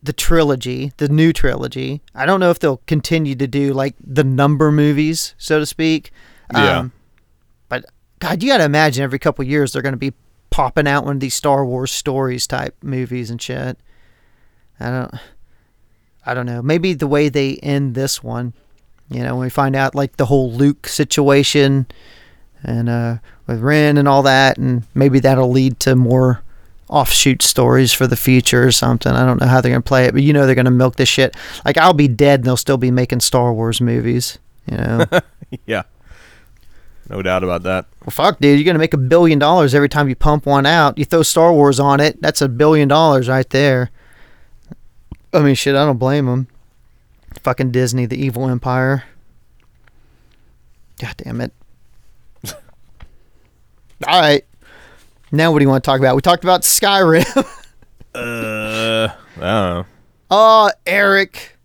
the 0.04 0.13
trilogy, 0.13 0.91
the 0.97 1.08
new 1.08 1.32
trilogy. 1.32 2.02
I 2.13 2.26
don't 2.26 2.39
know 2.39 2.52
if 2.52 2.60
they'll 2.60 2.82
continue 2.88 3.36
to 3.36 3.47
do 3.47 3.73
like 3.73 3.95
the 4.06 4.23
number 4.23 4.71
movies, 4.71 5.34
so 5.38 5.60
to 5.60 5.65
speak. 5.65 6.12
Yeah. 6.54 6.89
but 7.69 7.86
God, 8.19 8.43
you 8.43 8.49
got 8.49 8.58
to 8.58 8.65
imagine 8.65 9.04
every 9.04 9.17
couple 9.17 9.43
years 9.45 9.73
they're 9.73 9.82
going 9.82 9.93
to 9.93 9.97
be 9.97 10.13
popping 10.54 10.88
out 10.88 11.04
one 11.04 11.16
of 11.16 11.20
these 11.20 11.34
Star 11.34 11.66
Wars 11.66 11.92
stories 11.92 12.46
type 12.46 12.76
movies 12.84 13.32
and 13.32 13.42
shit. 13.42 13.76
I 14.80 14.92
don't, 14.92 15.16
I 16.28 16.36
don't 16.36 16.46
know. 16.46 16.62
Maybe 16.62 16.94
the 16.94 17.08
way 17.08 17.28
they 17.28 17.56
end 17.63 17.96
this 17.96 18.22
one, 18.22 18.54
you 19.10 19.24
know, 19.24 19.36
when 19.36 19.46
we 19.46 19.50
find 19.50 19.76
out 19.76 19.96
like 19.96 20.18
the 20.18 20.28
whole 20.28 20.52
Luke 20.52 20.88
situation 20.88 21.88
and 22.63 22.88
uh, 22.88 23.18
with 23.48 23.62
Ren 23.62 23.98
and 23.98 24.08
all 24.08 24.22
that, 24.22 24.60
and 24.60 24.84
maybe 24.94 25.20
that'll 25.20 25.50
lead 25.50 25.80
to 25.82 25.96
more 25.96 26.44
offshoot 26.88 27.42
stories 27.42 27.92
for 27.92 28.06
the 28.06 28.16
future 28.16 28.63
or 28.63 28.72
something. 28.72 29.12
I 29.12 29.26
don't 29.26 29.42
know 29.42 29.48
how 29.48 29.60
they're 29.60 29.72
gonna 29.72 29.82
play 29.82 30.06
it, 30.06 30.13
but 30.13 30.22
you 30.22 30.34
know 30.34 30.46
they're 30.46 30.54
gonna 30.54 30.70
milk 30.70 30.98
this 30.98 31.10
shit. 31.10 31.36
Like 31.66 31.80
I'll 31.80 31.94
be 31.94 32.08
dead 32.08 32.42
and 32.42 32.46
they'll 32.46 32.58
still 32.58 32.78
be 32.78 32.92
making 32.92 33.22
Star 33.22 33.52
Wars 33.52 33.82
movies. 33.82 34.38
You 34.70 34.78
know, 34.78 35.06
Yeah, 35.66 35.84
no 37.10 37.22
doubt 37.22 37.44
about 37.44 37.63
that. 37.63 37.86
Well, 38.02 38.12
fuck, 38.12 38.39
dude, 38.39 38.60
you're 38.60 38.66
gonna 38.66 38.80
make 38.80 38.94
a 38.94 38.98
billion 38.98 39.39
dollars 39.39 39.74
every 39.76 39.89
time 39.89 40.10
you 40.10 40.16
pump 40.16 40.46
one 40.46 40.66
out. 40.66 40.98
You 40.98 41.06
throw 41.06 41.24
Star 41.24 41.54
Wars 41.54 41.80
on 41.80 42.00
it, 42.00 42.22
that's 42.22 42.42
a 42.42 42.50
billion 42.50 42.88
dollars 42.88 43.28
right 43.30 43.50
there. 43.50 43.89
I 45.34 45.39
mean, 45.39 45.56
shit, 45.56 45.76
I 45.76 45.86
don't 45.86 45.98
blame 45.98 46.26
them. 46.28 46.48
Fucking 47.42 47.72
Disney, 47.72 48.06
the 48.06 48.18
evil 48.24 48.48
empire. 48.50 49.04
God 51.00 51.16
damn 51.18 51.42
it. 51.42 51.52
All 54.08 54.22
right. 54.22 54.46
Now, 55.32 55.52
what 55.52 55.60
do 55.60 55.63
you 55.66 55.70
want 55.70 55.84
to 55.84 55.88
talk 55.89 56.00
about? 56.00 56.16
We 56.16 56.22
talked 56.22 56.44
about 56.44 56.62
Skyrim. 56.62 57.50
Uh, 58.16 59.08
I 59.38 59.39
don't 59.39 59.42
know. 59.42 59.86
oh, 60.30 60.72
Eric. 60.86 61.58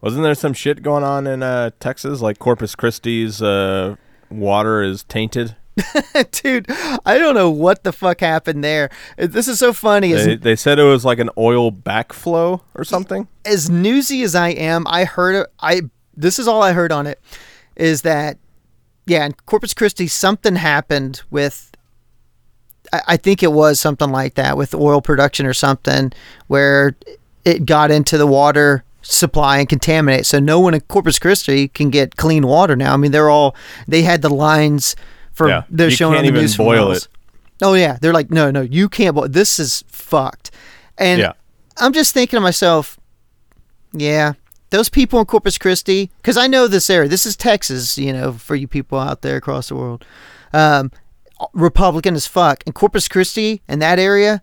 Wasn't 0.00 0.22
there 0.22 0.34
some 0.34 0.54
shit 0.54 0.82
going 0.82 1.04
on 1.04 1.26
in 1.26 1.42
uh, 1.42 1.72
Texas? 1.78 2.22
Like 2.22 2.38
Corpus 2.38 2.74
Christi's 2.74 3.42
uh, 3.42 3.96
water 4.32 4.82
is 4.82 5.04
tainted. 5.04 5.56
Dude, 6.32 6.66
I 7.06 7.16
don't 7.18 7.34
know 7.34 7.50
what 7.50 7.82
the 7.82 7.92
fuck 7.92 8.20
happened 8.20 8.62
there. 8.62 8.90
Uh, 9.18 9.26
this 9.26 9.48
is 9.48 9.58
so 9.58 9.72
funny. 9.72 10.12
As, 10.12 10.26
They, 10.26 10.36
they 10.36 10.56
said 10.56 10.78
it 10.78 10.84
was 10.84 11.04
like 11.04 11.18
an 11.18 11.30
oil 11.38 11.72
backflow 11.72 12.60
or 12.74 12.84
something. 12.84 13.26
as 13.44 13.70
newsy 13.70 14.22
as 14.22 14.34
I 14.34 14.48
am, 14.50 14.86
I 14.86 15.04
heard 15.04 15.34
uh, 15.34 15.46
I 15.60 15.82
this 16.14 16.38
is 16.38 16.46
all 16.46 16.62
I 16.62 16.72
heard 16.72 16.92
on 16.92 17.06
it 17.06 17.20
is 17.74 18.02
that 18.02 18.36
yeah, 19.06 19.24
in 19.24 19.32
Corpus 19.46 19.72
Christi 19.72 20.06
something 20.08 20.56
happened 20.56 21.22
with 21.30 21.70
I, 22.92 23.00
I 23.08 23.16
think 23.16 23.42
it 23.42 23.52
was 23.52 23.80
something 23.80 24.10
like 24.10 24.34
that 24.34 24.58
with 24.58 24.74
oil 24.74 25.00
production 25.00 25.46
or 25.46 25.54
something 25.54 26.12
where 26.48 26.94
it 27.46 27.64
got 27.64 27.90
into 27.90 28.18
the 28.18 28.26
water 28.26 28.84
supply 29.02 29.58
and 29.58 29.68
contaminate. 29.68 30.26
So 30.26 30.38
no 30.38 30.60
one 30.60 30.74
in 30.74 30.80
Corpus 30.82 31.18
Christi 31.18 31.68
can 31.68 31.90
get 31.90 32.16
clean 32.16 32.46
water 32.46 32.76
now. 32.76 32.94
I 32.94 32.96
mean, 32.96 33.12
they're 33.12 33.30
all 33.30 33.54
they 33.86 34.02
had 34.02 34.22
the 34.22 34.30
lines 34.30 34.96
for 35.32 35.48
Yeah, 35.48 35.64
they're 35.68 35.88
you 35.88 35.96
showing 35.96 36.16
on 36.16 36.22
the 36.22 36.28
even 36.28 36.40
news 36.40 36.56
boil 36.56 36.92
it. 36.92 37.08
Oh 37.60 37.74
yeah, 37.74 37.98
they're 38.00 38.12
like, 38.12 38.30
no, 38.30 38.50
no, 38.50 38.62
you 38.62 38.88
can't. 38.88 39.14
Boil. 39.14 39.28
This 39.28 39.58
is 39.58 39.84
fucked. 39.88 40.50
And 40.98 41.20
Yeah. 41.20 41.32
I'm 41.78 41.92
just 41.92 42.12
thinking 42.12 42.36
to 42.36 42.40
myself, 42.40 42.98
yeah, 43.92 44.34
those 44.70 44.88
people 44.88 45.20
in 45.20 45.26
Corpus 45.26 45.58
Christi, 45.58 46.10
because 46.18 46.36
I 46.36 46.46
know 46.46 46.66
this 46.66 46.90
area. 46.90 47.08
This 47.08 47.26
is 47.26 47.36
Texas, 47.36 47.96
you 47.98 48.12
know, 48.12 48.32
for 48.32 48.56
you 48.56 48.66
people 48.66 48.98
out 48.98 49.22
there 49.22 49.36
across 49.36 49.68
the 49.68 49.76
world. 49.76 50.04
Um, 50.52 50.90
Republican 51.52 52.14
as 52.14 52.26
fuck. 52.26 52.62
And 52.66 52.74
Corpus 52.74 53.08
Christi 53.08 53.62
and 53.68 53.80
that 53.82 53.98
area, 53.98 54.42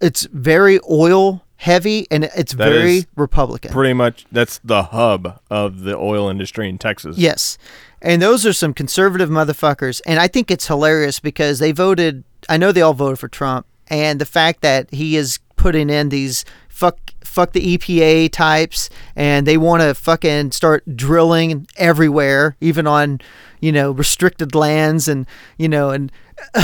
it's 0.00 0.24
very 0.32 0.80
oil 0.90 1.44
heavy 1.62 2.08
and 2.10 2.24
it's 2.24 2.54
That 2.54 2.68
very 2.68 3.06
Republican. 3.14 3.70
Pretty 3.70 3.92
much, 3.92 4.26
that's 4.32 4.58
the 4.64 4.82
hub 4.82 5.38
of 5.48 5.82
the 5.82 5.96
oil 5.96 6.28
industry 6.28 6.68
in 6.68 6.76
Texas. 6.76 7.16
Yes. 7.16 7.56
And 8.00 8.20
those 8.20 8.44
are 8.44 8.52
some 8.52 8.74
conservative 8.74 9.30
motherfuckers. 9.30 10.00
And 10.04 10.18
I 10.18 10.26
think 10.26 10.50
it's 10.50 10.66
hilarious 10.66 11.20
because 11.20 11.60
they 11.60 11.70
voted, 11.70 12.24
I 12.48 12.56
know 12.56 12.72
they 12.72 12.82
all 12.82 12.94
voted 12.94 13.20
for 13.20 13.28
Trump. 13.28 13.66
And 13.86 14.20
the 14.20 14.26
fact 14.26 14.62
that 14.62 14.92
he 14.92 15.14
is 15.14 15.38
putting 15.54 15.88
in 15.88 16.08
these 16.08 16.44
fuck 16.68 16.98
fuck 17.22 17.52
the 17.52 17.78
EPA 17.78 18.32
types 18.32 18.90
and 19.14 19.46
they 19.46 19.56
want 19.56 19.82
to 19.82 19.94
fucking 19.94 20.50
start 20.50 20.84
drilling 20.96 21.68
everywhere, 21.76 22.56
even 22.60 22.88
on, 22.88 23.20
you 23.60 23.70
know, 23.70 23.92
restricted 23.92 24.56
lands 24.56 25.06
and, 25.06 25.26
you 25.58 25.68
know, 25.68 25.90
and 25.90 26.10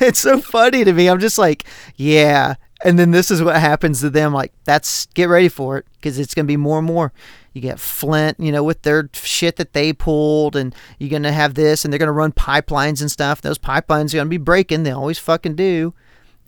it's 0.00 0.20
so 0.20 0.40
funny 0.40 0.82
to 0.82 0.94
me. 0.94 1.10
I'm 1.10 1.20
just 1.20 1.36
like, 1.36 1.64
yeah. 1.96 2.54
And 2.86 3.00
then 3.00 3.10
this 3.10 3.32
is 3.32 3.42
what 3.42 3.56
happens 3.56 4.00
to 4.00 4.10
them. 4.10 4.32
Like, 4.32 4.52
that's 4.62 5.06
get 5.06 5.28
ready 5.28 5.48
for 5.48 5.76
it 5.76 5.86
because 5.94 6.20
it's 6.20 6.34
going 6.34 6.44
to 6.44 6.48
be 6.48 6.56
more 6.56 6.78
and 6.78 6.86
more. 6.86 7.12
You 7.52 7.60
get 7.60 7.80
Flint, 7.80 8.38
you 8.38 8.52
know, 8.52 8.62
with 8.62 8.82
their 8.82 9.10
shit 9.12 9.56
that 9.56 9.72
they 9.72 9.92
pulled, 9.92 10.54
and 10.54 10.72
you're 11.00 11.10
going 11.10 11.24
to 11.24 11.32
have 11.32 11.54
this, 11.54 11.84
and 11.84 11.92
they're 11.92 11.98
going 11.98 12.06
to 12.06 12.12
run 12.12 12.30
pipelines 12.30 13.00
and 13.00 13.10
stuff. 13.10 13.42
Those 13.42 13.58
pipelines 13.58 14.14
are 14.14 14.18
going 14.18 14.26
to 14.26 14.30
be 14.30 14.36
breaking. 14.36 14.84
They 14.84 14.92
always 14.92 15.18
fucking 15.18 15.56
do. 15.56 15.94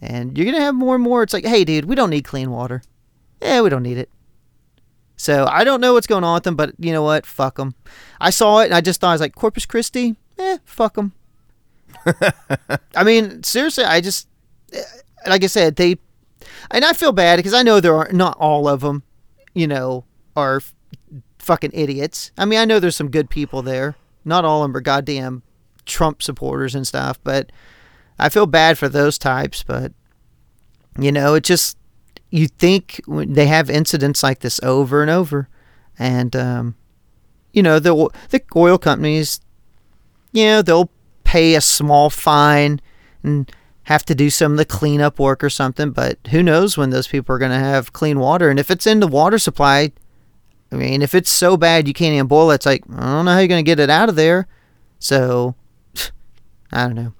And 0.00 0.38
you're 0.38 0.44
going 0.44 0.56
to 0.56 0.62
have 0.62 0.76
more 0.76 0.94
and 0.94 1.02
more. 1.02 1.24
It's 1.24 1.32
like, 1.32 1.44
hey, 1.44 1.64
dude, 1.64 1.86
we 1.86 1.96
don't 1.96 2.10
need 2.10 2.22
clean 2.22 2.52
water. 2.52 2.82
Yeah, 3.42 3.62
we 3.62 3.68
don't 3.68 3.82
need 3.82 3.98
it. 3.98 4.08
So 5.16 5.44
I 5.44 5.64
don't 5.64 5.80
know 5.80 5.94
what's 5.94 6.06
going 6.06 6.22
on 6.22 6.34
with 6.34 6.44
them, 6.44 6.54
but 6.54 6.72
you 6.78 6.92
know 6.92 7.02
what? 7.02 7.26
Fuck 7.26 7.56
them. 7.56 7.74
I 8.20 8.30
saw 8.30 8.60
it 8.60 8.66
and 8.66 8.74
I 8.74 8.80
just 8.80 9.00
thought 9.00 9.10
I 9.10 9.14
was 9.14 9.20
like 9.20 9.34
Corpus 9.34 9.66
Christi. 9.66 10.14
Eh, 10.38 10.58
fuck 10.64 10.94
them. 10.94 11.14
I 12.94 13.02
mean, 13.02 13.42
seriously, 13.42 13.82
I 13.82 14.00
just 14.00 14.28
eh, 14.72 14.82
like 15.26 15.42
I 15.42 15.48
said, 15.48 15.74
they 15.74 15.98
and 16.70 16.84
I 16.84 16.92
feel 16.92 17.12
bad 17.12 17.36
because 17.36 17.54
I 17.54 17.62
know 17.62 17.80
there 17.80 17.96
are 17.96 18.10
not 18.12 18.36
all 18.38 18.68
of 18.68 18.80
them, 18.80 19.02
you 19.54 19.66
know, 19.66 20.04
are 20.36 20.56
f- 20.56 20.74
fucking 21.38 21.70
idiots. 21.72 22.32
I 22.36 22.44
mean, 22.44 22.58
I 22.58 22.64
know 22.64 22.78
there's 22.78 22.96
some 22.96 23.10
good 23.10 23.30
people 23.30 23.62
there. 23.62 23.96
Not 24.24 24.44
all 24.44 24.62
of 24.62 24.68
them 24.68 24.76
are 24.76 24.80
goddamn 24.80 25.42
Trump 25.86 26.22
supporters 26.22 26.74
and 26.74 26.86
stuff, 26.86 27.18
but 27.24 27.50
I 28.18 28.28
feel 28.28 28.46
bad 28.46 28.78
for 28.78 28.88
those 28.88 29.18
types. 29.18 29.62
But 29.62 29.92
you 30.98 31.12
know, 31.12 31.34
it 31.34 31.44
just 31.44 31.78
you 32.30 32.48
think 32.48 33.00
they 33.06 33.46
have 33.46 33.70
incidents 33.70 34.22
like 34.22 34.40
this 34.40 34.60
over 34.62 35.00
and 35.00 35.10
over, 35.10 35.48
and 35.98 36.34
um, 36.36 36.74
you 37.52 37.62
know 37.62 37.78
the 37.78 38.10
the 38.30 38.42
oil 38.54 38.78
companies, 38.78 39.40
you 40.32 40.44
know 40.44 40.62
they'll 40.62 40.90
pay 41.24 41.54
a 41.54 41.60
small 41.60 42.10
fine 42.10 42.80
and 43.22 43.50
have 43.88 44.04
to 44.04 44.14
do 44.14 44.28
some 44.28 44.52
of 44.52 44.58
the 44.58 44.66
cleanup 44.66 45.18
work 45.18 45.42
or 45.42 45.48
something. 45.48 45.92
But 45.92 46.18
who 46.30 46.42
knows 46.42 46.76
when 46.76 46.90
those 46.90 47.08
people 47.08 47.34
are 47.34 47.38
going 47.38 47.52
to 47.52 47.58
have 47.58 47.94
clean 47.94 48.18
water? 48.18 48.50
And 48.50 48.60
if 48.60 48.70
it's 48.70 48.86
in 48.86 49.00
the 49.00 49.08
water 49.08 49.38
supply, 49.38 49.92
I 50.70 50.76
mean, 50.76 51.00
if 51.00 51.14
it's 51.14 51.30
so 51.30 51.56
bad 51.56 51.88
you 51.88 51.94
can't 51.94 52.12
even 52.12 52.26
boil 52.26 52.50
it, 52.50 52.56
it's 52.56 52.66
like 52.66 52.84
I 52.90 53.00
don't 53.00 53.24
know 53.24 53.32
how 53.32 53.38
you're 53.38 53.48
going 53.48 53.64
to 53.64 53.68
get 53.68 53.80
it 53.80 53.88
out 53.88 54.10
of 54.10 54.14
there. 54.14 54.46
So 54.98 55.54
I 56.72 56.86
don't 56.86 56.96
know. 56.96 57.14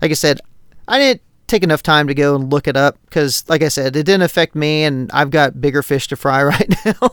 Like 0.00 0.12
I 0.12 0.14
said, 0.14 0.40
I 0.88 0.98
didn't 0.98 1.20
take 1.46 1.62
enough 1.62 1.82
time 1.82 2.06
to 2.06 2.14
go 2.14 2.34
and 2.36 2.50
look 2.50 2.66
it 2.68 2.76
up 2.76 2.98
because, 3.04 3.44
like 3.50 3.60
I 3.62 3.68
said, 3.68 3.94
it 3.94 4.04
didn't 4.04 4.22
affect 4.22 4.54
me, 4.54 4.84
and 4.84 5.10
I've 5.12 5.28
got 5.30 5.60
bigger 5.60 5.82
fish 5.82 6.08
to 6.08 6.16
fry 6.16 6.42
right 6.42 6.74
now. 6.86 7.10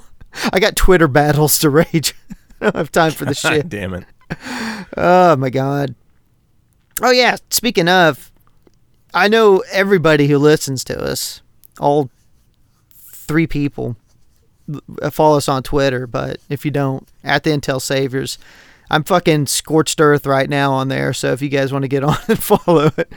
I 0.53 0.61
got 0.61 0.77
Twitter 0.77 1.09
battles 1.09 1.59
to 1.59 1.69
rage. 1.81 2.15
I 2.61 2.65
don't 2.65 2.75
have 2.77 2.91
time 2.93 3.11
for 3.11 3.25
this 3.25 3.39
shit. 3.41 3.67
Damn 3.67 3.93
it. 3.93 4.05
Oh 4.95 5.35
my 5.35 5.49
god. 5.49 5.95
Oh 7.01 7.11
yeah. 7.11 7.35
Speaking 7.49 7.89
of, 7.89 8.30
I 9.13 9.27
know 9.27 9.63
everybody 9.71 10.27
who 10.27 10.37
listens 10.37 10.83
to 10.85 10.99
us, 11.01 11.41
all 11.79 12.09
three 13.13 13.47
people, 13.47 13.95
uh, 15.01 15.09
follow 15.09 15.37
us 15.37 15.49
on 15.49 15.63
Twitter. 15.63 16.07
But 16.07 16.37
if 16.49 16.63
you 16.65 16.71
don't, 16.71 17.07
at 17.23 17.43
the 17.43 17.49
Intel 17.51 17.81
Saviors, 17.81 18.37
I'm 18.89 19.03
fucking 19.03 19.47
scorched 19.47 19.99
earth 20.01 20.25
right 20.25 20.49
now 20.49 20.71
on 20.73 20.87
there. 20.87 21.13
So 21.13 21.31
if 21.33 21.41
you 21.41 21.49
guys 21.49 21.71
want 21.71 21.83
to 21.83 21.87
get 21.89 22.03
on 22.05 22.17
and 22.27 22.41
follow 22.41 22.91
it, 22.97 23.11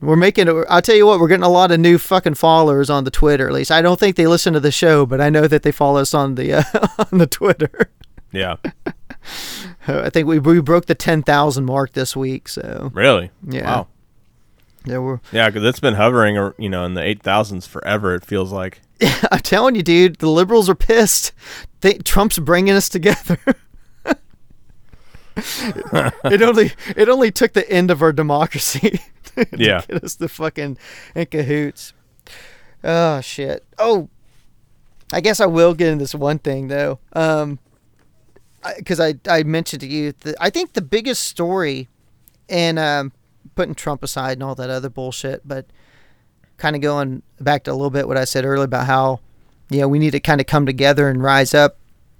we're 0.00 0.16
making. 0.16 0.48
it- 0.48 0.66
I'll 0.68 0.82
tell 0.82 0.96
you 0.96 1.06
what, 1.06 1.20
we're 1.20 1.28
getting 1.28 1.42
a 1.44 1.48
lot 1.50 1.70
of 1.70 1.78
new 1.80 1.98
fucking 1.98 2.34
followers 2.34 2.88
on 2.90 3.04
the 3.04 3.10
Twitter. 3.10 3.46
At 3.48 3.52
least 3.54 3.70
I 3.70 3.82
don't 3.82 4.00
think 4.00 4.16
they 4.16 4.26
listen 4.26 4.52
to 4.54 4.60
the 4.60 4.72
show, 4.72 5.04
but 5.06 5.20
I 5.20 5.28
know 5.30 5.46
that 5.46 5.62
they 5.62 5.72
follow 5.72 6.00
us 6.00 6.14
on 6.14 6.34
the 6.36 6.54
uh, 6.54 6.62
on 7.12 7.18
the 7.18 7.26
Twitter. 7.26 7.90
Yeah. 8.32 8.56
I 9.88 10.10
think 10.10 10.26
we 10.28 10.38
we 10.38 10.60
broke 10.60 10.86
the 10.86 10.94
ten 10.94 11.22
thousand 11.22 11.64
mark 11.66 11.92
this 11.92 12.16
week. 12.16 12.48
So 12.48 12.90
Really? 12.94 13.30
Yeah. 13.46 13.64
Wow. 13.66 13.86
There 14.86 15.02
were. 15.02 15.20
Yeah, 15.32 15.50
because 15.50 15.64
it's 15.64 15.80
been 15.80 15.94
hovering, 15.94 16.38
or 16.38 16.54
you 16.58 16.68
know, 16.68 16.84
in 16.84 16.94
the 16.94 17.02
eight 17.02 17.22
thousands 17.22 17.66
forever. 17.66 18.14
It 18.14 18.24
feels 18.24 18.52
like. 18.52 18.80
I'm 19.30 19.40
telling 19.40 19.74
you, 19.74 19.82
dude, 19.82 20.16
the 20.16 20.28
liberals 20.30 20.68
are 20.70 20.74
pissed. 20.74 21.32
They, 21.82 21.94
Trump's 21.94 22.38
bringing 22.38 22.74
us 22.74 22.88
together. 22.88 23.38
it 25.36 26.40
only 26.42 26.72
it 26.96 27.08
only 27.08 27.30
took 27.30 27.52
the 27.52 27.68
end 27.70 27.90
of 27.90 28.00
our 28.02 28.12
democracy 28.12 29.00
to 29.36 29.46
Yeah. 29.56 29.82
get 29.86 30.02
us 30.02 30.14
the 30.14 30.28
fucking 30.28 30.78
in 31.14 31.26
cahoots. 31.26 31.92
Oh 32.82 33.20
shit. 33.20 33.64
Oh, 33.78 34.08
I 35.12 35.20
guess 35.20 35.40
I 35.40 35.46
will 35.46 35.74
get 35.74 35.88
into 35.88 36.02
this 36.04 36.14
one 36.14 36.38
thing 36.38 36.68
though, 36.68 36.98
um, 37.12 37.58
because 38.78 38.98
I, 38.98 39.14
I 39.28 39.42
mentioned 39.42 39.80
to 39.80 39.86
you 39.86 40.12
that 40.20 40.36
I 40.40 40.50
think 40.50 40.72
the 40.72 40.82
biggest 40.82 41.24
story, 41.24 41.88
and 42.48 42.78
um, 42.78 43.12
putting 43.56 43.74
Trump 43.74 44.04
aside 44.04 44.34
and 44.34 44.42
all 44.44 44.54
that 44.54 44.70
other 44.70 44.88
bullshit, 44.88 45.46
but 45.46 45.66
kind 46.58 46.76
of 46.76 46.82
going 46.82 47.22
back 47.40 47.64
to 47.64 47.72
a 47.72 47.74
little 47.74 47.90
bit 47.90 48.06
what 48.06 48.16
I 48.16 48.24
said 48.24 48.44
earlier 48.44 48.64
about 48.64 48.86
how, 48.86 49.20
you 49.70 49.80
know, 49.80 49.88
we 49.88 49.98
need 49.98 50.12
to 50.12 50.20
kind 50.20 50.40
of 50.40 50.46
come 50.46 50.64
together 50.64 51.08
and 51.08 51.22
rise 51.22 51.54
up. 51.54 51.76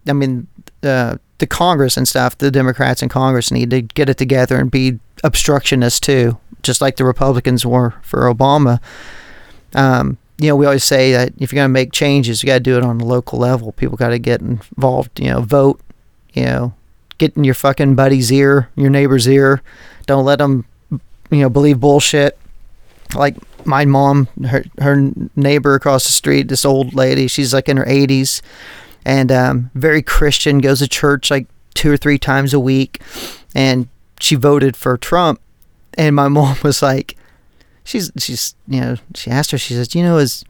I 0.09 0.13
mean, 0.13 0.49
uh, 0.83 1.17
the 1.39 1.47
Congress 1.47 1.97
and 1.97 2.09
stuff, 2.09 2.39
the 2.39 2.51
Democrats 2.51 3.03
in 3.03 3.09
Congress 3.09 3.51
need 3.51 3.71
to 3.71 3.83
get 3.83 4.09
it 4.09 4.17
together 4.17 4.57
and 4.57 4.71
be 4.71 4.99
obstructionists 5.23 6.01
too, 6.01 6.39
just 6.63 6.81
like 6.81 6.97
the 6.97 7.05
Republicans 7.05 7.65
were 7.65 7.95
for 8.03 8.23
Obama. 8.33 8.81
Um, 9.75 10.19
you 10.39 10.49
know, 10.49 10.57
we 10.57 10.67
always 10.67 10.85
say 10.85 11.13
that 11.13 11.33
if 11.39 11.53
you're 11.53 11.59
going 11.59 11.69
to 11.69 11.73
make 11.73 11.93
changes, 11.93 12.43
you 12.43 12.47
got 12.47 12.55
to 12.55 12.61
do 12.61 12.77
it 12.77 12.83
on 12.83 13.01
a 13.01 13.05
local 13.05 13.39
level. 13.39 13.73
People 13.73 13.97
got 13.97 14.11
to 14.11 14.19
get 14.19 14.41
involved, 14.41 15.19
you 15.19 15.31
know, 15.31 15.41
vote, 15.41 15.81
you 16.35 16.45
know, 16.45 16.75
get 17.19 17.37
in 17.37 17.45
your 17.45 17.55
fucking 17.55 17.95
buddy's 17.95 18.31
ear, 18.33 18.69
your 18.77 18.91
neighbor's 18.91 19.27
ear. 19.27 19.63
Don't 20.07 20.25
let 20.25 20.39
them, 20.39 20.67
you 21.31 21.41
know, 21.41 21.49
believe 21.49 21.81
bullshit. 21.81 22.39
Like 23.15 23.37
my 23.67 23.85
mom, 23.85 24.29
her 24.47 24.65
her 24.79 25.11
neighbor 25.37 25.75
across 25.75 26.05
the 26.05 26.13
street, 26.13 26.49
this 26.49 26.65
old 26.65 26.95
lady, 26.95 27.29
she's 27.29 27.55
like 27.55 27.69
in 27.69 27.77
her 27.77 27.85
80s 27.85 28.43
and 29.07 29.31
um, 29.31 29.71
very 29.75 30.03
Christian, 30.03 30.59
goes 30.59 30.81
to 30.81 30.89
church 30.89 31.31
like 31.31 31.47
two 31.75 31.93
or 31.93 31.97
three 31.97 32.19
times 32.19 32.53
a 32.53 32.59
week, 32.59 33.01
and 33.55 33.89
she 34.19 34.35
voted 34.35 34.77
for 34.77 34.99
Trump. 34.99 35.41
And 35.97 36.17
my 36.17 36.29
mom 36.29 36.57
was 36.63 36.83
like, 36.83 37.17
she's 37.85 38.11
she's 38.19 38.55
you 38.67 38.81
know 38.81 38.97
she 39.15 39.31
asked 39.31 39.53
her, 39.53 39.59
she 39.59 39.75
says, 39.75 39.95
you 39.95 40.03
know, 40.03 40.19
is 40.19 40.45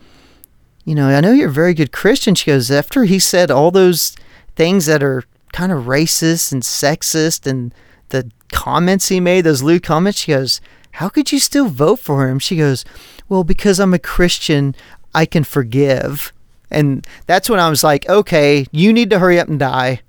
you 0.87 0.95
know, 0.95 1.09
I 1.09 1.21
know 1.21 1.33
you're 1.33 1.51
a 1.51 1.53
very 1.53 1.75
good 1.75 1.93
Christian. 1.93 2.35
She 2.35 2.51
goes, 2.51 2.71
after 2.71 3.05
he 3.05 3.19
said 3.19 3.51
all 3.51 3.71
those 3.71 4.17
things 4.55 4.87
that 4.87 5.03
are 5.03 5.25
kind 5.53 5.71
of 5.71 5.85
racist 5.85 6.53
and 6.53 6.63
sexist 6.63 7.47
and 7.47 7.75
the 8.11 8.31
comments 8.53 9.09
he 9.09 9.21
made, 9.21 9.43
those 9.43 9.63
lewd 9.63 9.83
comments, 9.83 10.19
she 10.21 10.33
goes, 10.33 10.61
how 10.93 11.09
could 11.09 11.31
you 11.31 11.39
still 11.39 11.69
vote 11.69 11.99
for 11.99 12.29
him? 12.29 12.39
She 12.39 12.57
goes, 12.57 12.85
well, 13.29 13.45
because 13.45 13.79
I'm 13.79 13.93
a 13.95 13.99
Christian, 13.99 14.75
I 15.15 15.27
can 15.27 15.45
forgive. 15.45 16.33
And 16.71 17.07
that's 17.27 17.51
when 17.51 17.61
I 17.61 17.69
was 17.69 17.85
like, 17.85 18.09
okay, 18.09 18.67
you 18.73 18.93
need 18.93 19.11
to 19.11 19.19
hurry 19.19 19.39
up 19.39 19.49
and 19.49 19.59
die. 19.59 20.01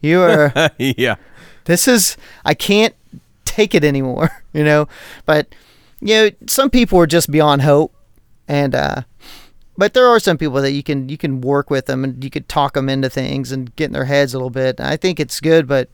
You 0.00 0.20
are 0.20 0.52
yeah. 0.78 1.14
this 1.64 1.86
is 1.86 2.16
I 2.44 2.54
can't 2.54 2.94
take 3.44 3.74
it 3.74 3.84
anymore, 3.84 4.42
you 4.52 4.64
know. 4.64 4.88
But 5.26 5.54
you 6.00 6.14
know, 6.14 6.30
some 6.46 6.70
people 6.70 6.98
are 6.98 7.06
just 7.06 7.30
beyond 7.30 7.62
hope, 7.62 7.94
and 8.48 8.74
uh, 8.74 9.02
but 9.78 9.94
there 9.94 10.06
are 10.06 10.18
some 10.18 10.38
people 10.38 10.60
that 10.60 10.72
you 10.72 10.82
can 10.82 11.08
you 11.08 11.16
can 11.16 11.40
work 11.40 11.70
with 11.70 11.86
them 11.86 12.04
and 12.04 12.22
you 12.22 12.30
could 12.30 12.48
talk 12.48 12.74
them 12.74 12.88
into 12.88 13.08
things 13.08 13.52
and 13.52 13.74
get 13.76 13.86
in 13.86 13.92
their 13.92 14.06
heads 14.06 14.34
a 14.34 14.38
little 14.38 14.50
bit. 14.50 14.80
I 14.80 14.96
think 14.96 15.20
it's 15.20 15.40
good, 15.40 15.68
but 15.68 15.88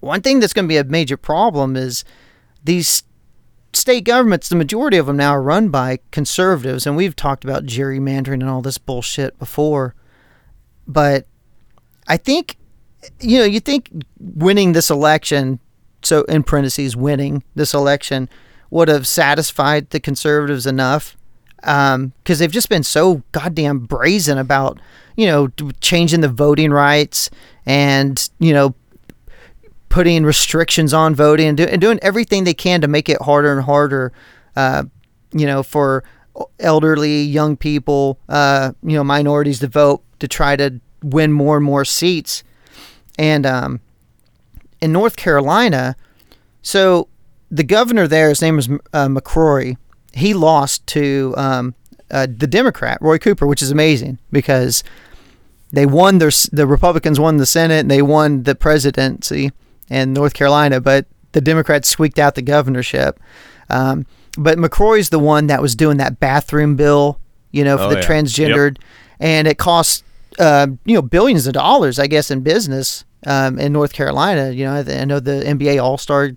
one 0.00 0.22
thing 0.22 0.40
that's 0.40 0.52
going 0.52 0.64
to 0.64 0.68
be 0.68 0.76
a 0.76 0.84
major 0.84 1.16
problem 1.16 1.76
is 1.76 2.04
these 2.64 3.02
state 3.72 4.04
governments. 4.04 4.48
The 4.48 4.56
majority 4.56 4.96
of 4.96 5.06
them 5.06 5.16
now 5.16 5.32
are 5.32 5.42
run 5.42 5.68
by 5.68 5.98
conservatives, 6.10 6.86
and 6.86 6.96
we've 6.96 7.16
talked 7.16 7.44
about 7.44 7.64
gerrymandering 7.64 8.40
and 8.40 8.48
all 8.48 8.62
this 8.62 8.78
bullshit 8.78 9.38
before, 9.38 9.94
but 10.86 11.26
I 12.06 12.16
think 12.16 12.56
you 13.20 13.38
know, 13.38 13.44
you 13.44 13.60
think 13.60 13.90
winning 14.18 14.72
this 14.72 14.90
election, 14.90 15.60
so 16.02 16.22
in 16.22 16.42
parentheses, 16.42 16.96
winning 16.96 17.42
this 17.54 17.74
election 17.74 18.28
would 18.70 18.88
have 18.88 19.06
satisfied 19.06 19.90
the 19.90 20.00
conservatives 20.00 20.66
enough 20.66 21.16
um, 21.64 22.12
because 22.22 22.38
they've 22.38 22.52
just 22.52 22.68
been 22.68 22.82
so 22.82 23.22
goddamn 23.32 23.80
brazen 23.80 24.38
about, 24.38 24.78
you 25.16 25.26
know, 25.26 25.48
changing 25.80 26.20
the 26.20 26.28
voting 26.28 26.70
rights 26.70 27.30
and, 27.66 28.28
you 28.38 28.52
know, 28.52 28.74
putting 29.88 30.24
restrictions 30.24 30.92
on 30.92 31.14
voting 31.14 31.48
and, 31.48 31.56
do, 31.56 31.64
and 31.64 31.80
doing 31.80 31.98
everything 32.02 32.44
they 32.44 32.54
can 32.54 32.80
to 32.80 32.88
make 32.88 33.08
it 33.08 33.20
harder 33.22 33.52
and 33.52 33.62
harder, 33.62 34.12
uh, 34.56 34.84
you 35.32 35.46
know, 35.46 35.62
for 35.62 36.04
elderly, 36.60 37.22
young 37.22 37.56
people, 37.56 38.18
uh, 38.28 38.72
you 38.82 38.96
know, 38.96 39.04
minorities 39.04 39.60
to 39.60 39.66
vote 39.66 40.02
to 40.18 40.28
try 40.28 40.56
to 40.56 40.80
win 41.02 41.32
more 41.32 41.56
and 41.56 41.64
more 41.64 41.84
seats 41.84 42.42
and 43.18 43.44
um, 43.44 43.80
in 44.80 44.92
North 44.92 45.16
Carolina, 45.16 45.96
so 46.62 47.08
the 47.50 47.64
governor 47.64 48.06
there, 48.06 48.28
his 48.28 48.40
name 48.40 48.58
is 48.58 48.68
uh, 48.68 49.08
McCrory. 49.08 49.76
He 50.12 50.34
lost 50.34 50.86
to 50.88 51.34
um, 51.36 51.74
uh, 52.10 52.26
the 52.30 52.46
Democrat 52.46 52.98
Roy 53.00 53.18
Cooper, 53.18 53.46
which 53.46 53.62
is 53.62 53.70
amazing 53.70 54.18
because 54.30 54.84
they 55.72 55.84
won 55.84 56.18
their 56.18 56.30
the 56.52 56.66
Republicans 56.66 57.18
won 57.18 57.36
the 57.38 57.46
Senate 57.46 57.80
and 57.80 57.90
they 57.90 58.02
won 58.02 58.44
the 58.44 58.54
presidency 58.54 59.50
in 59.90 60.12
North 60.12 60.34
Carolina, 60.34 60.80
but 60.80 61.06
the 61.32 61.40
Democrats 61.40 61.88
squeaked 61.88 62.18
out 62.18 62.34
the 62.34 62.42
governorship. 62.42 63.20
Um, 63.70 64.06
but 64.36 64.58
McCrory's 64.58 65.10
the 65.10 65.18
one 65.18 65.46
that 65.48 65.60
was 65.62 65.74
doing 65.74 65.96
that 65.98 66.20
bathroom 66.20 66.76
bill, 66.76 67.20
you 67.52 67.64
know, 67.64 67.76
for 67.76 67.84
Oh, 67.84 67.90
the 67.90 67.96
yeah. 67.96 68.06
transgendered, 68.06 68.78
and 69.20 69.48
it 69.48 69.58
cost 69.58 70.04
uh, 70.38 70.68
you 70.84 70.94
know 70.94 71.02
billions 71.02 71.46
of 71.46 71.52
dollars, 71.54 71.98
I 71.98 72.06
guess, 72.06 72.30
in 72.30 72.40
business 72.42 73.04
um, 73.26 73.58
in 73.58 73.72
North 73.72 73.92
Carolina. 73.92 74.50
You 74.50 74.64
know, 74.66 74.72
I 74.74 75.00
I 75.00 75.04
know 75.04 75.20
the 75.20 75.42
NBA 75.44 75.82
All 75.82 75.98
Star 75.98 76.30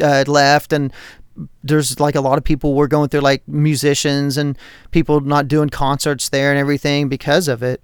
uh, 0.00 0.24
left, 0.26 0.72
and 0.72 0.92
there's 1.64 1.98
like 1.98 2.14
a 2.14 2.20
lot 2.20 2.38
of 2.38 2.44
people 2.44 2.74
were 2.74 2.88
going 2.88 3.08
through 3.08 3.20
like 3.20 3.46
musicians 3.48 4.36
and 4.36 4.56
people 4.90 5.20
not 5.20 5.48
doing 5.48 5.68
concerts 5.70 6.28
there 6.28 6.50
and 6.50 6.58
everything 6.58 7.08
because 7.08 7.48
of 7.48 7.62
it. 7.62 7.82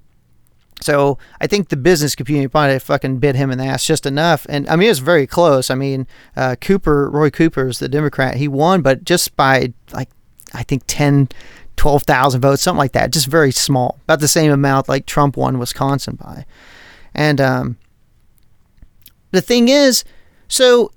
So 0.81 1.19
I 1.41 1.47
think 1.47 1.69
the 1.69 1.77
business 1.77 2.15
community 2.15 2.49
probably 2.49 2.79
fucking 2.79 3.19
bit 3.19 3.35
him 3.35 3.51
in 3.51 3.59
the 3.59 3.65
ass 3.65 3.85
just 3.85 4.07
enough. 4.07 4.47
And 4.49 4.69
I 4.69 4.77
mean, 4.77 4.87
it 4.87 4.91
was 4.91 4.99
very 4.99 5.27
close. 5.27 5.71
I 5.71 5.75
mean, 5.75 6.07
uh, 6.37 6.57
Cooper, 6.61 7.11
Roy 7.11 7.31
Cooper 7.31 7.69
is 7.69 7.79
the 7.79 7.89
Democrat. 7.89 8.37
He 8.37 8.47
won, 8.47 8.83
but 8.83 9.05
just 9.05 9.37
by 9.37 9.73
like, 9.93 10.11
I 10.53 10.63
think 10.63 10.83
10, 10.87 11.31
12,000 11.77 12.41
votes, 12.41 12.63
something 12.63 12.79
like 12.79 12.93
that. 12.93 13.13
Just 13.13 13.27
very 13.27 13.53
small. 13.53 13.99
About 14.05 14.21
the 14.21 14.29
same 14.29 14.53
amount 14.53 14.89
like 14.89 15.07
Trump 15.07 15.37
won 15.37 15.59
Wisconsin 15.59 16.17
by. 16.17 16.45
And 17.15 17.41
um, 17.41 17.79
the 19.31 19.41
thing 19.41 19.69
is, 19.69 20.05
so 20.49 20.93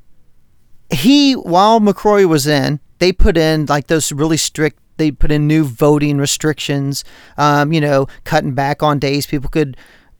he, 0.91 1.34
while 1.34 1.80
McCrory 1.80 2.27
was 2.27 2.47
in, 2.47 2.80
they 2.99 3.11
put 3.11 3.38
in 3.38 3.65
like 3.65 3.88
those 3.88 4.11
really 4.11 4.38
strict. 4.38 4.80
They 5.00 5.10
put 5.12 5.32
in 5.32 5.47
new 5.47 5.64
voting 5.64 6.20
restrictions. 6.20 7.04
Um, 7.38 7.74
you 7.74 7.82
know, 7.82 8.08
cutting 8.26 8.54
back 8.54 8.84
on 8.84 9.00
days 9.00 9.26
people 9.26 9.50
could 9.50 9.76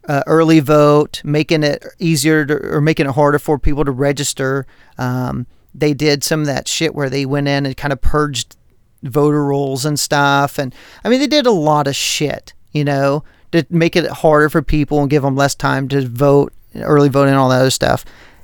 uh, 0.08 0.24
early 0.26 0.60
vote, 0.60 1.22
making 1.24 1.64
it 1.64 1.86
easier 2.00 2.46
to, 2.46 2.76
or 2.76 2.82
making 2.82 3.06
it 3.06 3.12
harder 3.14 3.38
for 3.38 3.60
people 3.60 3.86
to 3.86 3.92
register. 3.92 4.66
Um, 4.98 5.46
they 5.76 5.94
did 5.94 6.24
some 6.24 6.40
of 6.40 6.46
that 6.48 6.68
shit 6.68 6.96
where 6.96 7.10
they 7.10 7.26
went 7.28 7.48
in 7.48 7.66
and 7.68 7.78
kind 7.78 7.94
of 7.94 8.02
purged 8.02 8.56
voter 9.04 9.46
rolls 9.46 9.86
and 9.86 10.00
stuff. 10.00 10.58
And 10.58 10.74
I 11.04 11.10
mean, 11.10 11.20
they 11.20 11.28
did 11.28 11.46
a 11.46 11.52
lot 11.52 11.88
of 11.88 11.96
shit, 11.96 12.54
you 12.72 12.84
know, 12.84 13.24
to 13.52 13.66
make 13.70 13.96
it 13.96 14.10
harder 14.10 14.50
for 14.50 14.62
people 14.62 15.02
and 15.02 15.10
give 15.10 15.24
them 15.24 15.36
less 15.36 15.56
time 15.56 15.88
to 15.90 16.08
vote, 16.08 16.54
early 16.76 17.10
voting, 17.10 17.34
and 17.34 17.40
all 17.40 17.50
that 17.50 17.62
other 17.62 17.70
stuff. 17.70 18.04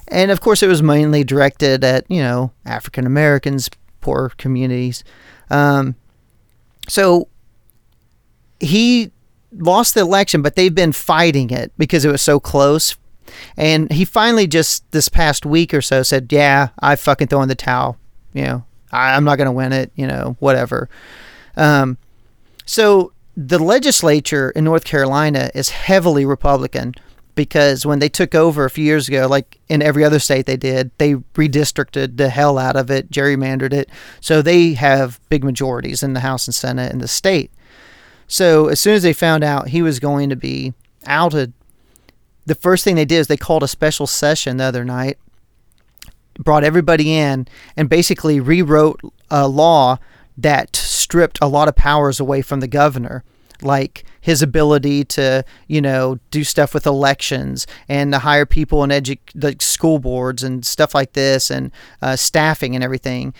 And 0.09 0.29
of 0.29 0.41
course, 0.41 0.61
it 0.61 0.67
was 0.67 0.83
mainly 0.83 1.23
directed 1.23 1.83
at, 1.83 2.09
you 2.09 2.21
know, 2.21 2.51
African 2.65 3.07
Americans, 3.07 3.69
poor 4.01 4.29
communities. 4.37 5.03
Um, 5.49 5.95
so 6.87 7.27
he 8.59 9.11
lost 9.51 9.93
the 9.93 10.01
election, 10.01 10.41
but 10.41 10.55
they've 10.55 10.73
been 10.73 10.91
fighting 10.91 11.49
it 11.49 11.71
because 11.77 12.05
it 12.05 12.11
was 12.11 12.21
so 12.21 12.39
close. 12.39 12.95
And 13.57 13.91
he 13.91 14.05
finally 14.05 14.47
just 14.47 14.89
this 14.91 15.09
past 15.09 15.45
week 15.45 15.73
or 15.73 15.81
so 15.81 16.03
said, 16.03 16.31
"Yeah, 16.31 16.69
I 16.79 16.95
fucking 16.95 17.27
throw 17.27 17.41
in 17.41 17.49
the 17.49 17.55
towel. 17.55 17.97
You 18.33 18.43
know, 18.43 18.63
I, 18.91 19.15
I'm 19.15 19.23
not 19.23 19.37
going 19.37 19.47
to 19.47 19.51
win 19.51 19.73
it. 19.73 19.91
You 19.95 20.07
know, 20.07 20.35
whatever." 20.39 20.89
Um, 21.57 21.97
so 22.65 23.11
the 23.35 23.59
legislature 23.59 24.51
in 24.51 24.63
North 24.63 24.85
Carolina 24.85 25.49
is 25.53 25.69
heavily 25.69 26.25
Republican 26.25 26.95
because 27.35 27.85
when 27.85 27.99
they 27.99 28.09
took 28.09 28.33
over 28.33 28.65
a 28.65 28.69
few 28.69 28.85
years 28.85 29.07
ago, 29.07 29.27
like 29.27 29.59
in 29.67 29.81
every 29.81 30.03
other 30.03 30.19
state 30.19 30.45
they 30.45 30.57
did, 30.57 30.91
they 30.97 31.15
redistricted 31.15 32.17
the 32.17 32.29
hell 32.29 32.57
out 32.57 32.75
of 32.75 32.89
it, 32.89 33.11
gerrymandered 33.11 33.73
it. 33.73 33.89
So 34.21 34.41
they 34.41 34.73
have 34.73 35.19
big 35.29 35.43
majorities 35.43 36.01
in 36.01 36.13
the 36.13 36.21
House 36.21 36.47
and 36.47 36.55
Senate 36.55 36.91
in 36.91 36.99
the 36.99 37.07
state. 37.07 37.51
So 38.27 38.69
as 38.69 38.79
soon 38.79 38.95
as 38.95 39.03
they 39.03 39.13
found 39.13 39.43
out 39.43 39.69
he 39.69 39.81
was 39.81 39.99
going 39.99 40.29
to 40.29 40.35
be 40.35 40.73
outed, 41.05 41.53
the 42.45 42.55
first 42.55 42.83
thing 42.83 42.95
they 42.95 43.05
did 43.05 43.19
is 43.19 43.27
they 43.27 43.37
called 43.37 43.63
a 43.63 43.67
special 43.67 44.07
session 44.07 44.57
the 44.57 44.63
other 44.63 44.85
night, 44.85 45.17
brought 46.39 46.63
everybody 46.63 47.13
in, 47.13 47.47
and 47.75 47.89
basically 47.89 48.39
rewrote 48.39 49.01
a 49.29 49.47
law 49.47 49.97
that 50.37 50.75
stripped 50.75 51.39
a 51.41 51.47
lot 51.47 51.67
of 51.67 51.75
powers 51.75 52.19
away 52.19 52.41
from 52.41 52.59
the 52.59 52.67
governor 52.67 53.23
like 53.61 54.03
his 54.25 54.41
ability 54.41 55.05
to 55.05 55.45
you 55.67 55.79
know 55.79 56.17
do 56.31 56.43
stuff 56.43 56.73
with 56.73 56.87
elections 56.87 57.67
and 57.87 58.11
to 58.11 58.17
hire 58.17 58.47
people 58.47 58.83
in 58.83 58.89
edu- 58.89 59.19
like 59.35 59.61
school 59.61 59.99
boards 59.99 60.41
and 60.41 60.65
stuff 60.65 60.95
like 60.95 61.13
this 61.13 61.51
and 61.51 61.71
uh, 62.01 62.15
staffing 62.15 62.73
and 62.73 62.83
everything. 62.83 63.35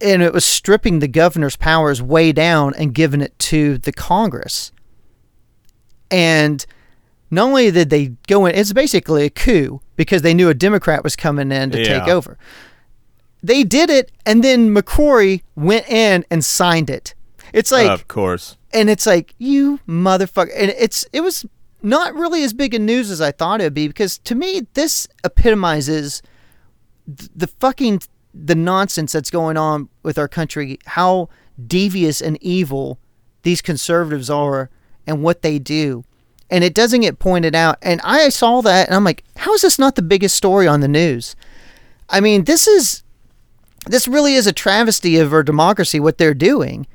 And 0.00 0.22
it 0.22 0.32
was 0.32 0.44
stripping 0.44 1.00
the 1.00 1.08
governor's 1.08 1.56
powers 1.56 2.00
way 2.00 2.30
down 2.30 2.72
and 2.78 2.94
giving 2.94 3.20
it 3.20 3.36
to 3.50 3.78
the 3.78 3.90
congress. 3.90 4.70
And 6.08 6.64
not 7.32 7.48
only 7.48 7.72
did 7.72 7.90
they 7.90 8.12
go 8.28 8.46
in 8.46 8.54
it's 8.54 8.72
basically 8.72 9.24
a 9.24 9.30
coup 9.30 9.80
because 9.96 10.22
they 10.22 10.34
knew 10.34 10.48
a 10.48 10.54
democrat 10.54 11.02
was 11.02 11.16
coming 11.16 11.50
in 11.50 11.72
to 11.72 11.78
take 11.84 12.08
over. 12.08 12.38
They 13.42 13.64
did 13.64 13.90
it 13.90 14.12
and 14.24 14.44
then 14.44 14.72
mccrory 14.72 15.42
went 15.56 15.88
in 15.88 16.24
and 16.30 16.44
signed 16.44 16.90
it. 16.90 17.16
It's 17.52 17.72
like 17.72 17.90
of 17.90 18.06
course. 18.06 18.56
And 18.72 18.90
it's 18.90 19.06
like 19.06 19.34
you 19.38 19.78
motherfucker 19.88 20.50
and 20.56 20.74
it's 20.78 21.06
it 21.12 21.20
was 21.20 21.44
not 21.82 22.14
really 22.14 22.42
as 22.42 22.52
big 22.52 22.74
a 22.74 22.78
news 22.78 23.10
as 23.10 23.20
i 23.20 23.30
thought 23.32 23.60
it 23.60 23.64
would 23.64 23.74
be 23.74 23.88
because 23.88 24.18
to 24.18 24.34
me 24.34 24.66
this 24.74 25.06
epitomizes 25.24 26.22
the 27.06 27.46
fucking 27.46 28.00
the 28.34 28.54
nonsense 28.54 29.12
that's 29.12 29.30
going 29.30 29.56
on 29.56 29.88
with 30.02 30.18
our 30.18 30.28
country 30.28 30.78
how 30.86 31.28
devious 31.66 32.20
and 32.20 32.38
evil 32.42 32.98
these 33.42 33.60
conservatives 33.60 34.30
are 34.30 34.70
and 35.06 35.22
what 35.22 35.42
they 35.42 35.58
do. 35.58 36.04
And 36.48 36.62
it 36.62 36.74
doesn't 36.74 37.00
get 37.00 37.18
pointed 37.18 37.54
out. 37.54 37.78
And 37.82 38.00
i 38.02 38.28
saw 38.28 38.60
that 38.62 38.88
and 38.88 38.96
i'm 38.96 39.04
like 39.04 39.24
how 39.36 39.54
is 39.54 39.62
this 39.62 39.78
not 39.78 39.96
the 39.96 40.02
biggest 40.02 40.36
story 40.36 40.66
on 40.66 40.80
the 40.80 40.88
news? 40.88 41.36
I 42.08 42.20
mean 42.20 42.44
this 42.44 42.66
is 42.66 43.02
this 43.86 44.06
really 44.06 44.34
is 44.34 44.46
a 44.46 44.52
travesty 44.52 45.18
of 45.18 45.32
our 45.32 45.42
democracy 45.42 45.98
what 45.98 46.18
they're 46.18 46.34
doing. 46.34 46.86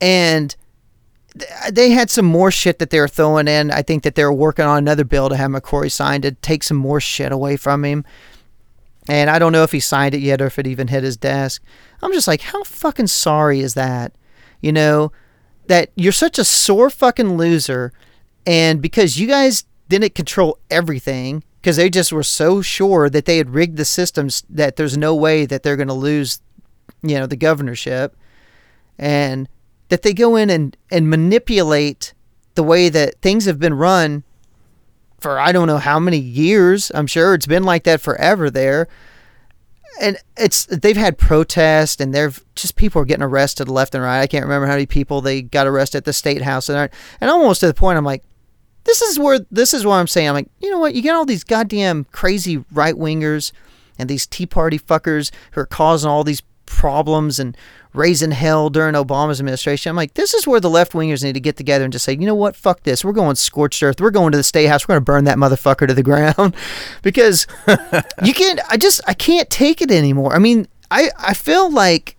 And 0.00 0.56
they 1.70 1.90
had 1.90 2.10
some 2.10 2.24
more 2.24 2.50
shit 2.50 2.78
that 2.78 2.90
they 2.90 3.00
were 3.00 3.08
throwing 3.08 3.48
in. 3.48 3.70
I 3.70 3.82
think 3.82 4.04
that 4.04 4.14
they 4.14 4.24
were 4.24 4.32
working 4.32 4.64
on 4.64 4.78
another 4.78 5.04
bill 5.04 5.28
to 5.28 5.36
have 5.36 5.50
McCrory 5.50 5.90
signed 5.90 6.22
to 6.22 6.32
take 6.32 6.62
some 6.62 6.76
more 6.76 7.00
shit 7.00 7.32
away 7.32 7.56
from 7.56 7.84
him. 7.84 8.04
And 9.08 9.28
I 9.28 9.38
don't 9.38 9.52
know 9.52 9.64
if 9.64 9.72
he 9.72 9.80
signed 9.80 10.14
it 10.14 10.20
yet 10.20 10.40
or 10.40 10.46
if 10.46 10.58
it 10.58 10.66
even 10.66 10.88
hit 10.88 11.02
his 11.02 11.16
desk. 11.16 11.62
I'm 12.02 12.12
just 12.12 12.28
like, 12.28 12.40
how 12.40 12.62
fucking 12.64 13.08
sorry 13.08 13.60
is 13.60 13.74
that? 13.74 14.14
You 14.60 14.72
know, 14.72 15.12
that 15.66 15.90
you're 15.94 16.12
such 16.12 16.38
a 16.38 16.44
sore 16.44 16.88
fucking 16.88 17.36
loser. 17.36 17.92
And 18.46 18.80
because 18.80 19.18
you 19.18 19.26
guys 19.26 19.64
didn't 19.88 20.14
control 20.14 20.58
everything, 20.70 21.42
because 21.60 21.76
they 21.76 21.90
just 21.90 22.12
were 22.12 22.22
so 22.22 22.62
sure 22.62 23.10
that 23.10 23.24
they 23.24 23.38
had 23.38 23.50
rigged 23.50 23.76
the 23.76 23.84
systems 23.84 24.44
that 24.48 24.76
there's 24.76 24.96
no 24.96 25.14
way 25.14 25.46
that 25.46 25.62
they're 25.62 25.76
going 25.76 25.88
to 25.88 25.94
lose, 25.94 26.40
you 27.02 27.18
know, 27.18 27.26
the 27.26 27.36
governorship. 27.36 28.16
And 28.98 29.48
that 29.88 30.02
they 30.02 30.14
go 30.14 30.36
in 30.36 30.50
and, 30.50 30.76
and 30.90 31.08
manipulate 31.08 32.14
the 32.54 32.62
way 32.62 32.88
that 32.88 33.20
things 33.20 33.44
have 33.46 33.58
been 33.58 33.74
run 33.74 34.24
for 35.24 35.38
I 35.38 35.52
don't 35.52 35.66
know 35.66 35.78
how 35.78 35.98
many 35.98 36.18
years. 36.18 36.92
I'm 36.94 37.06
sure 37.06 37.34
it's 37.34 37.46
been 37.46 37.64
like 37.64 37.84
that 37.84 38.00
forever 38.00 38.50
there. 38.50 38.88
And 40.00 40.18
it's 40.36 40.66
they've 40.66 40.96
had 40.96 41.16
protests 41.16 42.00
and 42.00 42.12
they're 42.12 42.32
just 42.56 42.76
people 42.76 43.00
are 43.00 43.06
getting 43.06 43.22
arrested 43.22 43.68
left 43.68 43.94
and 43.94 44.04
right. 44.04 44.20
I 44.20 44.26
can't 44.26 44.44
remember 44.44 44.66
how 44.66 44.72
many 44.72 44.86
people 44.86 45.20
they 45.20 45.40
got 45.40 45.66
arrested 45.66 45.98
at 45.98 46.04
the 46.04 46.12
state 46.12 46.42
house 46.42 46.68
and 46.68 46.90
and 47.20 47.30
almost 47.30 47.60
to 47.60 47.68
the 47.68 47.74
point 47.74 47.96
I'm 47.96 48.04
like, 48.04 48.22
this 48.84 49.00
is 49.00 49.18
where 49.18 49.38
this 49.50 49.72
is 49.72 49.86
what 49.86 49.94
I'm 49.94 50.06
saying. 50.06 50.28
I'm 50.28 50.34
like, 50.34 50.50
you 50.60 50.70
know 50.70 50.78
what? 50.78 50.94
You 50.94 51.00
get 51.00 51.14
all 51.14 51.24
these 51.24 51.44
goddamn 51.44 52.04
crazy 52.12 52.64
right 52.72 52.94
wingers 52.94 53.52
and 53.98 54.10
these 54.10 54.26
Tea 54.26 54.46
Party 54.46 54.78
fuckers 54.78 55.30
who 55.52 55.60
are 55.60 55.66
causing 55.66 56.10
all 56.10 56.24
these 56.24 56.42
problems 56.66 57.38
and 57.38 57.56
raising 57.94 58.32
hell 58.32 58.68
during 58.68 58.94
Obama's 58.94 59.40
administration. 59.40 59.90
I'm 59.90 59.96
like, 59.96 60.14
this 60.14 60.34
is 60.34 60.46
where 60.46 60.60
the 60.60 60.68
left 60.68 60.92
wingers 60.92 61.22
need 61.22 61.34
to 61.34 61.40
get 61.40 61.56
together 61.56 61.84
and 61.84 61.92
just 61.92 62.04
say, 62.04 62.12
you 62.12 62.26
know 62.26 62.34
what? 62.34 62.56
Fuck 62.56 62.82
this. 62.82 63.04
We're 63.04 63.12
going 63.12 63.36
scorched 63.36 63.82
earth. 63.82 64.00
We're 64.00 64.10
going 64.10 64.32
to 64.32 64.36
the 64.36 64.44
state 64.44 64.66
house. 64.66 64.86
We're 64.86 64.94
going 64.94 65.02
to 65.02 65.04
burn 65.04 65.24
that 65.24 65.38
motherfucker 65.38 65.86
to 65.86 65.94
the 65.94 66.02
ground 66.04 66.54
because 67.02 67.46
you 68.22 68.34
can't. 68.34 68.60
I 68.68 68.76
just 68.76 69.00
I 69.06 69.14
can't 69.14 69.48
take 69.48 69.80
it 69.80 69.90
anymore. 69.90 70.34
I 70.34 70.38
mean, 70.38 70.68
I 70.90 71.10
I 71.18 71.32
feel 71.32 71.70
like. 71.70 72.18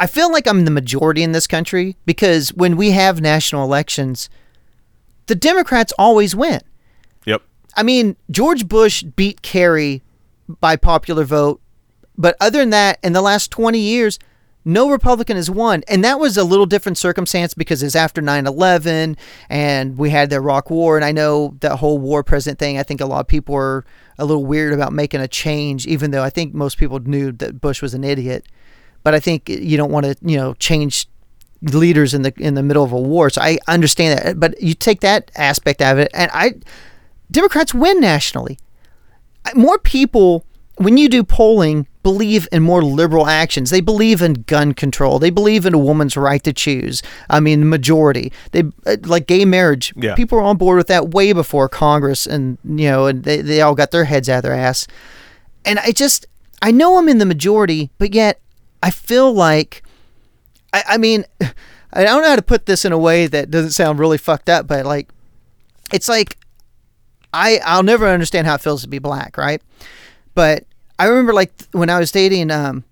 I 0.00 0.08
feel 0.08 0.30
like 0.30 0.48
I'm 0.48 0.64
the 0.64 0.72
majority 0.72 1.22
in 1.22 1.30
this 1.30 1.46
country 1.46 1.96
because 2.04 2.52
when 2.52 2.76
we 2.76 2.90
have 2.90 3.20
national 3.20 3.62
elections, 3.62 4.28
the 5.26 5.36
Democrats 5.36 5.92
always 5.96 6.34
win. 6.34 6.60
Yep. 7.26 7.42
I 7.76 7.84
mean, 7.84 8.16
George 8.28 8.66
Bush 8.66 9.04
beat 9.04 9.40
Kerry 9.42 10.02
by 10.48 10.74
popular 10.74 11.22
vote, 11.22 11.60
but 12.18 12.36
other 12.40 12.58
than 12.58 12.70
that, 12.70 12.98
in 13.04 13.12
the 13.12 13.22
last 13.22 13.52
20 13.52 13.78
years, 13.78 14.18
no 14.64 14.88
Republican 14.88 15.36
has 15.36 15.50
won. 15.50 15.82
And 15.88 16.02
that 16.04 16.18
was 16.18 16.36
a 16.36 16.44
little 16.44 16.66
different 16.66 16.96
circumstance 16.96 17.54
because 17.54 17.82
it's 17.82 17.94
after 17.94 18.22
9 18.22 18.46
11 18.46 19.16
and 19.50 19.98
we 19.98 20.10
had 20.10 20.30
the 20.30 20.36
Iraq 20.36 20.70
War. 20.70 20.96
And 20.96 21.04
I 21.04 21.12
know 21.12 21.56
that 21.60 21.76
whole 21.76 21.98
war 21.98 22.22
president 22.22 22.58
thing, 22.58 22.78
I 22.78 22.82
think 22.82 23.00
a 23.00 23.06
lot 23.06 23.20
of 23.20 23.28
people 23.28 23.54
were 23.54 23.84
a 24.18 24.24
little 24.24 24.44
weird 24.44 24.72
about 24.72 24.92
making 24.92 25.20
a 25.20 25.28
change, 25.28 25.86
even 25.86 26.10
though 26.10 26.22
I 26.22 26.30
think 26.30 26.54
most 26.54 26.78
people 26.78 26.98
knew 27.00 27.32
that 27.32 27.60
Bush 27.60 27.82
was 27.82 27.94
an 27.94 28.04
idiot. 28.04 28.46
But 29.02 29.14
I 29.14 29.20
think 29.20 29.48
you 29.48 29.76
don't 29.76 29.90
want 29.90 30.06
to, 30.06 30.16
you 30.22 30.36
know, 30.36 30.54
change 30.54 31.08
leaders 31.60 32.14
in 32.14 32.22
the 32.22 32.32
in 32.38 32.54
the 32.54 32.62
middle 32.62 32.84
of 32.84 32.92
a 32.92 33.00
war. 33.00 33.28
So 33.30 33.42
I 33.42 33.58
understand 33.68 34.18
that. 34.18 34.40
But 34.40 34.60
you 34.62 34.74
take 34.74 35.00
that 35.00 35.30
aspect 35.36 35.82
out 35.82 35.92
of 35.92 35.98
it, 35.98 36.10
and 36.14 36.30
I 36.32 36.54
Democrats 37.30 37.74
win 37.74 38.00
nationally. 38.00 38.58
More 39.54 39.78
people 39.78 40.46
when 40.76 40.96
you 40.96 41.08
do 41.10 41.22
polling 41.22 41.86
believe 42.04 42.46
in 42.52 42.62
more 42.62 42.82
liberal 42.82 43.26
actions. 43.26 43.70
They 43.70 43.80
believe 43.80 44.22
in 44.22 44.34
gun 44.34 44.74
control. 44.74 45.18
They 45.18 45.30
believe 45.30 45.66
in 45.66 45.74
a 45.74 45.78
woman's 45.78 46.16
right 46.16 46.42
to 46.44 46.52
choose. 46.52 47.02
I 47.28 47.40
mean, 47.40 47.60
the 47.60 47.66
majority. 47.66 48.30
They 48.52 48.62
uh, 48.86 48.98
like 49.02 49.26
gay 49.26 49.44
marriage. 49.44 49.92
Yeah. 49.96 50.14
People 50.14 50.38
were 50.38 50.44
on 50.44 50.56
board 50.56 50.76
with 50.76 50.86
that 50.86 51.08
way 51.08 51.32
before 51.32 51.68
Congress, 51.68 52.26
and 52.26 52.58
you 52.64 52.88
know, 52.88 53.06
and 53.06 53.24
they 53.24 53.40
they 53.40 53.60
all 53.60 53.74
got 53.74 53.90
their 53.90 54.04
heads 54.04 54.28
out 54.28 54.36
of 54.36 54.42
their 54.44 54.54
ass. 54.54 54.86
And 55.64 55.80
I 55.80 55.90
just 55.90 56.26
I 56.62 56.70
know 56.70 56.98
I'm 56.98 57.08
in 57.08 57.18
the 57.18 57.26
majority, 57.26 57.90
but 57.98 58.14
yet 58.14 58.40
I 58.82 58.90
feel 58.90 59.32
like 59.32 59.82
I, 60.72 60.84
I 60.90 60.98
mean 60.98 61.24
I 61.96 62.04
don't 62.04 62.22
know 62.22 62.28
how 62.28 62.36
to 62.36 62.42
put 62.42 62.66
this 62.66 62.84
in 62.84 62.92
a 62.92 62.98
way 62.98 63.26
that 63.28 63.50
doesn't 63.50 63.70
sound 63.70 63.98
really 63.98 64.18
fucked 64.18 64.48
up, 64.48 64.66
but 64.66 64.84
like 64.84 65.08
it's 65.92 66.08
like 66.08 66.36
I 67.32 67.60
I'll 67.64 67.82
never 67.82 68.06
understand 68.06 68.46
how 68.46 68.56
it 68.56 68.60
feels 68.60 68.82
to 68.82 68.88
be 68.88 68.98
black, 68.98 69.38
right? 69.38 69.62
But 70.34 70.64
I 70.98 71.06
remember 71.06 71.32
like 71.32 71.52
when 71.72 71.90
I 71.90 71.98
was 71.98 72.12
dating 72.12 72.50
um 72.50 72.84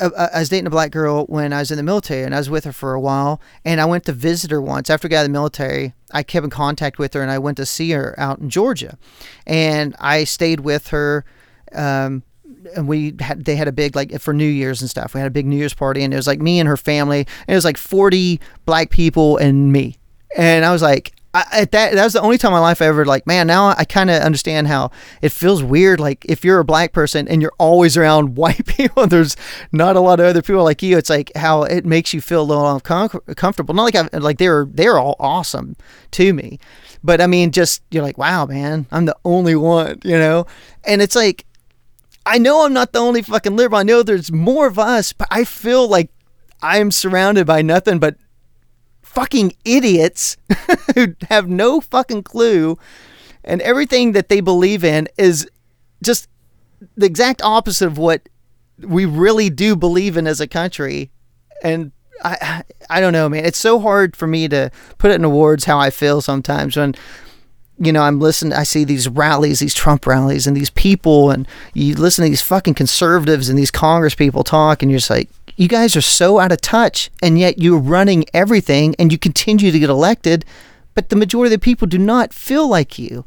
I 0.00 0.38
was 0.38 0.48
dating 0.48 0.66
a 0.66 0.70
black 0.70 0.90
girl 0.90 1.26
when 1.26 1.52
I 1.52 1.58
was 1.58 1.70
in 1.70 1.76
the 1.76 1.82
military, 1.82 2.22
and 2.22 2.34
I 2.34 2.38
was 2.38 2.48
with 2.48 2.64
her 2.64 2.72
for 2.72 2.94
a 2.94 3.00
while. 3.00 3.40
And 3.64 3.80
I 3.80 3.84
went 3.84 4.06
to 4.06 4.12
visit 4.12 4.50
her 4.50 4.60
once 4.62 4.88
after 4.88 5.06
I 5.06 5.10
got 5.10 5.18
out 5.18 5.20
of 5.22 5.26
the 5.26 5.32
military. 5.32 5.92
I 6.12 6.22
kept 6.22 6.44
in 6.44 6.50
contact 6.50 6.98
with 6.98 7.12
her, 7.14 7.20
and 7.20 7.30
I 7.30 7.38
went 7.38 7.58
to 7.58 7.66
see 7.66 7.90
her 7.90 8.14
out 8.18 8.38
in 8.38 8.48
Georgia, 8.48 8.96
and 9.46 9.94
I 9.98 10.24
stayed 10.24 10.60
with 10.60 10.88
her. 10.88 11.24
Um, 11.72 12.22
and 12.76 12.86
we 12.86 13.14
had 13.20 13.44
they 13.44 13.56
had 13.56 13.68
a 13.68 13.72
big 13.72 13.94
like 13.94 14.18
for 14.20 14.32
New 14.32 14.46
Year's 14.46 14.80
and 14.80 14.88
stuff. 14.88 15.14
We 15.14 15.20
had 15.20 15.26
a 15.26 15.30
big 15.30 15.46
New 15.46 15.56
Year's 15.56 15.74
party, 15.74 16.02
and 16.02 16.12
it 16.12 16.16
was 16.16 16.26
like 16.26 16.40
me 16.40 16.58
and 16.58 16.68
her 16.68 16.76
family. 16.76 17.26
And 17.46 17.52
it 17.52 17.54
was 17.54 17.64
like 17.64 17.76
forty 17.76 18.40
black 18.64 18.90
people 18.90 19.36
and 19.36 19.72
me. 19.72 19.96
And 20.36 20.64
I 20.64 20.72
was 20.72 20.80
like, 20.80 21.12
I, 21.34 21.46
at 21.52 21.70
that 21.72 21.94
that 21.94 22.04
was 22.04 22.12
the 22.12 22.20
only 22.20 22.36
time 22.36 22.50
in 22.50 22.54
my 22.54 22.60
life 22.60 22.82
I 22.82 22.86
ever 22.86 23.04
like, 23.06 23.26
man. 23.26 23.46
Now 23.46 23.68
I 23.68 23.84
kind 23.84 24.10
of 24.10 24.22
understand 24.22 24.68
how 24.68 24.90
it 25.22 25.30
feels 25.32 25.62
weird. 25.62 25.98
Like 25.98 26.24
if 26.26 26.44
you're 26.44 26.58
a 26.58 26.64
black 26.64 26.92
person 26.92 27.26
and 27.26 27.40
you're 27.40 27.54
always 27.58 27.96
around 27.96 28.36
white 28.36 28.66
people, 28.66 29.06
there's 29.06 29.36
not 29.72 29.96
a 29.96 30.00
lot 30.00 30.20
of 30.20 30.26
other 30.26 30.42
people 30.42 30.62
like 30.62 30.82
you. 30.82 30.98
It's 30.98 31.10
like 31.10 31.32
how 31.34 31.62
it 31.62 31.86
makes 31.86 32.12
you 32.12 32.20
feel 32.20 32.42
a 32.42 32.44
little 32.44 32.68
uncomfortable. 32.68 33.74
Not 33.74 33.84
like 33.84 33.94
I 33.94 34.18
like 34.18 34.38
they're 34.38 34.66
they're 34.66 34.98
all 34.98 35.16
awesome 35.18 35.76
to 36.12 36.34
me, 36.34 36.58
but 37.02 37.20
I 37.20 37.26
mean, 37.26 37.50
just 37.50 37.82
you're 37.90 38.02
like, 38.02 38.18
wow, 38.18 38.44
man, 38.44 38.86
I'm 38.90 39.06
the 39.06 39.16
only 39.24 39.54
one, 39.54 40.00
you 40.04 40.18
know. 40.18 40.46
And 40.84 41.00
it's 41.00 41.16
like 41.16 41.46
I 42.26 42.38
know 42.38 42.64
I'm 42.64 42.72
not 42.72 42.92
the 42.92 43.00
only 43.00 43.22
fucking 43.22 43.56
liberal. 43.56 43.80
I 43.80 43.84
know 43.84 44.02
there's 44.02 44.30
more 44.30 44.66
of 44.66 44.78
us, 44.78 45.12
but 45.12 45.28
I 45.30 45.44
feel 45.44 45.88
like 45.88 46.10
I'm 46.62 46.90
surrounded 46.90 47.46
by 47.46 47.62
nothing 47.62 47.98
but 47.98 48.16
fucking 49.12 49.54
idiots 49.64 50.36
who 50.94 51.14
have 51.28 51.48
no 51.48 51.80
fucking 51.80 52.22
clue 52.22 52.78
and 53.44 53.60
everything 53.62 54.12
that 54.12 54.28
they 54.28 54.40
believe 54.40 54.84
in 54.84 55.08
is 55.18 55.48
just 56.02 56.28
the 56.96 57.06
exact 57.06 57.42
opposite 57.42 57.86
of 57.86 57.98
what 57.98 58.28
we 58.78 59.04
really 59.04 59.50
do 59.50 59.76
believe 59.76 60.16
in 60.16 60.26
as 60.26 60.40
a 60.40 60.46
country 60.46 61.10
and 61.62 61.92
I 62.24 62.62
I 62.88 63.00
don't 63.00 63.12
know 63.12 63.28
man 63.28 63.44
it's 63.44 63.58
so 63.58 63.78
hard 63.78 64.16
for 64.16 64.26
me 64.26 64.48
to 64.48 64.70
put 64.98 65.10
it 65.10 65.14
into 65.16 65.28
words 65.28 65.64
how 65.64 65.78
I 65.78 65.90
feel 65.90 66.20
sometimes 66.20 66.76
when 66.76 66.94
you 67.78 67.92
know, 67.92 68.02
I'm 68.02 68.20
listening. 68.20 68.52
I 68.52 68.62
see 68.62 68.84
these 68.84 69.08
rallies, 69.08 69.58
these 69.58 69.74
Trump 69.74 70.06
rallies, 70.06 70.46
and 70.46 70.56
these 70.56 70.70
people, 70.70 71.30
and 71.30 71.48
you 71.74 71.96
listen 71.96 72.24
to 72.24 72.28
these 72.28 72.42
fucking 72.42 72.74
conservatives 72.74 73.48
and 73.48 73.58
these 73.58 73.72
Congress 73.72 74.14
people 74.14 74.44
talk, 74.44 74.82
and 74.82 74.90
you're 74.90 74.98
just 74.98 75.10
like, 75.10 75.28
you 75.56 75.68
guys 75.68 75.96
are 75.96 76.02
so 76.02 76.38
out 76.38 76.52
of 76.52 76.60
touch, 76.60 77.10
and 77.22 77.38
yet 77.38 77.58
you're 77.58 77.78
running 77.78 78.24
everything, 78.32 78.94
and 78.98 79.12
you 79.12 79.18
continue 79.18 79.70
to 79.70 79.78
get 79.78 79.90
elected, 79.90 80.44
but 80.94 81.08
the 81.08 81.16
majority 81.16 81.54
of 81.54 81.60
the 81.60 81.64
people 81.64 81.86
do 81.86 81.98
not 81.98 82.32
feel 82.32 82.68
like 82.68 82.98
you. 82.98 83.24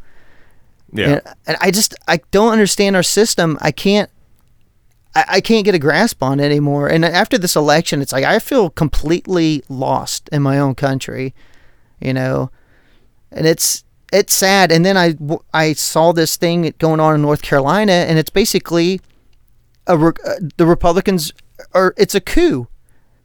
Yeah. 0.92 1.20
And 1.46 1.58
I 1.60 1.72
just 1.72 1.96
I 2.08 2.22
don't 2.32 2.54
understand 2.54 2.96
our 2.96 3.04
system. 3.04 3.58
I 3.62 3.72
can't 3.72 4.10
I, 5.16 5.26
I 5.28 5.42
can't 5.42 5.66
get 5.66 5.76
a 5.76 5.80
grasp 5.80 6.22
on 6.22 6.40
it 6.40 6.46
anymore. 6.46 6.88
And 6.88 7.04
after 7.04 7.38
this 7.38 7.56
election, 7.56 8.02
it's 8.02 8.14
like 8.14 8.24
I 8.24 8.40
feel 8.40 8.70
completely 8.70 9.64
lost 9.70 10.30
in 10.32 10.42
my 10.42 10.60
own 10.60 10.76
country, 10.76 11.34
you 12.00 12.14
know. 12.14 12.52
And 13.32 13.48
it's 13.48 13.84
it's 14.14 14.34
sad. 14.34 14.72
And 14.72 14.86
then 14.86 14.98
I 14.98 15.16
I 15.54 15.74
saw 15.74 16.12
this 16.12 16.36
thing 16.36 16.74
going 16.78 17.00
on 17.00 17.16
in 17.16 17.22
North 17.22 17.42
Carolina, 17.42 17.94
and 17.94 18.20
it's 18.20 18.30
basically 18.30 19.02
a 19.88 19.94
uh, 19.96 20.12
the 20.58 20.66
Republicans 20.66 21.32
are 21.74 21.94
it's 21.98 22.16
a 22.16 22.22
coup 22.22 22.68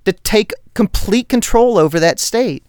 to 0.04 0.12
take 0.12 0.52
complete 0.74 1.28
control 1.28 1.78
over 1.78 2.00
that 2.00 2.18
state. 2.18 2.64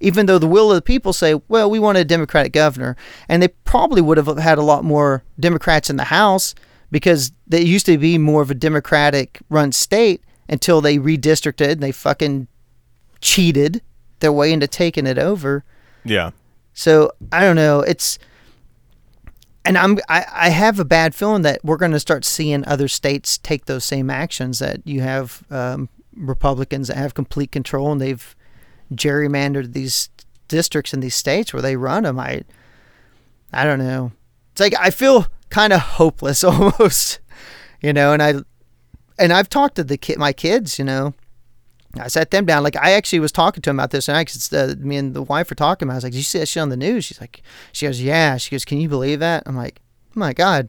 Even 0.00 0.26
though 0.26 0.38
the 0.38 0.46
will 0.46 0.70
of 0.70 0.76
the 0.76 0.82
people 0.82 1.12
say, 1.12 1.40
well, 1.48 1.70
we 1.70 1.78
want 1.78 1.96
a 1.96 2.04
Democratic 2.04 2.52
governor, 2.52 2.96
and 3.28 3.42
they 3.42 3.48
probably 3.48 4.02
would 4.02 4.18
have 4.18 4.38
had 4.38 4.58
a 4.58 4.62
lot 4.62 4.84
more 4.84 5.22
Democrats 5.40 5.88
in 5.88 5.96
the 5.96 6.04
House 6.04 6.54
because 6.90 7.32
they 7.46 7.62
used 7.62 7.86
to 7.86 7.96
be 7.96 8.18
more 8.18 8.42
of 8.42 8.50
a 8.50 8.54
Democratic 8.54 9.40
run 9.48 9.72
state 9.72 10.22
until 10.48 10.80
they 10.80 10.98
redistricted 10.98 11.72
and 11.72 11.82
they 11.82 11.92
fucking 11.92 12.48
cheated 13.20 13.80
their 14.20 14.32
way 14.32 14.52
into 14.52 14.66
taking 14.66 15.06
it 15.06 15.18
over. 15.18 15.64
Yeah. 16.04 16.30
So 16.74 17.12
I 17.32 17.40
don't 17.40 17.56
know. 17.56 17.80
It's 17.80 18.18
and 19.64 19.78
I'm 19.78 19.98
I, 20.08 20.24
I 20.30 20.48
have 20.50 20.78
a 20.78 20.84
bad 20.84 21.14
feeling 21.14 21.42
that 21.42 21.64
we're 21.64 21.76
going 21.76 21.92
to 21.92 22.00
start 22.00 22.24
seeing 22.24 22.66
other 22.66 22.88
states 22.88 23.38
take 23.38 23.66
those 23.66 23.84
same 23.84 24.10
actions 24.10 24.58
that 24.58 24.86
you 24.86 25.00
have 25.00 25.42
um, 25.50 25.88
Republicans 26.16 26.88
that 26.88 26.96
have 26.96 27.14
complete 27.14 27.52
control 27.52 27.92
and 27.92 28.00
they've 28.00 28.36
gerrymandered 28.92 29.72
these 29.72 30.10
districts 30.48 30.92
in 30.92 31.00
these 31.00 31.14
states 31.14 31.52
where 31.52 31.62
they 31.62 31.76
run 31.76 32.02
them. 32.02 32.18
I 32.18 32.42
I 33.52 33.64
don't 33.64 33.78
know. 33.78 34.12
It's 34.52 34.60
like 34.60 34.74
I 34.78 34.90
feel 34.90 35.26
kind 35.50 35.72
of 35.72 35.80
hopeless 35.80 36.44
almost, 36.44 37.20
you 37.80 37.92
know. 37.92 38.12
And 38.12 38.22
I 38.22 38.34
and 39.18 39.32
I've 39.32 39.48
talked 39.48 39.76
to 39.76 39.84
the 39.84 39.96
kid, 39.96 40.18
my 40.18 40.32
kids, 40.32 40.78
you 40.78 40.84
know. 40.84 41.14
I 41.98 42.08
sat 42.08 42.30
them 42.30 42.44
down. 42.44 42.62
Like 42.62 42.76
I 42.76 42.92
actually 42.92 43.20
was 43.20 43.32
talking 43.32 43.62
to 43.62 43.70
him 43.70 43.78
about 43.78 43.90
this, 43.90 44.08
and 44.08 44.16
I, 44.16 44.24
uh, 44.56 44.74
me 44.78 44.96
and 44.96 45.14
the 45.14 45.22
wife 45.22 45.50
were 45.50 45.56
talking 45.56 45.86
about. 45.86 45.92
It. 45.92 45.94
I 45.94 45.98
was 45.98 46.04
like, 46.04 46.12
"Did 46.12 46.18
you 46.18 46.24
see 46.24 46.38
that 46.38 46.48
shit 46.48 46.60
on 46.62 46.68
the 46.68 46.76
news?" 46.76 47.04
She's 47.04 47.20
like, 47.20 47.42
"She 47.72 47.86
goes, 47.86 48.02
yeah." 48.02 48.36
She 48.36 48.50
goes, 48.50 48.64
"Can 48.64 48.78
you 48.80 48.88
believe 48.88 49.20
that?" 49.20 49.44
I'm 49.46 49.56
like, 49.56 49.80
oh 50.10 50.20
"My 50.20 50.32
God." 50.32 50.68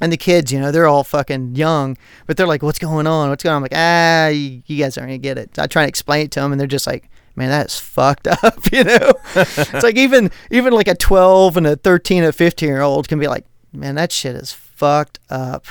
And 0.00 0.12
the 0.12 0.18
kids, 0.18 0.52
you 0.52 0.60
know, 0.60 0.70
they're 0.70 0.86
all 0.86 1.04
fucking 1.04 1.56
young, 1.56 1.96
but 2.26 2.36
they're 2.36 2.46
like, 2.46 2.62
"What's 2.62 2.78
going 2.78 3.06
on? 3.06 3.30
What's 3.30 3.42
going 3.42 3.52
on?" 3.52 3.56
I'm 3.56 3.62
like, 3.62 3.72
"Ah, 3.74 4.28
you, 4.28 4.62
you 4.66 4.82
guys 4.82 4.98
aren't 4.98 5.08
gonna 5.08 5.18
get 5.18 5.38
it." 5.38 5.58
I 5.58 5.66
try 5.66 5.82
to 5.82 5.88
explain 5.88 6.26
it 6.26 6.30
to 6.32 6.40
them, 6.40 6.52
and 6.52 6.60
they're 6.60 6.66
just 6.66 6.86
like, 6.86 7.08
"Man, 7.34 7.48
that's 7.48 7.78
fucked 7.78 8.26
up," 8.42 8.72
you 8.72 8.84
know. 8.84 9.12
it's 9.34 9.82
like 9.82 9.96
even 9.96 10.30
even 10.50 10.72
like 10.72 10.88
a 10.88 10.94
12 10.94 11.56
and 11.56 11.66
a 11.66 11.76
13 11.76 12.18
and 12.18 12.28
a 12.28 12.32
15 12.32 12.68
year 12.68 12.82
old 12.82 13.08
can 13.08 13.18
be 13.18 13.28
like, 13.28 13.46
"Man, 13.72 13.94
that 13.94 14.12
shit 14.12 14.36
is 14.36 14.52
fucked 14.52 15.18
up," 15.30 15.66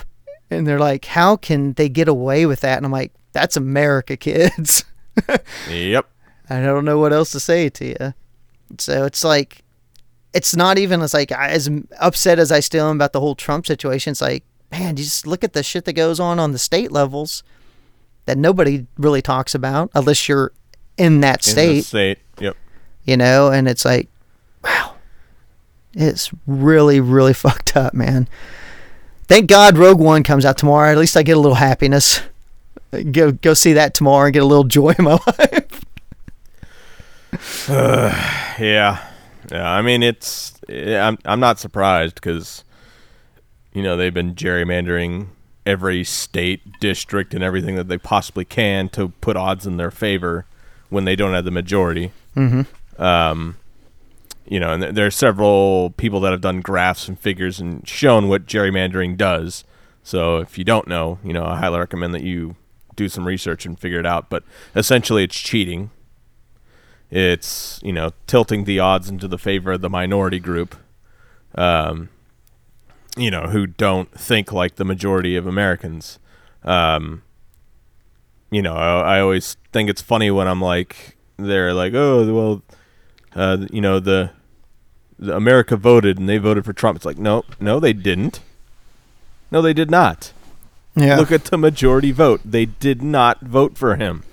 and 0.49 0.67
they're 0.67 0.79
like, 0.79 1.05
"How 1.05 1.35
can 1.37 1.73
they 1.73 1.89
get 1.89 2.07
away 2.07 2.45
with 2.45 2.61
that?" 2.61 2.77
And 2.77 2.85
I'm 2.85 2.91
like, 2.91 3.13
that's 3.35 3.57
America, 3.57 4.15
kids. 4.15 4.85
Yep. 5.69 6.09
I 6.49 6.61
don't 6.61 6.85
know 6.85 6.99
what 6.99 7.11
else 7.11 7.31
to 7.31 7.39
say 7.41 7.69
to 7.69 7.85
you. 7.85 8.13
So 8.79 9.03
it's 9.03 9.23
like, 9.25 9.61
it's 10.33 10.55
not 10.55 10.77
even 10.77 11.01
as 11.01 11.13
like 11.13 11.31
as 11.33 11.69
upset 11.99 12.39
as 12.39 12.49
I 12.51 12.61
still 12.61 12.89
am 12.89 12.95
about 12.95 13.11
the 13.11 13.19
whole 13.19 13.35
Trump 13.35 13.67
situation. 13.67 14.11
It's 14.11 14.21
like, 14.21 14.43
man, 14.71 14.95
you 14.95 15.03
just 15.03 15.27
look 15.27 15.43
at 15.43 15.51
the 15.53 15.63
shit 15.63 15.83
that 15.85 15.93
goes 15.93 16.17
on 16.19 16.39
on 16.39 16.53
the 16.53 16.57
state 16.59 16.91
levels 16.93 17.43
that 18.25 18.37
nobody 18.37 18.87
really 18.97 19.21
talks 19.21 19.53
about 19.53 19.91
unless 19.93 20.29
you're 20.29 20.51
in 20.97 21.19
that 21.19 21.45
In 21.45 21.51
state, 21.51 21.75
the 21.75 21.81
state. 21.81 22.19
Yep. 22.39 22.55
you 23.03 23.17
know. 23.17 23.51
And 23.51 23.67
it's 23.67 23.83
like, 23.83 24.07
wow, 24.63 24.95
it's 25.93 26.31
really, 26.47 27.01
really 27.01 27.33
fucked 27.45 27.75
up, 27.75 27.93
man. 27.93 28.29
Thank 29.27 29.49
God 29.49 29.77
Rogue 29.77 29.99
One 29.99 30.23
comes 30.23 30.45
out 30.45 30.57
tomorrow. 30.57 30.91
At 30.91 30.97
least 30.97 31.17
I 31.17 31.23
get 31.23 31.35
a 31.35 31.39
little 31.39 31.55
happiness. 31.55 32.21
Go 33.03 33.31
go 33.31 33.53
see 33.53 33.73
that 33.73 33.93
tomorrow 33.93 34.25
and 34.25 34.33
get 34.33 34.43
a 34.43 34.45
little 34.45 34.63
joy 34.63 34.93
in 34.97 35.05
my 35.05 35.19
life. 35.27 35.81
Yeah. 38.57 39.05
Yeah. 39.51 39.69
I 39.69 39.81
mean, 39.81 40.01
it's. 40.01 40.53
I'm. 40.69 41.17
I'm 41.25 41.41
not 41.41 41.59
surprised 41.59 42.15
because, 42.15 42.63
you 43.73 43.83
know, 43.83 43.97
they've 43.97 44.13
been 44.13 44.33
gerrymandering 44.33 45.27
every 45.65 46.03
state 46.03 46.79
district 46.79 47.33
and 47.33 47.43
everything 47.43 47.75
that 47.75 47.87
they 47.87 47.97
possibly 47.97 48.45
can 48.45 48.87
to 48.89 49.09
put 49.19 49.35
odds 49.35 49.65
in 49.65 49.77
their 49.77 49.91
favor 49.91 50.45
when 50.89 51.05
they 51.05 51.15
don't 51.15 51.33
have 51.33 51.43
the 51.43 51.51
majority. 51.51 52.11
Mm-hmm. 52.35 53.01
Um, 53.01 53.57
you 54.47 54.59
know, 54.59 54.73
and 54.73 54.83
th- 54.83 54.95
there 54.95 55.07
are 55.07 55.11
several 55.11 55.89
people 55.97 56.19
that 56.21 56.31
have 56.31 56.41
done 56.41 56.61
graphs 56.61 57.07
and 57.07 57.19
figures 57.19 57.59
and 57.59 57.85
shown 57.87 58.29
what 58.29 58.45
gerrymandering 58.45 59.17
does. 59.17 59.63
So 60.03 60.37
if 60.37 60.57
you 60.57 60.63
don't 60.63 60.87
know, 60.87 61.19
you 61.23 61.33
know, 61.33 61.45
I 61.45 61.57
highly 61.57 61.79
recommend 61.79 62.13
that 62.13 62.23
you 62.23 62.55
do 62.95 63.09
some 63.09 63.25
research 63.25 63.65
and 63.65 63.79
figure 63.79 63.99
it 63.99 64.05
out. 64.05 64.29
But 64.29 64.43
essentially, 64.75 65.23
it's 65.23 65.39
cheating. 65.39 65.91
It's 67.11 67.79
you 67.83 67.93
know 67.93 68.11
tilting 68.27 68.65
the 68.65 68.79
odds 68.79 69.09
into 69.09 69.27
the 69.27 69.37
favor 69.37 69.73
of 69.73 69.81
the 69.81 69.89
minority 69.89 70.39
group, 70.39 70.75
um, 71.55 72.09
you 73.15 73.29
know 73.29 73.43
who 73.43 73.67
don't 73.67 74.11
think 74.11 74.51
like 74.51 74.75
the 74.75 74.85
majority 74.85 75.35
of 75.35 75.47
Americans. 75.47 76.19
Um, 76.63 77.21
you 78.49 78.61
know, 78.61 78.73
I, 78.73 79.17
I 79.17 79.19
always 79.21 79.57
think 79.71 79.89
it's 79.89 80.01
funny 80.01 80.31
when 80.31 80.47
I'm 80.47 80.61
like, 80.61 81.17
they're 81.37 81.73
like, 81.73 81.93
oh 81.93 82.33
well, 82.33 82.63
uh, 83.35 83.65
you 83.71 83.81
know 83.81 83.99
the, 83.99 84.31
the 85.19 85.35
America 85.35 85.75
voted 85.77 86.17
and 86.17 86.27
they 86.27 86.37
voted 86.37 86.65
for 86.65 86.73
Trump. 86.73 86.95
It's 86.95 87.05
like, 87.05 87.17
no, 87.17 87.43
no, 87.59 87.79
they 87.79 87.93
didn't. 87.93 88.41
No, 89.51 89.61
they 89.61 89.73
did 89.73 89.91
not. 89.91 90.33
Yeah. 90.95 91.17
Look 91.17 91.31
at 91.31 91.45
the 91.45 91.57
majority 91.57 92.11
vote. 92.11 92.41
They 92.45 92.65
did 92.65 93.01
not 93.01 93.41
vote 93.41 93.77
for 93.77 93.95
him. 93.95 94.23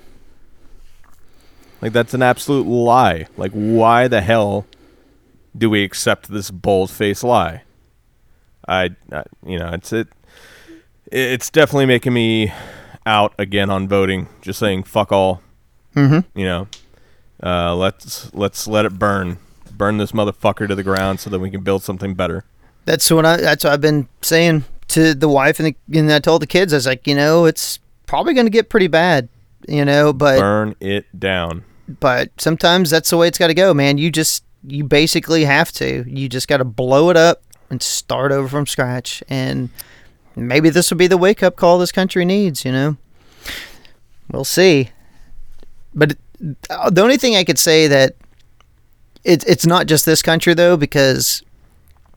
Like 1.81 1.91
that's 1.91 2.13
an 2.13 2.21
absolute 2.21 2.65
lie. 2.65 3.27
Like 3.35 3.51
why 3.51 4.07
the 4.07 4.21
hell 4.21 4.65
do 5.55 5.69
we 5.69 5.83
accept 5.83 6.29
this 6.29 6.49
bold-faced 6.49 7.23
lie? 7.23 7.63
I, 8.67 8.91
I 9.11 9.23
you 9.45 9.59
know, 9.59 9.71
it's 9.73 9.91
it 9.91 10.07
it's 11.11 11.49
definitely 11.49 11.85
making 11.85 12.13
me 12.13 12.53
out 13.05 13.33
again 13.37 13.69
on 13.69 13.87
voting. 13.87 14.29
Just 14.41 14.59
saying 14.59 14.83
fuck 14.83 15.11
all. 15.11 15.41
Mm-hmm. 15.95 16.39
You 16.39 16.45
know. 16.45 16.67
Uh, 17.41 17.75
let's 17.75 18.33
let's 18.33 18.67
let 18.67 18.85
it 18.85 18.97
burn. 18.97 19.37
Burn 19.75 19.97
this 19.97 20.13
motherfucker 20.13 20.65
to 20.65 20.75
the 20.75 20.83
ground 20.83 21.19
so 21.19 21.29
that 21.29 21.39
we 21.39 21.49
can 21.49 21.61
build 21.61 21.83
something 21.83 22.13
better. 22.13 22.45
That's 22.85 23.11
what 23.11 23.25
I. 23.25 23.35
That's 23.35 23.65
what 23.65 23.73
I've 23.73 23.81
been 23.81 24.07
saying 24.21 24.63
to 24.89 25.13
the 25.13 25.29
wife 25.29 25.59
and, 25.59 25.75
the, 25.87 25.99
and 25.99 26.11
I 26.11 26.19
told 26.19 26.41
the 26.41 26.47
kids. 26.47 26.73
I 26.73 26.77
was 26.77 26.85
like, 26.87 27.07
you 27.07 27.15
know, 27.15 27.45
it's 27.45 27.79
probably 28.05 28.33
going 28.33 28.45
to 28.45 28.51
get 28.51 28.69
pretty 28.69 28.87
bad. 28.87 29.29
You 29.67 29.85
know, 29.85 30.11
but 30.11 30.39
Burn 30.39 30.75
it 30.81 31.05
down. 31.17 31.63
but 31.87 32.29
sometimes 32.37 32.89
that's 32.89 33.09
the 33.09 33.17
way 33.17 33.29
it's 33.29 33.37
got 33.37 33.47
to 33.47 33.53
go, 33.53 33.73
man. 33.73 33.97
You 33.97 34.11
just 34.11 34.43
you 34.65 34.83
basically 34.83 35.45
have 35.45 35.71
to. 35.73 36.03
You 36.05 36.27
just 36.27 36.47
got 36.49 36.57
to 36.57 36.65
blow 36.65 37.09
it 37.09 37.15
up 37.17 37.41
and 37.69 37.81
start 37.81 38.31
over 38.33 38.47
from 38.49 38.67
scratch. 38.67 39.23
And 39.29 39.69
maybe 40.35 40.69
this 40.69 40.91
will 40.91 40.97
be 40.97 41.07
the 41.07 41.17
wake 41.17 41.41
up 41.43 41.55
call 41.55 41.77
this 41.79 41.93
country 41.93 42.25
needs. 42.25 42.65
You 42.65 42.73
know, 42.73 42.97
we'll 44.31 44.43
see. 44.43 44.89
But 45.95 46.17
uh, 46.69 46.89
the 46.89 47.01
only 47.01 47.17
thing 47.17 47.37
I 47.37 47.45
could 47.45 47.59
say 47.59 47.87
that 47.87 48.15
it's 49.23 49.45
it's 49.45 49.65
not 49.65 49.87
just 49.87 50.05
this 50.05 50.21
country 50.21 50.53
though, 50.53 50.75
because 50.75 51.41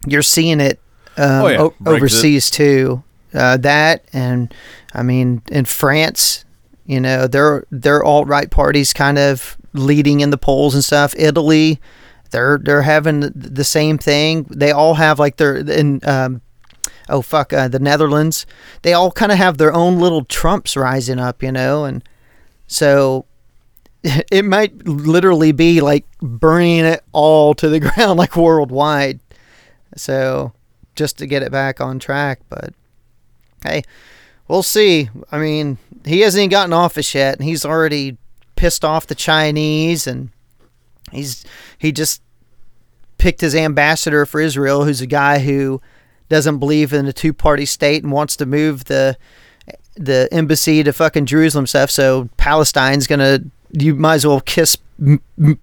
you're 0.04 0.22
seeing 0.22 0.58
it 0.60 0.80
um, 1.18 1.44
Oh, 1.44 1.46
yeah. 1.48 1.60
o- 1.62 1.74
overseas 1.86 2.50
too. 2.50 3.02
Uh, 3.34 3.56
that 3.58 4.04
and 4.12 4.52
I 4.94 5.02
mean 5.02 5.42
in 5.50 5.64
France, 5.66 6.44
you 6.86 7.00
know, 7.00 7.26
their 7.26 7.64
their 7.70 8.02
alt 8.04 8.26
right 8.28 8.50
parties 8.50 8.92
kind 8.92 9.18
of 9.18 9.56
leading 9.72 10.20
in 10.20 10.30
the 10.30 10.38
polls 10.38 10.74
and 10.74 10.82
stuff. 10.84 11.14
Italy, 11.18 11.80
they're 12.30 12.58
they're 12.62 12.82
having 12.82 13.20
the 13.34 13.64
same 13.64 13.98
thing. 13.98 14.44
They 14.44 14.70
all 14.70 14.94
have 14.94 15.18
like 15.18 15.36
their 15.36 15.56
in 15.56 16.00
um, 16.04 16.40
oh 17.10 17.20
fuck 17.20 17.52
uh, 17.52 17.68
the 17.68 17.78
Netherlands. 17.80 18.46
They 18.82 18.92
all 18.94 19.10
kind 19.12 19.32
of 19.32 19.38
have 19.38 19.58
their 19.58 19.72
own 19.72 19.98
little 19.98 20.24
Trumps 20.24 20.76
rising 20.76 21.18
up, 21.18 21.42
you 21.42 21.52
know, 21.52 21.84
and 21.84 22.02
so 22.68 23.26
it 24.02 24.44
might 24.44 24.86
literally 24.86 25.52
be 25.52 25.80
like 25.82 26.06
burning 26.20 26.84
it 26.86 27.02
all 27.12 27.52
to 27.54 27.68
the 27.68 27.80
ground, 27.94 28.18
like 28.18 28.34
worldwide. 28.36 29.20
So 29.96 30.52
just 30.96 31.18
to 31.18 31.26
get 31.26 31.42
it 31.42 31.52
back 31.52 31.80
on 31.80 31.98
track, 31.98 32.40
but 32.48 32.74
hey, 33.62 33.82
we'll 34.48 34.62
see. 34.62 35.08
I 35.30 35.38
mean, 35.38 35.78
he 36.04 36.20
hasn't 36.20 36.40
even 36.40 36.50
gotten 36.50 36.72
office 36.72 37.14
yet, 37.14 37.36
and 37.36 37.44
he's 37.44 37.64
already 37.64 38.16
pissed 38.56 38.84
off 38.84 39.06
the 39.06 39.14
Chinese, 39.14 40.06
and 40.06 40.30
he's 41.12 41.44
he 41.78 41.92
just 41.92 42.22
picked 43.18 43.40
his 43.40 43.54
ambassador 43.54 44.26
for 44.26 44.40
Israel, 44.40 44.84
who's 44.84 45.00
a 45.00 45.06
guy 45.06 45.38
who 45.38 45.80
doesn't 46.28 46.58
believe 46.58 46.92
in 46.92 47.06
a 47.06 47.12
two-party 47.12 47.64
state 47.64 48.02
and 48.02 48.12
wants 48.12 48.36
to 48.36 48.46
move 48.46 48.84
the 48.84 49.16
the 49.94 50.28
embassy 50.30 50.82
to 50.82 50.92
fucking 50.92 51.26
Jerusalem 51.26 51.66
stuff. 51.66 51.90
So 51.90 52.28
Palestine's 52.36 53.06
gonna. 53.06 53.40
You 53.78 53.94
might 53.94 54.14
as 54.16 54.26
well 54.26 54.40
kiss 54.40 54.76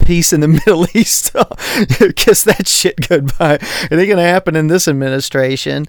peace 0.05 0.33
in 0.33 0.41
the 0.41 0.47
Middle 0.65 0.87
East. 0.93 1.33
kiss 2.15 2.43
that 2.43 2.67
shit 2.67 3.07
goodbye. 3.07 3.55
It 3.55 3.91
ain't 3.91 4.09
gonna 4.09 4.21
happen 4.23 4.55
in 4.55 4.67
this 4.67 4.87
administration. 4.87 5.85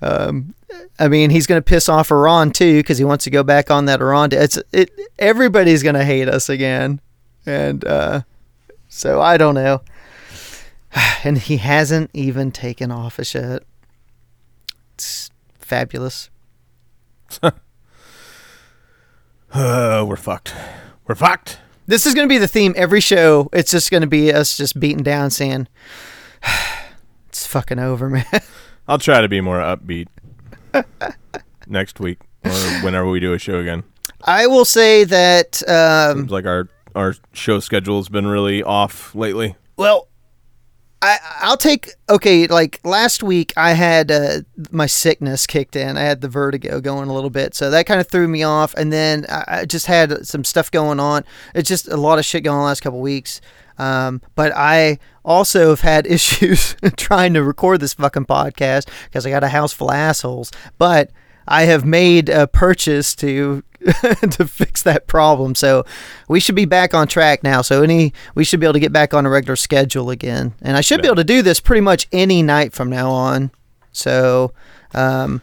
Um, 0.00 0.54
I 0.98 1.08
mean, 1.08 1.30
he's 1.30 1.46
gonna 1.46 1.62
piss 1.62 1.88
off 1.88 2.10
Iran 2.10 2.52
too 2.52 2.78
because 2.78 2.98
he 2.98 3.04
wants 3.04 3.24
to 3.24 3.30
go 3.30 3.42
back 3.42 3.70
on 3.70 3.86
that 3.86 4.00
Iran. 4.00 4.30
It's 4.32 4.58
it. 4.72 4.90
Everybody's 5.18 5.82
gonna 5.82 6.04
hate 6.04 6.28
us 6.28 6.48
again, 6.48 7.00
and 7.46 7.84
uh, 7.84 8.22
so 8.88 9.20
I 9.20 9.36
don't 9.36 9.54
know. 9.54 9.82
And 11.24 11.38
he 11.38 11.56
hasn't 11.56 12.10
even 12.12 12.52
taken 12.52 12.92
office 12.92 13.34
yet. 13.34 13.62
It's 14.94 15.30
fabulous. 15.58 16.30
Uh, 19.54 20.04
we're 20.04 20.16
fucked. 20.16 20.52
We're 21.06 21.14
fucked. 21.14 21.60
This 21.86 22.06
is 22.06 22.14
going 22.14 22.26
to 22.26 22.32
be 22.32 22.38
the 22.38 22.48
theme 22.48 22.72
every 22.76 23.00
show. 23.00 23.48
It's 23.52 23.70
just 23.70 23.90
going 23.90 24.00
to 24.00 24.06
be 24.06 24.32
us 24.32 24.56
just 24.56 24.78
beating 24.80 25.02
down, 25.02 25.30
saying, 25.30 25.68
"It's 27.28 27.46
fucking 27.46 27.78
over, 27.78 28.08
man." 28.08 28.24
I'll 28.88 28.98
try 28.98 29.20
to 29.20 29.28
be 29.28 29.40
more 29.40 29.58
upbeat 29.58 30.08
next 31.66 32.00
week 32.00 32.20
or 32.44 32.50
whenever 32.82 33.08
we 33.08 33.20
do 33.20 33.32
a 33.32 33.38
show 33.38 33.58
again. 33.58 33.84
I 34.22 34.46
will 34.46 34.64
say 34.64 35.04
that. 35.04 35.62
Um, 35.68 36.18
Seems 36.20 36.30
like 36.32 36.46
our 36.46 36.68
our 36.94 37.14
show 37.32 37.60
schedule 37.60 37.96
has 37.98 38.08
been 38.08 38.26
really 38.26 38.62
off 38.62 39.14
lately. 39.14 39.56
well, 39.76 40.08
I 41.04 41.18
I'll 41.40 41.56
take 41.58 41.90
okay. 42.08 42.46
Like 42.46 42.80
last 42.82 43.22
week, 43.22 43.52
I 43.56 43.72
had 43.72 44.10
uh, 44.10 44.40
my 44.70 44.86
sickness 44.86 45.46
kicked 45.46 45.76
in. 45.76 45.98
I 45.98 46.00
had 46.00 46.22
the 46.22 46.28
vertigo 46.28 46.80
going 46.80 47.10
a 47.10 47.12
little 47.12 47.30
bit, 47.30 47.54
so 47.54 47.70
that 47.70 47.84
kind 47.86 48.00
of 48.00 48.08
threw 48.08 48.26
me 48.26 48.42
off. 48.42 48.72
And 48.74 48.92
then 48.92 49.26
I, 49.28 49.44
I 49.46 49.64
just 49.66 49.86
had 49.86 50.26
some 50.26 50.44
stuff 50.44 50.70
going 50.70 51.00
on. 51.00 51.24
It's 51.54 51.68
just 51.68 51.88
a 51.88 51.96
lot 51.96 52.18
of 52.18 52.24
shit 52.24 52.42
going 52.42 52.56
on 52.56 52.62
the 52.62 52.66
last 52.66 52.80
couple 52.80 53.00
weeks. 53.00 53.42
Um, 53.76 54.22
but 54.34 54.52
I 54.56 54.98
also 55.24 55.70
have 55.70 55.80
had 55.80 56.06
issues 56.10 56.74
trying 56.96 57.34
to 57.34 57.42
record 57.42 57.80
this 57.80 57.94
fucking 57.94 58.26
podcast 58.26 58.88
because 59.04 59.26
I 59.26 59.30
got 59.30 59.44
a 59.44 59.48
house 59.48 59.74
full 59.74 59.90
of 59.90 59.96
assholes. 59.96 60.52
But 60.78 61.10
I 61.46 61.64
have 61.64 61.84
made 61.84 62.28
a 62.28 62.46
purchase 62.46 63.14
to 63.16 63.62
to 64.30 64.46
fix 64.46 64.82
that 64.82 65.06
problem. 65.06 65.54
So 65.54 65.84
we 66.28 66.40
should 66.40 66.54
be 66.54 66.64
back 66.64 66.94
on 66.94 67.06
track 67.06 67.42
now. 67.42 67.62
So 67.62 67.82
any 67.82 68.12
we 68.34 68.44
should 68.44 68.60
be 68.60 68.66
able 68.66 68.74
to 68.74 68.80
get 68.80 68.92
back 68.92 69.12
on 69.12 69.26
a 69.26 69.30
regular 69.30 69.56
schedule 69.56 70.10
again. 70.10 70.54
And 70.62 70.76
I 70.76 70.80
should 70.80 71.02
be 71.02 71.08
able 71.08 71.16
to 71.16 71.24
do 71.24 71.42
this 71.42 71.60
pretty 71.60 71.82
much 71.82 72.08
any 72.12 72.42
night 72.42 72.72
from 72.72 72.88
now 72.88 73.10
on. 73.10 73.50
So 73.92 74.52
um 74.94 75.42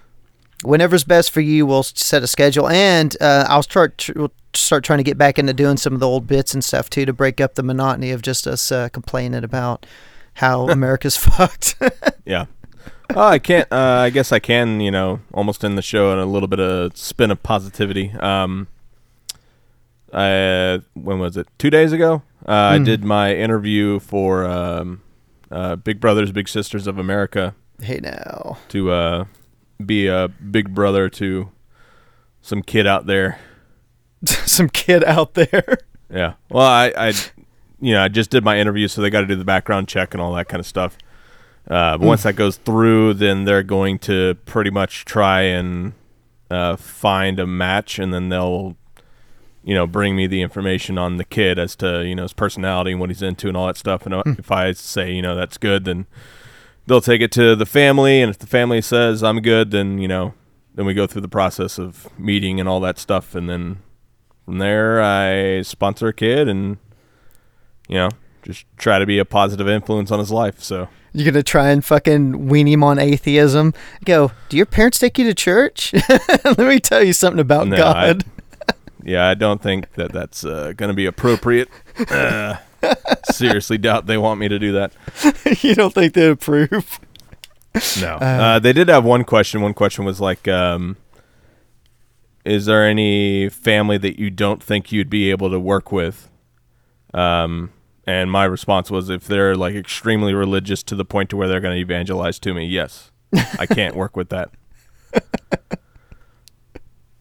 whenever's 0.64 1.04
best 1.04 1.32
for 1.32 1.42
you, 1.42 1.66
we'll 1.66 1.84
set 1.84 2.24
a 2.24 2.28
schedule 2.28 2.68
and 2.70 3.16
uh, 3.22 3.46
I'll 3.48 3.64
start 3.64 3.98
tr- 3.98 4.14
we'll 4.16 4.34
start 4.54 4.84
trying 4.84 4.98
to 4.98 5.04
get 5.04 5.18
back 5.18 5.40
into 5.40 5.54
doing 5.54 5.78
some 5.78 5.94
of 5.94 6.00
the 6.00 6.08
old 6.08 6.28
bits 6.28 6.54
and 6.54 6.64
stuff 6.64 6.90
too 6.90 7.06
to 7.06 7.14
break 7.14 7.40
up 7.42 7.56
the 7.56 7.64
monotony 7.64 8.12
of 8.12 8.22
just 8.22 8.48
us 8.48 8.72
uh, 8.72 8.90
complaining 8.90 9.44
about 9.44 9.86
how 10.36 10.70
America's 10.70 11.18
fucked. 11.18 11.76
Yeah. 12.26 12.46
Oh, 13.16 13.28
I 13.28 13.40
can't. 13.40 13.68
Uh, 13.72 13.76
I 14.06 14.10
guess 14.10 14.32
I 14.32 14.40
can. 14.40 14.80
You 14.82 14.92
know, 14.92 15.20
almost 15.34 15.64
end 15.64 15.78
the 15.78 15.82
show 15.82 16.12
in 16.14 16.20
a 16.20 16.26
little 16.26 16.48
bit 16.48 16.60
of 16.60 16.96
spin 16.98 17.32
of 17.32 17.42
positivity. 17.44 18.12
Um, 18.20 18.68
I 20.14 20.82
when 20.94 21.20
was 21.20 21.38
it? 21.38 21.48
Two 21.58 21.70
days 21.70 21.92
ago. 21.92 22.24
Uh, 22.48 22.52
I 22.52 22.78
Hmm. 22.78 22.84
did 22.84 23.04
my 23.04 23.36
interview 23.36 24.00
for 24.00 24.46
um, 24.46 25.02
uh, 25.52 25.76
Big 25.76 26.00
Brothers 26.00 26.32
Big 26.32 26.50
Sisters 26.50 26.88
of 26.88 26.98
America 26.98 27.56
hey 27.82 28.00
now. 28.02 28.58
to 28.70 28.92
uh, 28.92 29.26
be 29.84 30.08
a 30.08 30.28
big 30.28 30.74
brother 30.74 31.08
to 31.10 31.52
some 32.42 32.62
kid 32.64 32.86
out 32.88 33.06
there. 33.06 33.40
some 34.26 34.70
kid 34.70 35.04
out 35.04 35.34
there. 35.36 35.78
Yeah. 36.14 36.34
Well, 36.50 36.66
I, 36.68 36.92
I, 36.98 37.14
you 37.80 37.94
know, 37.94 38.04
I 38.04 38.08
just 38.08 38.30
did 38.32 38.44
my 38.44 38.60
interview, 38.60 38.88
so 38.88 39.02
they 39.02 39.10
got 39.10 39.22
to 39.22 39.28
do 39.28 39.36
the 39.36 39.46
background 39.46 39.88
check 39.88 40.14
and 40.14 40.22
all 40.22 40.34
that 40.34 40.48
kind 40.50 40.60
of 40.60 40.66
stuff. 40.66 40.98
Uh, 41.70 41.98
but 41.98 42.06
once 42.06 42.24
that 42.24 42.36
goes 42.36 42.58
through, 42.58 43.14
then 43.14 43.46
they're 43.46 43.64
going 43.64 44.00
to 44.00 44.36
pretty 44.46 44.72
much 44.72 45.06
try 45.06 45.42
and 45.42 45.94
uh, 46.50 46.76
find 46.76 47.40
a 47.40 47.48
match, 47.48 48.00
and 48.00 48.14
then 48.14 48.30
they'll, 48.30 48.76
you 49.64 49.74
know, 49.74 49.88
bring 49.88 50.16
me 50.16 50.28
the 50.28 50.42
information 50.42 50.98
on 50.98 51.18
the 51.18 51.24
kid 51.24 51.60
as 51.60 51.76
to 51.78 52.06
you 52.06 52.16
know 52.16 52.24
his 52.24 52.34
personality 52.34 52.92
and 52.92 53.00
what 53.00 53.10
he's 53.10 53.22
into 53.22 53.48
and 53.48 53.56
all 53.56 53.68
that 53.68 53.78
stuff. 53.78 54.06
And 54.06 54.14
uh, 54.14 54.24
if 54.26 54.52
I 54.52 54.72
say 54.74 55.12
you 55.12 55.22
know 55.22 55.36
that's 55.36 55.58
good, 55.58 55.86
then 55.86 56.08
they'll 56.88 57.02
take 57.02 57.22
it 57.22 57.32
to 57.34 57.56
the 57.56 57.66
family, 57.66 58.22
and 58.22 58.30
if 58.30 58.40
the 58.40 58.48
family 58.48 58.82
says 58.82 59.24
I'm 59.24 59.40
good, 59.42 59.72
then 59.72 60.00
you 60.00 60.08
know, 60.08 60.34
then 60.74 60.86
we 60.86 60.94
go 60.94 61.08
through 61.08 61.22
the 61.22 61.30
process 61.30 61.78
of 61.78 62.10
meeting 62.20 62.60
and 62.60 62.68
all 62.68 62.80
that 62.82 62.98
stuff, 62.98 63.36
and 63.36 63.50
then 63.50 63.80
from 64.46 64.58
there 64.58 65.02
I 65.02 65.62
sponsor 65.62 66.08
a 66.08 66.14
kid 66.14 66.50
and 66.50 66.78
you 67.88 67.96
know 67.96 68.10
just 68.42 68.66
try 68.78 69.00
to 69.00 69.06
be 69.06 69.20
a 69.20 69.26
positive 69.26 69.68
influence 69.68 70.12
on 70.12 70.20
his 70.20 70.32
life. 70.32 70.62
So 70.62 70.88
You're 71.14 71.32
gonna 71.32 71.44
try 71.44 71.70
and 71.70 71.84
fucking 71.84 72.48
wean 72.48 72.68
him 72.68 72.84
on 72.84 73.00
atheism. 73.00 73.74
Go. 74.06 74.32
Do 74.50 74.58
your 74.58 74.66
parents 74.66 75.00
take 75.00 75.18
you 75.18 75.26
to 75.26 75.34
church? 75.34 75.94
Let 76.44 76.58
me 76.60 76.80
tell 76.80 77.04
you 77.04 77.14
something 77.14 77.40
about 77.40 77.68
No, 77.68 77.78
God. 77.78 78.24
yeah, 79.04 79.28
I 79.28 79.34
don't 79.34 79.62
think 79.62 79.94
that 79.94 80.12
that's 80.12 80.44
uh, 80.46 80.74
going 80.76 80.90
to 80.90 80.96
be 80.96 81.06
appropriate. 81.06 81.70
Uh, 82.10 82.58
seriously 83.32 83.78
doubt 83.78 84.08
they 84.08 84.18
want 84.18 84.40
me 84.40 84.48
to 84.48 84.58
do 84.60 84.72
that. 84.74 84.94
you 85.64 85.76
don't 85.76 85.94
think 85.94 86.14
they 86.14 86.28
approve? 86.30 87.00
No. 88.02 88.16
Uh, 88.16 88.60
they 88.60 88.74
did 88.74 88.90
have 88.90 89.06
one 89.06 89.24
question. 89.24 89.62
One 89.62 89.74
question 89.74 90.04
was 90.04 90.20
like, 90.20 90.48
um, 90.48 90.98
"Is 92.44 92.66
there 92.66 92.86
any 92.86 93.48
family 93.50 93.98
that 93.98 94.20
you 94.20 94.30
don't 94.30 94.62
think 94.62 94.92
you'd 94.92 95.10
be 95.10 95.30
able 95.32 95.50
to 95.52 95.60
work 95.60 95.92
with?" 95.92 96.30
Um, 97.14 97.72
and 98.12 98.32
my 98.32 98.46
response 98.46 98.92
was, 98.92 99.10
if 99.10 99.26
they're 99.26 99.56
like 99.56 99.76
extremely 99.76 100.34
religious 100.34 100.84
to 100.84 100.96
the 100.96 101.06
point 101.06 101.30
to 101.32 101.38
where 101.38 101.48
they're 101.48 101.60
going 101.62 101.76
to 101.76 101.82
evangelize 101.82 102.40
to 102.40 102.54
me, 102.54 102.66
yes, 102.66 103.12
I 103.58 103.66
can't 103.66 103.96
work 103.96 104.16
with 104.16 104.30
that. 104.30 104.50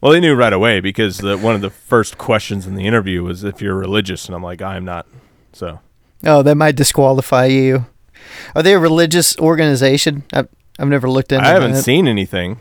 Well, 0.01 0.13
they 0.13 0.21
knew 0.21 0.35
right 0.35 0.53
away 0.53 0.81
because 0.81 1.19
the, 1.19 1.37
one 1.37 1.55
of 1.55 1.61
the 1.61 1.69
first 1.69 2.17
questions 2.17 2.67
in 2.67 2.75
the 2.75 2.87
interview 2.87 3.23
was 3.23 3.45
if 3.45 3.61
you're 3.61 3.75
religious, 3.77 4.25
and 4.27 4.35
I'm 4.35 4.43
like, 4.43 4.63
I'm 4.63 4.83
not. 4.83 5.07
So 5.53 5.81
Oh, 6.25 6.43
that 6.43 6.55
might 6.55 6.75
disqualify 6.77 7.47
you. 7.47 7.85
Are 8.55 8.63
they 8.63 8.73
a 8.75 8.79
religious 8.79 9.37
organization? 9.39 10.25
I've, 10.33 10.49
I've 10.79 10.89
never 10.89 11.09
looked 11.11 11.33
into 11.33 11.47
I 11.47 11.51
haven't 11.51 11.73
that. 11.73 11.83
seen 11.83 12.09
anything. 12.09 12.61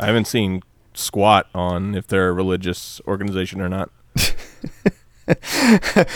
I 0.00 0.06
haven't 0.06 0.26
seen 0.26 0.62
squat 0.94 1.48
on 1.54 1.94
if 1.94 2.06
they're 2.06 2.30
a 2.30 2.32
religious 2.32 3.00
organization 3.06 3.60
or 3.60 3.68
not. 3.68 3.90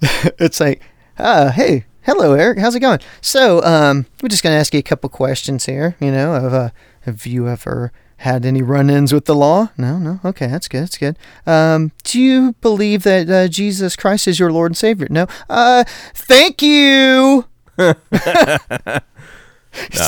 it's 0.38 0.60
like, 0.60 0.82
uh, 1.18 1.50
hey, 1.52 1.84
hello, 2.02 2.32
Eric. 2.34 2.58
How's 2.58 2.74
it 2.74 2.80
going? 2.80 3.00
So, 3.20 3.62
um, 3.62 4.06
we're 4.22 4.28
just 4.28 4.42
gonna 4.42 4.56
ask 4.56 4.72
you 4.74 4.80
a 4.80 4.82
couple 4.82 5.08
questions 5.10 5.66
here. 5.66 5.96
You 6.00 6.10
know, 6.10 6.34
of 6.34 6.52
uh, 6.52 6.70
have 7.02 7.26
you 7.26 7.48
ever 7.48 7.92
had 8.18 8.46
any 8.46 8.62
run-ins 8.62 9.12
with 9.12 9.26
the 9.26 9.34
law? 9.34 9.70
No, 9.76 9.98
no. 9.98 10.20
Okay, 10.24 10.46
that's 10.46 10.68
good. 10.68 10.82
That's 10.84 10.98
good. 10.98 11.18
Um, 11.46 11.92
do 12.04 12.20
you 12.20 12.54
believe 12.60 13.02
that 13.02 13.28
uh, 13.28 13.48
Jesus 13.48 13.94
Christ 13.96 14.26
is 14.26 14.38
your 14.38 14.50
Lord 14.52 14.70
and 14.70 14.76
Savior? 14.76 15.06
No. 15.10 15.26
Uh, 15.48 15.84
thank 16.14 16.62
you. 16.62 17.44
see 17.78 17.92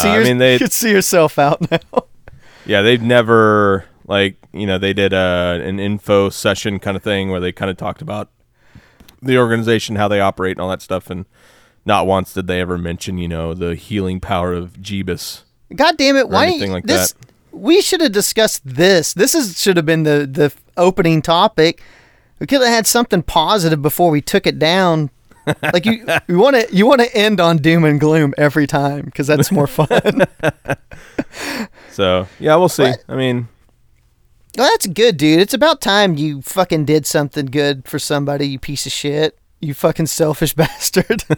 I 0.09 0.22
mean, 0.22 0.39
they- 0.39 0.55
you 0.55 0.59
can 0.59 0.70
see 0.70 0.91
yourself 0.91 1.39
out 1.39 1.70
now. 1.70 1.78
Yeah, 2.64 2.82
they've 2.82 3.03
never 3.03 3.86
like 4.07 4.36
you 4.53 4.66
know 4.66 4.78
they 4.78 4.93
did 4.93 5.12
a 5.12 5.61
an 5.64 5.78
info 5.78 6.28
session 6.30 6.78
kind 6.78 6.97
of 6.97 7.03
thing 7.03 7.30
where 7.30 7.41
they 7.41 7.53
kind 7.53 7.70
of 7.70 7.76
talked 7.76 8.03
about 8.03 8.30
the 9.22 9.38
organization, 9.38 9.96
how 9.96 10.08
they 10.08 10.20
operate, 10.20 10.56
and 10.56 10.60
all 10.60 10.70
that 10.70 10.82
stuff, 10.82 11.10
and 11.10 11.26
not 11.84 12.06
once 12.06 12.32
did 12.34 12.46
they 12.46 12.60
ever 12.60 12.78
mention 12.78 13.18
you 13.18 13.28
know 13.28 13.54
the 13.54 13.74
healing 13.74 14.20
power 14.20 14.52
of 14.52 14.74
Jeebus. 14.74 15.42
God 15.74 15.96
damn 15.96 16.16
it! 16.16 16.28
Why 16.28 16.46
anything 16.46 16.72
like 16.72 16.84
this? 16.84 17.12
that. 17.12 17.26
We 17.52 17.80
should 17.80 18.00
have 18.00 18.12
discussed 18.12 18.62
this. 18.64 19.12
This 19.14 19.34
is 19.34 19.60
should 19.60 19.76
have 19.76 19.86
been 19.86 20.04
the 20.04 20.28
the 20.30 20.52
opening 20.76 21.22
topic. 21.22 21.82
We 22.38 22.46
could 22.46 22.60
have 22.60 22.70
had 22.70 22.86
something 22.86 23.22
positive 23.22 23.82
before 23.82 24.10
we 24.10 24.20
took 24.20 24.46
it 24.46 24.58
down. 24.58 25.10
Like 25.62 25.86
you, 25.86 26.06
you 26.28 26.38
want 26.38 26.56
to 26.56 26.68
you 26.74 26.86
want 26.86 27.00
to 27.00 27.16
end 27.16 27.40
on 27.40 27.56
doom 27.56 27.84
and 27.84 27.98
gloom 27.98 28.34
every 28.36 28.66
time 28.66 29.06
because 29.06 29.26
that's 29.26 29.50
more 29.50 29.66
fun. 29.66 30.24
So 31.98 32.28
yeah, 32.38 32.54
we'll 32.54 32.68
see. 32.68 32.84
What? 32.84 33.04
I 33.08 33.16
mean, 33.16 33.48
well, 34.59 34.68
that's 34.70 34.86
good, 34.88 35.16
dude. 35.16 35.40
It's 35.40 35.54
about 35.54 35.80
time 35.80 36.16
you 36.16 36.42
fucking 36.42 36.84
did 36.84 37.06
something 37.06 37.46
good 37.46 37.86
for 37.88 37.98
somebody. 37.98 38.46
You 38.48 38.59
piece 38.59 38.84
of 38.86 38.92
shit. 38.92 39.38
You 39.61 39.72
fucking 39.74 40.06
selfish 40.06 40.54
bastard. 40.56 41.24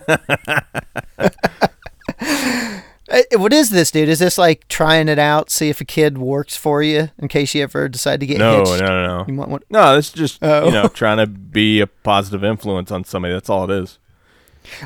Eh, 3.13 3.23
What 3.33 3.53
is 3.53 3.71
this, 3.71 3.91
dude? 3.91 4.09
Is 4.09 4.21
this 4.21 4.39
like 4.39 4.69
trying 4.69 5.09
it 5.09 5.19
out, 5.19 5.51
see 5.51 5.69
if 5.69 5.81
a 5.81 5.85
kid 5.85 6.17
works 6.19 6.55
for 6.57 6.81
you 6.81 7.11
in 7.19 7.27
case 7.27 7.55
you 7.57 7.63
ever 7.65 7.89
decide 7.89 8.21
to 8.21 8.27
get 8.27 8.39
no, 8.39 8.59
hitched? 8.59 8.81
no, 8.83 8.87
no, 8.87 9.07
no. 9.19 9.25
You 9.27 9.35
want 9.35 9.51
one? 9.51 9.61
No, 9.69 9.99
it's 9.99 10.13
just 10.13 10.39
Oh. 10.43 10.67
you 10.67 10.71
know 10.71 10.87
trying 10.87 11.17
to 11.19 11.27
be 11.27 11.81
a 11.81 11.89
positive 11.89 12.45
influence 12.45 12.93
on 12.93 13.03
somebody. 13.05 13.35
That's 13.35 13.51
all 13.51 13.69
it 13.69 13.83
is. 13.83 13.99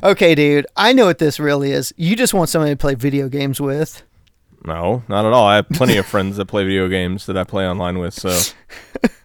Okay, 0.03 0.35
dude. 0.35 0.66
I 0.74 0.95
know 0.95 1.05
what 1.05 1.18
this 1.18 1.39
really 1.39 1.72
is. 1.72 1.93
You 1.99 2.16
just 2.16 2.32
want 2.32 2.49
somebody 2.49 2.72
to 2.72 2.78
play 2.78 2.95
video 2.95 3.28
games 3.28 3.61
with. 3.61 4.03
No, 4.67 5.03
not 5.09 5.27
at 5.27 5.33
all. 5.33 5.47
I 5.47 5.57
have 5.57 5.69
plenty 5.69 5.97
of 5.99 6.07
friends 6.07 6.37
that 6.39 6.47
play 6.47 6.65
video 6.65 6.89
games 6.89 7.27
that 7.27 7.37
I 7.37 7.45
play 7.45 7.69
online 7.69 7.99
with. 7.99 8.15
So 8.15 8.37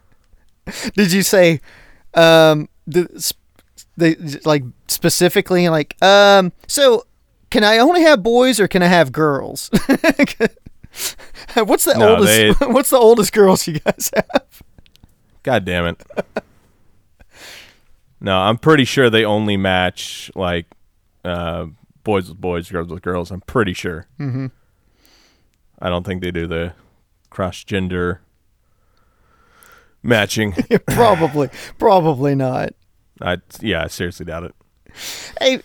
Did 0.96 1.12
you 1.14 1.24
say, 1.24 1.62
um, 2.14 2.68
the, 2.86 3.34
they 3.98 4.16
like 4.46 4.64
specifically 4.88 5.70
like, 5.70 5.96
um, 6.04 6.52
so 6.68 7.06
can 7.50 7.64
I 7.64 7.78
only 7.80 8.02
have 8.02 8.22
boys 8.22 8.60
or 8.60 8.68
can 8.68 8.84
I 8.84 8.88
have 8.88 9.12
girls? 9.12 9.70
what's 11.56 11.86
the 11.86 11.94
No, 11.98 12.16
oldest? 12.18 12.60
they- 12.60 12.66
what's 12.68 12.90
the 12.90 12.98
oldest 12.98 13.32
girls 13.34 13.66
you 13.68 13.80
guys 13.80 14.12
have? 14.16 14.62
God 15.44 15.64
damn 15.66 15.86
it. 15.88 16.04
No, 18.22 18.38
I'm 18.38 18.58
pretty 18.58 18.84
sure 18.84 19.10
they 19.10 19.24
only 19.24 19.56
match 19.56 20.30
like 20.36 20.66
uh, 21.24 21.68
boys 22.04 22.28
with 22.30 22.40
boys, 22.42 22.70
girls 22.70 22.90
with 22.90 23.02
girls. 23.02 23.32
I'm 23.32 23.40
pretty 23.42 23.74
sure. 23.74 24.06
Mm-hmm. 24.20 24.48
I 25.82 25.90
don't 25.90 26.06
think 26.06 26.22
they 26.22 26.32
do 26.32 26.48
the 26.48 26.74
cross 27.30 27.64
gender 27.64 28.22
matching. 30.04 30.54
probably, 30.88 31.50
probably 31.78 32.36
not. 32.36 32.74
I 33.22 33.38
yeah, 33.62 33.84
I 33.84 33.88
seriously 33.88 34.26
doubt 34.26 34.44
it. 34.44 34.56
Hey, 35.40 35.62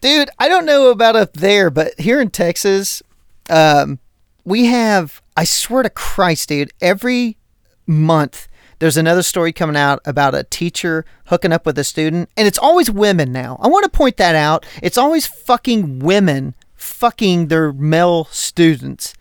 dude, 0.00 0.30
I 0.38 0.48
don't 0.48 0.66
know 0.66 0.90
about 0.90 1.16
up 1.16 1.34
there, 1.34 1.70
but 1.70 1.98
here 1.98 2.20
in 2.20 2.30
Texas, 2.30 3.02
um, 3.48 3.98
we 4.44 4.66
have, 4.66 5.22
I 5.36 5.44
swear 5.44 5.82
to 5.82 5.90
Christ, 5.90 6.48
dude, 6.48 6.72
every 6.80 7.38
month 7.86 8.48
there's 8.78 8.96
another 8.96 9.22
story 9.22 9.52
coming 9.52 9.76
out 9.76 10.00
about 10.06 10.34
a 10.34 10.44
teacher 10.44 11.04
hooking 11.26 11.52
up 11.52 11.66
with 11.66 11.78
a 11.78 11.84
student, 11.84 12.30
and 12.36 12.46
it's 12.46 12.58
always 12.58 12.90
women 12.90 13.30
now. 13.30 13.58
I 13.60 13.68
want 13.68 13.84
to 13.84 13.90
point 13.90 14.16
that 14.16 14.34
out. 14.34 14.64
It's 14.82 14.96
always 14.98 15.26
fucking 15.26 15.98
women 15.98 16.54
fucking 16.80 17.48
their 17.48 17.72
male 17.72 18.24
students. 18.26 19.14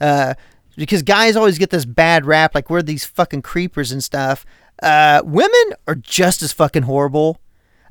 Uh, 0.00 0.34
because 0.76 1.02
guys 1.02 1.36
always 1.36 1.58
get 1.58 1.70
this 1.70 1.84
bad 1.84 2.24
rap, 2.24 2.54
like 2.54 2.70
we're 2.70 2.82
these 2.82 3.04
fucking 3.04 3.42
creepers 3.42 3.92
and 3.92 4.02
stuff. 4.02 4.46
Uh, 4.82 5.20
women 5.24 5.74
are 5.86 5.94
just 5.94 6.42
as 6.42 6.52
fucking 6.52 6.84
horrible. 6.84 7.38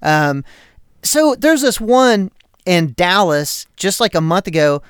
Um, 0.01 0.43
so 1.03 1.35
there's 1.35 1.61
this 1.61 1.79
one 1.79 2.31
in 2.65 2.93
Dallas 2.93 3.65
just 3.75 3.99
like 3.99 4.15
a 4.15 4.21
month 4.21 4.47
ago, 4.47 4.81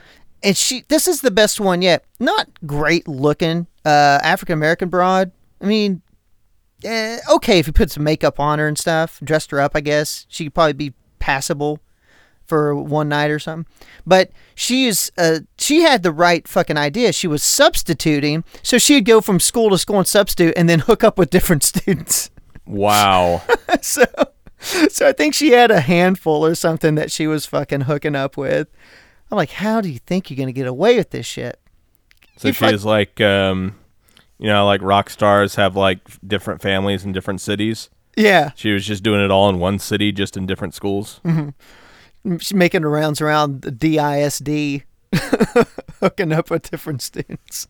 and 0.41 0.55
she 0.55 0.84
this 0.88 1.07
is 1.07 1.22
the 1.22 1.32
best 1.32 1.59
one 1.59 1.82
yet. 1.82 2.05
Not 2.19 2.47
great 2.65 3.07
looking, 3.07 3.67
uh, 3.86 4.19
African 4.24 4.53
American 4.53 4.89
broad. 4.89 5.32
I 5.59 5.65
mean, 5.65 6.01
eh, 6.84 7.19
okay 7.30 7.59
if 7.59 7.67
you 7.67 7.74
put 7.74 7.91
some 7.91 8.03
makeup 8.03 8.39
on 8.39 8.59
her 8.59 8.67
and 8.67 8.78
stuff, 8.78 9.19
dressed 9.24 9.51
her 9.51 9.59
up. 9.59 9.72
I 9.76 9.82
guess 9.82 10.26
she 10.30 10.45
could 10.45 10.53
probably 10.53 10.74
be 10.74 10.93
passable 11.19 11.80
for 12.51 12.75
one 12.75 13.07
night 13.07 13.31
or 13.31 13.39
something. 13.39 13.65
But 14.05 14.31
she 14.55 14.87
is 14.87 15.09
uh, 15.17 15.39
she 15.57 15.81
had 15.83 16.03
the 16.03 16.11
right 16.11 16.45
fucking 16.47 16.75
idea. 16.77 17.13
She 17.13 17.27
was 17.27 17.41
substituting, 17.43 18.43
so 18.61 18.77
she'd 18.77 19.05
go 19.05 19.21
from 19.21 19.39
school 19.39 19.69
to 19.69 19.77
school 19.77 19.99
and 19.99 20.07
substitute, 20.07 20.53
and 20.57 20.67
then 20.67 20.79
hook 20.89 21.01
up 21.03 21.17
with 21.17 21.29
different 21.29 21.63
students. 21.63 22.29
Wow. 22.65 23.41
so 23.81 24.03
so 24.89 25.07
I 25.07 25.13
think 25.13 25.33
she 25.33 25.51
had 25.51 25.71
a 25.71 25.79
handful 25.81 26.45
or 26.45 26.53
something 26.55 26.95
that 26.95 27.09
she 27.11 27.25
was 27.27 27.45
fucking 27.45 27.81
hooking 27.81 28.15
up 28.15 28.35
with. 28.37 28.67
I'm 29.31 29.37
like, 29.37 29.51
how 29.51 29.79
do 29.81 29.89
you 29.89 29.99
think 29.99 30.29
you're 30.29 30.37
gonna 30.37 30.51
get 30.51 30.67
away 30.67 30.97
with 30.97 31.11
this 31.11 31.25
shit? 31.25 31.57
So 32.37 32.49
You 32.49 32.53
she 32.53 32.65
fuck- 32.65 32.73
is 32.73 32.83
like, 32.85 33.21
um, 33.21 33.75
you 34.39 34.47
know, 34.47 34.65
like 34.65 34.81
rock 34.81 35.09
stars 35.09 35.55
have 35.55 35.75
like 35.75 35.99
different 36.27 36.61
families 36.61 37.05
in 37.05 37.11
different 37.13 37.39
cities. 37.41 37.89
Yeah, 38.17 38.51
She 38.55 38.73
was 38.73 38.85
just 38.85 39.03
doing 39.03 39.23
it 39.23 39.31
all 39.31 39.47
in 39.49 39.57
one 39.57 39.79
city, 39.79 40.11
just 40.11 40.35
in 40.35 40.45
different 40.45 40.73
schools. 40.75 41.21
she's 41.23 41.33
making 42.24 42.82
the 42.82 42.88
rounds 42.88 43.22
around 43.22 43.61
the 43.61 43.72
DISD, 43.72 44.84
hooking 45.99 46.32
up 46.32 46.49
with 46.49 46.69
different 46.69 47.01
students. 47.01 47.67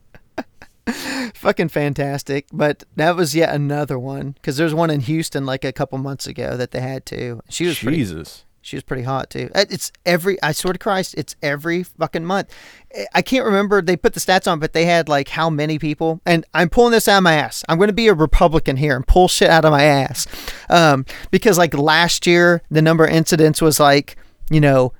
fucking 1.35 1.69
fantastic. 1.69 2.47
But 2.51 2.83
that 2.95 3.15
was 3.15 3.35
yet 3.35 3.53
another 3.53 3.97
one 3.99 4.31
because 4.31 4.57
there's 4.57 4.73
one 4.73 4.89
in 4.89 5.01
Houston 5.01 5.45
like 5.45 5.63
a 5.63 5.71
couple 5.71 5.97
months 5.97 6.27
ago 6.27 6.57
that 6.57 6.71
they 6.71 6.81
had 6.81 7.05
too. 7.05 7.41
She 7.49 7.65
was 7.65 7.79
pretty 7.79 7.97
Jesus. 7.97 8.45
She 8.63 8.75
was 8.75 8.83
pretty 8.83 9.01
hot 9.01 9.31
too. 9.31 9.49
It's 9.55 9.91
every. 10.05 10.41
I 10.43 10.51
swear 10.51 10.73
to 10.73 10.79
Christ, 10.79 11.15
it's 11.17 11.35
every 11.41 11.81
fucking 11.81 12.25
month. 12.25 12.53
I- 12.95 13.07
I 13.15 13.21
can't 13.23 13.45
remember. 13.45 13.81
They 13.81 13.97
put 13.97 14.13
the 14.13 14.19
stats 14.19 14.49
on, 14.49 14.59
but 14.59 14.73
they 14.73 14.85
had 14.85 15.09
like 15.09 15.29
how 15.29 15.49
many 15.49 15.79
people. 15.79 16.21
And 16.27 16.45
I'm 16.53 16.69
pulling 16.69 16.91
this 16.91 17.07
out 17.07 17.17
of 17.17 17.23
my 17.23 17.33
ass. 17.33 17.63
I'm 17.67 17.77
going 17.79 17.87
to 17.87 17.93
be 17.93 18.07
a 18.07 18.13
Republican 18.13 18.77
here 18.77 18.95
and 18.95 19.05
pull 19.07 19.27
shit 19.27 19.49
out 19.49 19.65
of 19.65 19.71
my 19.71 19.83
ass, 19.83 20.27
um, 20.69 21.05
because 21.31 21.57
like 21.57 21.73
last 21.73 22.27
year 22.27 22.61
the 22.69 22.83
number 22.83 23.03
of 23.03 23.11
incidents 23.11 23.61
was 23.63 23.79
like 23.79 24.15
you 24.51 24.61
know 24.61 24.93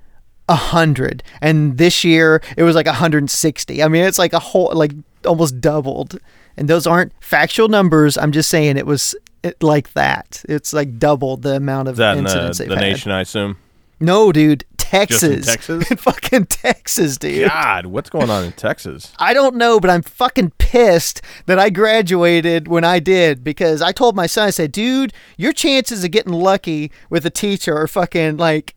a 0.50 0.56
hundred, 0.56 1.24
and 1.42 1.78
this 1.78 2.04
year 2.04 2.42
it 2.58 2.64
was 2.64 2.76
like 2.76 2.88
160. 2.88 3.84
I 3.84 3.88
mean, 3.88 4.04
it's 4.04 4.20
like 4.20 4.34
a 4.34 4.40
whole 4.40 4.72
like 4.74 4.94
almost 5.26 5.62
doubled. 5.62 6.20
And 6.58 6.68
those 6.68 6.86
aren't 6.86 7.14
factual 7.24 7.70
numbers. 7.70 8.18
I'm 8.18 8.32
just 8.32 8.50
saying 8.50 8.78
it 8.78 8.86
was 8.86 9.16
it, 9.44 9.62
like 9.64 9.94
that. 9.94 10.44
It's 10.50 10.74
like 10.74 11.00
doubled 11.00 11.44
the 11.44 11.56
amount 11.56 11.88
of 11.88 11.96
that 11.98 12.18
in 12.18 12.26
the, 12.26 12.66
the 12.68 12.76
nation, 12.76 13.12
I 13.12 13.22
assume? 13.22 13.58
No, 14.00 14.32
dude, 14.32 14.66
Texas. 14.78 15.46
Texas? 15.46 15.88
fucking 15.98 16.48
Texas, 16.48 17.18
dude. 17.18 17.48
God, 17.48 17.86
what's 17.86 18.10
going 18.10 18.30
on 18.30 18.44
in 18.44 18.52
Texas? 18.52 19.14
I 19.20 19.34
don't 19.34 19.56
know, 19.56 19.80
but 19.80 19.90
I'm 19.90 20.02
fucking 20.02 20.52
pissed 20.58 21.22
that 21.46 21.60
I 21.60 21.70
graduated 21.70 22.68
when 22.68 22.84
I 22.84 23.00
did 23.00 23.44
because 23.44 23.82
I 23.82 23.92
told 23.92 24.16
my 24.16 24.28
son, 24.28 24.48
I 24.48 24.52
said, 24.52 24.72
dude, 24.72 25.14
your 25.38 25.54
chances 25.54 26.04
of 26.04 26.12
getting 26.12 26.34
lucky 26.34 26.92
with 27.10 27.26
a 27.26 27.30
teacher 27.30 27.78
are 27.78 27.88
fucking 27.88 28.38
like, 28.38 28.76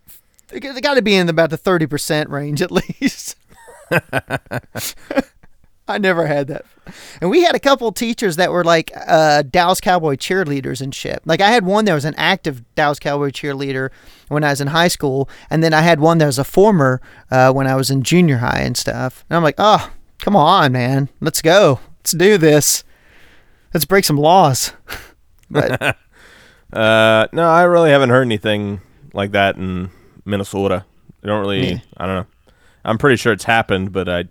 they 0.61 0.81
got 0.81 0.95
to 0.95 1.03
be 1.03 1.15
in 1.15 1.29
about 1.29 1.51
the 1.51 1.59
30% 1.59 2.29
range 2.29 2.63
at 2.63 2.71
least. 3.01 3.37
I 5.87 5.99
never 5.99 6.27
had 6.27 6.49
that. 6.49 6.65
And 7.21 7.31
we 7.31 7.43
had 7.43 7.55
a 7.55 7.61
couple 7.61 7.93
teachers 7.93 8.37
that 8.37 8.51
were 8.51 8.65
like 8.65 8.91
uh, 9.07 9.43
Dallas 9.43 9.81
Cowboy 9.81 10.17
cheerleaders 10.17 10.81
and 10.81 10.95
shit. 10.95 11.21
Like 11.27 11.43
I 11.43 11.51
had 11.51 11.67
one 11.67 11.85
that 11.85 11.95
was 11.95 12.07
an 12.07 12.15
active 12.17 12.63
Dallas 12.75 12.99
Cowboy 12.99 13.31
cheerleader 13.31 13.91
when 14.29 14.45
I 14.45 14.51
was 14.51 14.63
in 14.63 14.69
high 14.69 14.89
school, 14.89 15.29
and 15.51 15.63
then 15.63 15.75
I 15.75 15.83
had 15.83 16.01
one 16.01 16.19
that 16.19 16.27
was 16.27 16.39
a 16.39 16.45
former 16.45 17.03
uh, 17.31 17.53
when 17.53 17.67
I 17.67 17.75
was 17.77 17.91
in 17.91 18.03
junior 18.03 18.39
high 18.39 18.61
and 18.61 18.77
stuff. 18.77 19.25
And 19.29 19.37
I'm 19.37 19.43
like, 19.43 19.57
oh, 19.59 19.91
come 20.21 20.37
on, 20.37 20.73
man, 20.73 21.11
let's 21.21 21.43
go, 21.43 21.81
let's 21.99 22.13
do 22.13 22.39
this, 22.39 22.83
let's 23.75 23.85
break 23.85 24.05
some 24.07 24.17
laws. 24.17 24.73
but 25.51 25.99
Uh, 26.75 27.29
no, 27.33 27.49
I 27.49 27.63
really 27.63 27.91
haven't 27.91 28.11
heard 28.11 28.23
anything 28.23 28.81
like 29.13 29.31
that 29.31 29.57
in 29.57 29.91
Minnesota. 30.25 30.85
I 31.23 31.27
don't 31.27 31.41
really. 31.41 31.73
Yeah. 31.73 31.79
I 31.97 32.07
don't 32.07 32.17
know. 32.17 32.27
I'm 32.85 32.99
pretty 32.99 33.17
sure 33.17 33.33
it's 33.33 33.45
happened, 33.45 33.93
but 33.93 34.09
I 34.09 34.25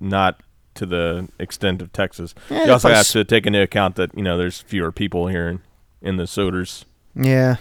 not 0.00 0.40
to 0.74 0.86
the 0.86 1.28
extent 1.38 1.82
of 1.82 1.92
Texas. 1.92 2.34
Yeah, 2.50 2.64
you 2.64 2.72
also 2.72 2.88
have 2.88 3.08
to 3.08 3.24
take 3.24 3.46
into 3.46 3.60
account 3.62 3.96
that 3.96 4.16
you 4.16 4.22
know 4.22 4.38
there's 4.38 4.60
fewer 4.60 4.92
people 4.92 5.26
here 5.28 5.48
in, 5.48 5.60
in 6.00 6.16
the 6.16 6.24
Soders. 6.24 6.84
yeah, 7.14 7.56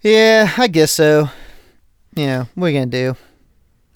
yeah, 0.00 0.52
I 0.56 0.68
guess 0.68 0.92
so. 0.92 1.28
Yeah, 2.14 2.46
what 2.54 2.66
are 2.66 2.70
you 2.70 2.78
gonna 2.78 2.90
do? 2.90 3.16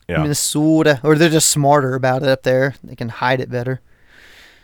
Yeah, 0.09 0.23
Minnesota, 0.23 1.01
or 1.03 1.17
they're 1.17 1.31
just 1.31 1.49
smarter 1.49 1.95
about 1.95 2.23
it 2.23 2.29
up 2.29 2.43
there. 2.43 2.75
They 2.85 2.95
can 2.95 3.09
hide 3.09 3.41
it 3.41 3.51
better. 3.51 3.81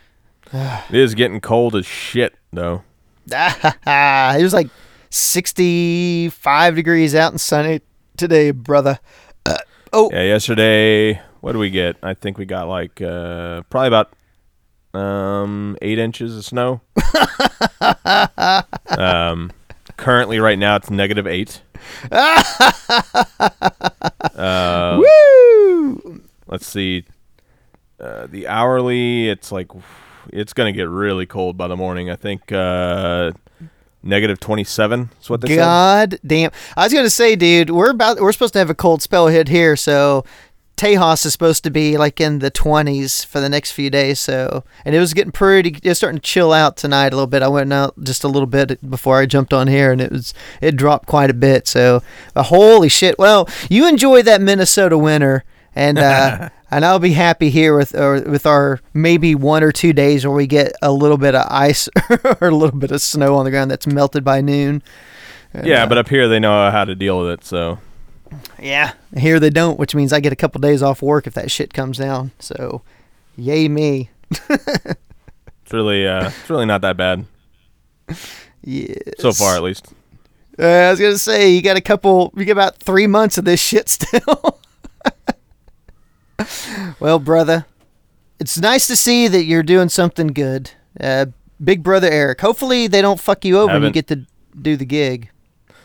it 0.53 0.95
is 0.95 1.15
getting 1.15 1.41
cold 1.41 1.75
as 1.75 1.85
shit 1.85 2.35
though. 2.53 2.83
it 3.31 4.43
was 4.43 4.53
like 4.53 4.69
65 5.11 6.75
degrees 6.75 7.13
out 7.13 7.31
and 7.33 7.39
sunny 7.39 7.81
today, 8.17 8.51
brother. 8.51 8.99
Uh, 9.45 9.57
oh, 9.91 10.09
Yeah, 10.11 10.23
yesterday, 10.23 11.21
what 11.41 11.51
do 11.51 11.59
we 11.59 11.69
get? 11.69 11.97
I 12.01 12.13
think 12.13 12.37
we 12.37 12.45
got 12.45 12.67
like 12.69 13.01
uh, 13.01 13.61
probably 13.69 13.87
about 13.89 14.13
um, 14.93 15.77
eight 15.81 15.99
inches 15.99 16.37
of 16.37 16.45
snow. 16.45 16.79
um, 18.97 19.51
currently, 19.97 20.39
right 20.39 20.57
now, 20.57 20.77
it's 20.77 20.89
negative 20.89 21.27
eight. 21.27 21.61
uh, 22.11 22.63
woo! 25.01 26.21
let's 26.47 26.65
see. 26.65 27.03
Uh, 27.99 28.27
the 28.27 28.47
hourly, 28.47 29.29
it's 29.29 29.51
like 29.51 29.67
it's 30.31 30.53
gonna 30.53 30.71
get 30.71 30.87
really 30.87 31.25
cold 31.25 31.57
by 31.57 31.67
the 31.67 31.75
morning. 31.75 32.09
I 32.09 32.15
think 32.15 32.51
uh, 32.51 33.31
negative 34.03 34.39
twenty 34.39 34.63
seven 34.63 35.09
is 35.21 35.29
what 35.29 35.41
they 35.41 35.49
said. 35.49 35.57
God 35.57 36.19
damn! 36.25 36.51
I 36.75 36.85
was 36.85 36.93
gonna 36.93 37.09
say, 37.09 37.35
dude, 37.35 37.69
we're 37.69 37.91
about 37.91 38.19
we're 38.19 38.31
supposed 38.31 38.53
to 38.53 38.59
have 38.59 38.69
a 38.69 38.75
cold 38.75 39.01
spell 39.01 39.27
hit 39.27 39.47
here, 39.47 39.75
so 39.75 40.23
Tejas 40.81 41.27
is 41.27 41.31
supposed 41.31 41.63
to 41.63 41.69
be 41.69 41.95
like 41.95 42.19
in 42.19 42.39
the 42.39 42.49
20s 42.49 43.23
for 43.23 43.39
the 43.39 43.49
next 43.49 43.71
few 43.71 43.91
days. 43.91 44.19
So, 44.19 44.63
and 44.83 44.95
it 44.95 44.99
was 44.99 45.13
getting 45.13 45.31
pretty, 45.31 45.69
it 45.83 45.87
was 45.87 45.99
starting 45.99 46.19
to 46.19 46.27
chill 46.27 46.51
out 46.51 46.75
tonight 46.75 47.13
a 47.13 47.15
little 47.15 47.27
bit. 47.27 47.43
I 47.43 47.49
went 47.49 47.71
out 47.71 47.93
just 48.03 48.23
a 48.23 48.27
little 48.27 48.47
bit 48.47 48.89
before 48.89 49.19
I 49.19 49.27
jumped 49.27 49.53
on 49.53 49.67
here, 49.67 49.91
and 49.91 50.01
it 50.01 50.11
was 50.11 50.33
it 50.59 50.75
dropped 50.75 51.07
quite 51.07 51.29
a 51.29 51.35
bit. 51.35 51.67
So, 51.67 52.01
holy 52.35 52.89
shit! 52.89 53.19
Well, 53.19 53.47
you 53.69 53.87
enjoy 53.87 54.23
that 54.23 54.41
Minnesota 54.41 54.97
winter, 54.97 55.43
and 55.75 55.99
uh, 55.99 56.49
and 56.71 56.85
I'll 56.85 56.99
be 56.99 57.11
happy 57.13 57.49
here 57.49 57.75
with 57.77 57.93
or 57.95 58.21
with 58.21 58.45
our 58.45 58.79
maybe 58.93 59.35
one 59.35 59.63
or 59.63 59.71
two 59.71 59.93
days 59.93 60.25
where 60.25 60.35
we 60.35 60.47
get 60.47 60.71
a 60.81 60.91
little 60.91 61.17
bit 61.17 61.35
of 61.35 61.45
ice 61.51 61.89
or 62.41 62.47
a 62.47 62.55
little 62.55 62.77
bit 62.79 62.91
of 62.91 63.01
snow 63.01 63.35
on 63.35 63.45
the 63.45 63.51
ground 63.51 63.69
that's 63.69 63.85
melted 63.87 64.23
by 64.23 64.41
noon. 64.41 64.81
And, 65.53 65.67
Yeah, 65.67 65.83
uh, 65.83 65.87
but 65.87 65.97
up 65.97 66.07
here 66.09 66.27
they 66.27 66.39
know 66.39 66.71
how 66.71 66.85
to 66.85 66.95
deal 66.95 67.19
with 67.19 67.31
it. 67.39 67.45
So 67.45 67.79
yeah, 68.59 68.93
here 69.17 69.39
they 69.39 69.49
don't, 69.49 69.77
which 69.77 69.93
means 69.93 70.13
I 70.13 70.19
get 70.21 70.31
a 70.31 70.37
couple 70.37 70.61
days 70.61 70.81
off 70.81 71.01
work 71.01 71.27
if 71.27 71.33
that 71.33 71.51
shit 71.51 71.73
comes 71.73 71.97
down. 71.97 72.31
So, 72.39 72.81
yay 73.35 73.67
me. 73.67 74.09
it's 74.49 74.95
really, 75.73 76.07
uh, 76.07 76.27
it's 76.29 76.49
really 76.49 76.65
not 76.65 76.79
that 76.81 76.95
bad 76.95 77.25
Yeah. 78.63 78.95
so 79.19 79.33
far, 79.33 79.55
at 79.57 79.63
least. 79.63 79.93
Uh, 80.59 80.65
I 80.65 80.91
was 80.91 80.99
gonna 80.99 81.17
say 81.17 81.49
you 81.51 81.61
got 81.61 81.75
a 81.77 81.81
couple. 81.81 82.31
You 82.35 82.45
got 82.45 82.51
about 82.53 82.77
three 82.77 83.07
months 83.07 83.37
of 83.37 83.45
this 83.45 83.59
shit 83.59 83.89
still. 83.89 84.59
well, 86.99 87.19
brother, 87.19 87.65
it's 88.39 88.57
nice 88.59 88.87
to 88.87 88.95
see 88.95 89.27
that 89.27 89.43
you're 89.43 89.63
doing 89.63 89.89
something 89.89 90.27
good. 90.27 90.71
Uh, 90.99 91.27
Big 91.63 91.83
brother 91.83 92.09
Eric. 92.09 92.41
Hopefully 92.41 92.87
they 92.87 93.01
don't 93.03 93.19
fuck 93.19 93.45
you 93.45 93.57
over 93.59 93.71
and 93.71 93.81
you 93.83 93.85
Haven't. 93.89 93.93
get 93.93 94.07
to 94.07 94.25
do 94.59 94.75
the 94.75 94.85
gig. 94.85 95.29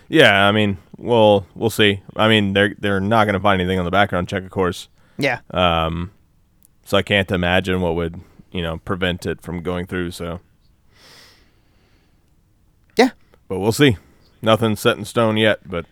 Yeah, 0.08 0.46
I 0.48 0.52
mean, 0.52 0.78
well, 0.96 1.46
we'll 1.54 1.68
see. 1.68 2.00
I 2.16 2.28
mean, 2.28 2.54
they're 2.54 2.74
they're 2.78 3.00
not 3.00 3.24
going 3.26 3.34
to 3.34 3.40
find 3.40 3.60
anything 3.60 3.78
on 3.78 3.84
the 3.84 3.90
background 3.90 4.26
check, 4.28 4.42
of 4.42 4.50
course. 4.50 4.88
Yeah. 5.18 5.40
Um, 5.50 6.12
so 6.84 6.96
I 6.96 7.02
can't 7.02 7.30
imagine 7.30 7.82
what 7.82 7.94
would 7.94 8.20
you 8.52 8.62
know 8.62 8.78
prevent 8.78 9.26
it 9.26 9.42
from 9.42 9.62
going 9.62 9.86
through. 9.86 10.12
So 10.12 10.40
Yeah. 12.96 13.10
but 13.48 13.58
we'll 13.58 13.72
see. 13.72 13.96
Nothing's 14.42 14.80
set 14.80 14.96
in 14.96 15.04
stone 15.04 15.36
yet, 15.36 15.60
but 15.68 15.84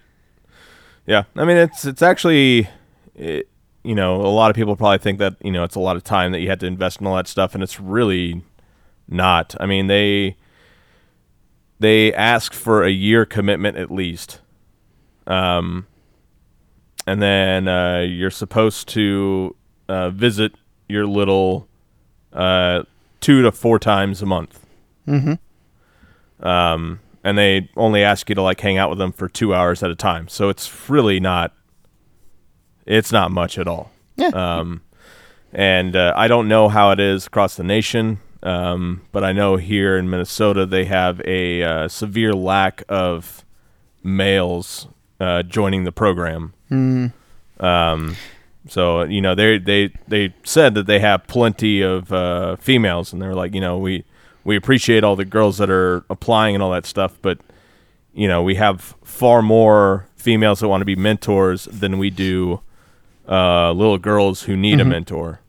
yeah, 1.07 1.25
I 1.37 1.45
mean, 1.45 1.57
it's 1.57 1.85
it's 1.85 2.03
actually, 2.03 2.69
it, 3.15 3.49
you 3.85 3.95
know, 3.95 4.17
a 4.17 4.29
lot 4.29 4.51
of 4.51 4.57
people 4.57 4.75
probably 4.77 4.99
think 4.99 5.19
that 5.21 5.37
you 5.43 5.53
know 5.53 5.63
it's 5.63 5.77
a 5.77 5.81
lot 5.81 5.95
of 5.97 6.03
time 6.03 6.33
that 6.33 6.41
you 6.41 6.49
had 6.49 6.59
to 6.61 6.67
invest 6.67 7.01
in 7.01 7.07
all 7.07 7.17
that 7.17 7.29
stuff, 7.29 7.55
and 7.55 7.63
it's 7.63 7.79
really 7.79 8.43
not. 9.07 9.55
I 9.61 9.67
mean, 9.67 9.87
they 9.87 10.37
they 11.79 12.13
ask 12.15 12.53
for 12.53 12.83
a 12.83 12.91
year 12.91 13.25
commitment 13.27 13.77
at 13.77 13.91
least, 13.91 14.41
um, 15.27 15.87
and 17.07 17.21
then 17.23 17.69
uh, 17.69 18.01
you're 18.01 18.31
supposed 18.31 18.89
to 18.89 19.55
uh, 19.89 20.11
visit 20.11 20.53
your 20.89 21.07
little 21.07 21.69
uh, 22.33 22.83
two 23.21 23.43
to 23.43 23.53
four 23.53 23.79
times 23.79 24.23
a 24.23 24.27
month 24.27 24.61
Mm-hmm. 25.07 26.47
um, 26.47 27.01
and 27.23 27.37
they 27.39 27.69
only 27.77 28.03
ask 28.03 28.29
you 28.29 28.35
to 28.35 28.43
like 28.43 28.61
hang 28.61 28.79
out 28.79 28.89
with 28.89 28.99
them 28.99 29.13
for 29.13 29.29
two 29.29 29.55
hours 29.55 29.83
at 29.83 29.91
a 29.91 29.95
time. 29.95 30.29
So 30.29 30.49
it's 30.49 30.89
really 30.89 31.21
not, 31.21 31.53
it's 32.87 33.13
not 33.13 33.31
much 33.31 33.59
at 33.59 33.67
all. 33.67 33.91
Yeah. 34.17 34.29
Um, 34.29 34.83
and 35.53 35.95
uh, 35.95 36.13
I 36.17 36.29
don't 36.29 36.49
know 36.49 36.69
how 36.69 36.91
it 36.91 37.01
is 37.01 37.27
across 37.27 37.57
the 37.57 37.63
nation, 37.63 38.21
um, 38.43 39.03
but 39.13 39.25
I 39.25 39.33
know 39.33 39.57
here 39.57 39.97
in 39.97 40.11
Minnesota 40.11 40.67
they 40.67 40.85
have 40.87 41.21
a 41.25 41.63
uh, 41.63 41.89
severe 41.89 42.33
lack 42.33 42.83
of 42.89 43.45
males 44.03 44.89
uh, 45.21 45.43
joining 45.43 45.85
the 45.85 45.93
program. 45.93 46.55
Mm. 46.71 47.13
Um, 47.61 48.17
so 48.67 49.03
you 49.03 49.21
know 49.21 49.35
they 49.35 49.59
they 49.59 49.93
they 50.09 50.35
said 50.43 50.75
that 50.75 50.87
they 50.87 50.99
have 50.99 51.27
plenty 51.27 51.83
of 51.83 52.13
uh, 52.13 52.57
females, 52.57 53.13
and 53.13 53.23
they're 53.23 53.35
like, 53.35 53.55
you 53.55 53.61
know, 53.61 53.79
we 53.79 54.05
we 54.43 54.57
appreciate 54.57 55.05
all 55.05 55.17
the 55.17 55.25
girls 55.25 55.59
that 55.59 55.71
are 55.71 56.05
applying 56.11 56.55
and 56.55 56.63
all 56.63 56.73
that 56.73 56.87
stuff, 56.87 57.19
but 57.23 57.39
you 58.13 58.29
know, 58.29 58.43
we 58.43 58.55
have 58.55 58.95
far 59.03 59.43
more 59.43 60.07
females 60.17 60.61
that 60.61 60.69
want 60.69 60.81
to 60.81 60.87
be 60.87 60.97
mentors 60.97 61.65
than 61.67 61.99
we 61.99 62.11
do 62.11 62.61
uh, 63.29 63.73
little 63.73 63.99
girls 63.99 64.43
who 64.43 64.57
need 64.57 64.81
a 64.81 64.85
mentor. 64.85 65.41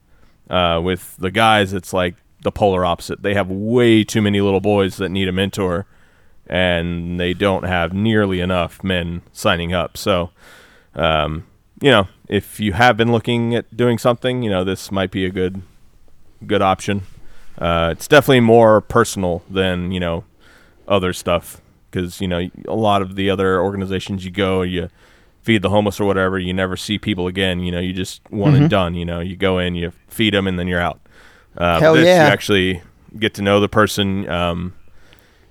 Uh, 0.50 0.80
with 0.84 1.16
the 1.18 1.32
guys, 1.32 1.74
it's 1.74 1.92
like 1.92 2.16
the 2.44 2.52
polar 2.52 2.86
opposite. 2.86 3.24
They 3.24 3.34
have 3.34 3.50
way 3.50 4.04
too 4.04 4.22
many 4.22 4.42
little 4.42 4.62
boys 4.62 4.98
that 4.98 5.10
need 5.10 5.28
a 5.28 5.32
mentor, 5.32 5.88
and 6.48 7.20
they 7.20 7.34
don't 7.34 7.64
have 7.64 7.94
nearly 7.94 8.40
enough 8.40 8.84
men 8.84 9.24
signing 9.34 9.74
up. 9.74 9.98
So, 9.98 10.30
um, 10.94 11.48
you 11.82 11.90
know, 11.90 12.08
if 12.30 12.60
you 12.60 12.74
have 12.74 12.96
been 12.96 13.12
looking 13.12 13.56
at 13.56 13.76
doing 13.76 13.98
something, 13.98 14.44
you 14.44 14.50
know, 14.50 14.64
this 14.64 14.92
might 14.92 15.12
be 15.12 15.26
a 15.26 15.32
good 15.32 15.62
good 16.46 16.62
option. 16.62 17.02
Uh, 17.58 17.90
it's 17.92 18.08
definitely 18.08 18.42
more 18.42 18.82
personal 18.82 19.44
than 19.50 19.92
you 19.92 20.00
know 20.00 20.24
other 20.88 21.14
stuff 21.14 21.62
because 21.90 22.22
you 22.22 22.28
know 22.28 22.50
a 22.68 22.76
lot 22.76 23.02
of 23.02 23.16
the 23.16 23.30
other 23.30 23.60
organizations 23.62 24.26
you 24.26 24.32
go, 24.32 24.62
you 24.62 24.90
feed 25.46 25.62
the 25.62 25.70
homeless 25.70 26.00
or 26.00 26.06
whatever, 26.06 26.40
you 26.40 26.54
never 26.54 26.76
see 26.76 26.98
people 26.98 27.28
again. 27.28 27.60
You 27.60 27.72
know, 27.72 27.80
you 27.80 27.94
just 27.94 28.20
one 28.32 28.56
and 28.56 28.70
done. 28.70 28.96
You 28.96 29.06
know, 29.06 29.20
you 29.20 29.36
go 29.38 29.60
in, 29.60 29.76
you 29.76 29.92
feed 30.08 30.34
them, 30.34 30.48
and 30.48 30.58
then 30.58 30.68
you're 30.68 30.82
out. 30.82 31.00
Uh, 31.56 31.80
Hell 31.80 31.94
this, 31.94 32.06
yeah. 32.06 32.26
You 32.26 32.34
actually 32.34 32.82
get 33.18 33.36
to 33.36 33.42
know 33.44 33.60
the 33.60 33.70
person. 33.70 34.28
Um, 34.28 34.74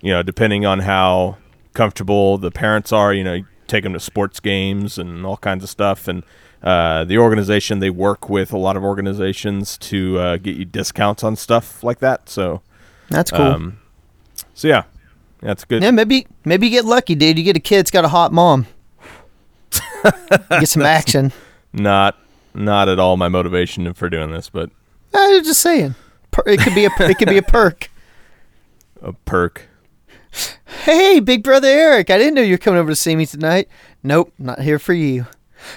you 0.02 0.10
know, 0.10 0.22
depending 0.22 0.66
on 0.66 0.80
how 0.80 1.38
comfortable 1.72 2.36
the 2.38 2.50
parents 2.50 2.92
are, 2.92 3.14
you 3.14 3.24
know, 3.24 3.34
you 3.34 3.46
take 3.68 3.84
them 3.84 3.92
to 3.94 4.00
sports 4.00 4.40
games 4.40 4.98
and 4.98 5.24
all 5.24 5.36
kinds 5.38 5.64
of 5.64 5.70
stuff. 5.70 6.08
And 6.08 6.24
uh, 6.62 7.04
the 7.04 7.18
organization 7.18 7.78
they 7.78 7.90
work 7.90 8.28
with 8.28 8.52
a 8.52 8.58
lot 8.58 8.76
of 8.76 8.82
organizations 8.82 9.78
to 9.78 10.18
uh, 10.18 10.36
get 10.38 10.56
you 10.56 10.64
discounts 10.64 11.22
on 11.24 11.36
stuff 11.36 11.82
like 11.82 12.00
that. 12.00 12.28
So, 12.28 12.62
That's 13.10 13.30
cool. 13.30 13.42
um, 13.42 13.78
so 14.52 14.68
yeah, 14.68 14.84
that's 15.40 15.64
good. 15.64 15.82
yeah, 15.82 15.90
maybe 15.90 16.26
maybe 16.44 16.66
you 16.66 16.70
get 16.72 16.84
lucky, 16.84 17.14
dude. 17.14 17.38
You 17.38 17.44
get 17.44 17.56
a 17.56 17.60
kid 17.60 17.78
that's 17.78 17.90
got 17.90 18.04
a 18.04 18.08
hot 18.08 18.32
mom. 18.32 18.66
Get 20.50 20.68
some 20.68 20.82
action. 20.82 21.32
Not 21.72 22.16
not 22.54 22.88
at 22.88 22.98
all 22.98 23.16
my 23.16 23.28
motivation 23.28 23.92
for 23.94 24.08
doing 24.08 24.30
this, 24.32 24.48
but 24.50 24.70
I 25.14 25.28
was 25.38 25.46
just 25.46 25.60
saying. 25.60 25.94
It 26.46 26.60
could 26.60 26.74
be 26.74 26.84
a 26.84 26.90
it 27.00 27.18
could 27.18 27.28
be 27.28 27.38
a 27.38 27.42
perk. 27.42 27.90
a 29.02 29.12
perk. 29.12 29.68
Hey, 30.84 31.20
big 31.20 31.42
brother 31.44 31.68
Eric, 31.68 32.10
I 32.10 32.18
didn't 32.18 32.34
know 32.34 32.42
you 32.42 32.54
were 32.54 32.58
coming 32.58 32.80
over 32.80 32.90
to 32.90 32.96
see 32.96 33.14
me 33.14 33.24
tonight. 33.26 33.68
Nope, 34.02 34.32
not 34.38 34.60
here 34.60 34.78
for 34.80 34.92
you. 34.92 35.26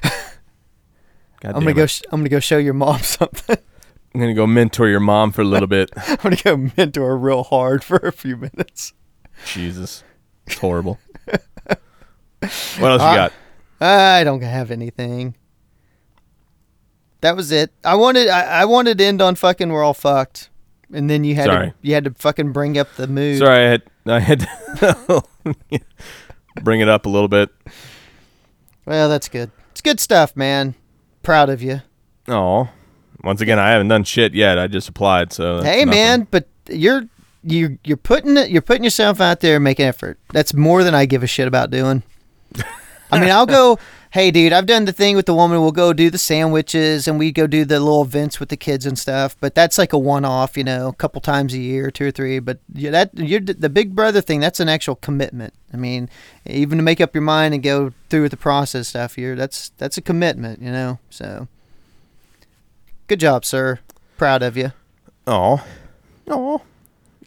I'm 0.04 1.54
gonna 1.54 1.66
damn 1.68 1.74
go. 1.76 1.86
Sh- 1.86 2.02
I'm 2.12 2.20
gonna 2.22 2.30
go 2.30 2.40
show 2.40 2.58
your 2.58 2.74
mom 2.74 3.00
something. 3.04 3.58
I'm 4.16 4.20
gonna 4.22 4.34
go 4.34 4.48
mentor 4.48 4.88
your 4.88 5.00
mom 5.00 5.32
for 5.32 5.42
a 5.42 5.46
little 5.46 5.68
bit. 5.68 5.92
I'm 5.96 6.16
gonna 6.18 6.36
go 6.38 6.58
mentor 6.76 7.08
her 7.10 7.18
real 7.18 7.44
hard 7.44 7.84
for 7.84 7.98
a 7.98 8.12
few 8.12 8.36
minutes. 8.36 8.94
Jesus, 9.46 10.04
it's 10.48 10.58
horrible. 10.58 10.98
what 11.26 11.80
else 12.82 13.02
you 13.02 13.08
Uh, 13.08 13.16
got? 13.16 13.34
I 13.80 14.24
don't 14.24 14.42
have 14.42 14.72
anything. 14.72 15.36
That 17.22 17.36
was 17.36 17.52
it. 17.52 17.72
I 17.84 17.96
wanted. 17.96 18.28
I, 18.28 18.62
I 18.62 18.66
wanted 18.66 18.98
to 19.00 19.04
end 19.04 19.22
on 19.22 19.36
fucking. 19.36 19.70
We're 19.70 19.84
all 19.84 19.94
fucked, 19.94 20.50
and 20.94 21.10
then 21.10 21.24
you 21.24 21.36
had 21.36 21.46
Sorry. 21.46 21.68
to. 21.70 21.76
You 21.82 21.94
had 21.94 22.04
to 22.06 22.12
fucking 22.12 22.52
bring 22.52 22.78
up 22.78 22.94
the 22.96 23.08
mood. 23.08 23.40
Sorry, 23.40 23.66
I 23.66 23.70
had 23.70 23.84
I 24.06 24.20
had 24.20 24.40
to 24.80 25.24
bring 26.64 26.82
it 26.82 26.90
up 26.90 27.06
a 27.06 27.10
little 27.10 27.28
bit. 27.28 27.50
Well, 28.86 29.10
that's 29.10 29.30
good. 29.30 29.52
It's 29.72 29.82
good 29.82 30.00
stuff, 30.00 30.36
man. 30.36 30.76
Proud 31.24 31.50
of 31.50 31.62
you. 31.62 31.82
Oh, 32.28 32.70
once 33.24 33.42
again, 33.42 33.60
I 33.60 33.70
haven't 33.72 33.88
done 33.88 34.04
shit 34.04 34.34
yet. 34.34 34.58
I 34.60 34.68
just 34.68 34.88
applied, 34.88 35.34
so 35.34 35.62
hey, 35.62 35.86
nothing. 35.86 35.90
man, 35.90 36.28
but 36.30 36.48
you're 36.70 37.08
you 37.44 37.80
you're 37.84 37.98
putting 37.98 38.38
it. 38.38 38.50
You're 38.50 38.62
putting 38.62 38.84
yourself 38.84 39.20
out 39.20 39.40
there 39.40 39.56
and 39.56 39.64
making 39.64 39.86
effort. 39.86 40.20
That's 40.34 40.54
more 40.54 40.84
than 40.84 40.94
I 40.94 41.06
give 41.06 41.24
a 41.24 41.28
shit 41.28 41.48
about 41.48 41.72
doing. 41.72 42.04
I 43.12 43.20
mean, 43.20 43.32
I'll 43.32 43.46
go. 43.46 43.78
Hey, 44.10 44.32
dude, 44.32 44.54
I've 44.54 44.66
done 44.66 44.86
the 44.86 44.94
thing 44.94 45.18
with 45.18 45.26
the 45.26 45.34
woman. 45.34 45.60
We'll 45.62 45.74
go 45.74 45.92
do 45.92 46.10
the 46.10 46.18
sandwiches 46.18 47.10
and 47.10 47.20
we 47.20 47.34
go 47.34 47.46
do 47.46 47.66
the 47.66 47.78
little 47.78 48.02
events 48.02 48.40
with 48.40 48.48
the 48.48 48.56
kids 48.56 48.86
and 48.86 48.98
stuff. 48.98 49.36
But 49.42 49.54
that's 49.54 49.78
like 49.78 49.92
a 49.92 49.98
one-off, 49.98 50.58
you 50.58 50.64
know, 50.64 50.88
a 50.88 50.94
couple 50.94 51.20
times 51.20 51.54
a 51.54 51.58
year, 51.60 51.92
two 51.92 52.08
or 52.08 52.12
three. 52.12 52.40
But 52.40 52.60
yeah, 52.74 52.90
that 52.92 53.12
you're 53.16 53.42
the 53.42 53.70
big 53.70 53.96
brother 53.96 54.22
thing. 54.22 54.40
That's 54.40 54.62
an 54.62 54.70
actual 54.70 54.96
commitment. 54.96 55.54
I 55.74 55.78
mean, 55.78 56.10
even 56.46 56.78
to 56.78 56.84
make 56.86 57.02
up 57.02 57.14
your 57.14 57.22
mind 57.22 57.54
and 57.54 57.62
go 57.62 57.92
through 58.10 58.22
with 58.24 58.32
the 58.32 58.38
process 58.38 58.88
stuff 58.88 59.16
here. 59.16 59.36
That's 59.36 59.70
that's 59.78 59.98
a 59.98 60.02
commitment, 60.02 60.62
you 60.62 60.72
know. 60.72 61.00
So, 61.10 61.50
good 63.08 63.20
job, 63.20 63.44
sir. 63.46 63.80
Proud 64.18 64.42
of 64.42 64.56
you. 64.58 64.72
Oh, 65.28 65.64
oh. 66.30 66.62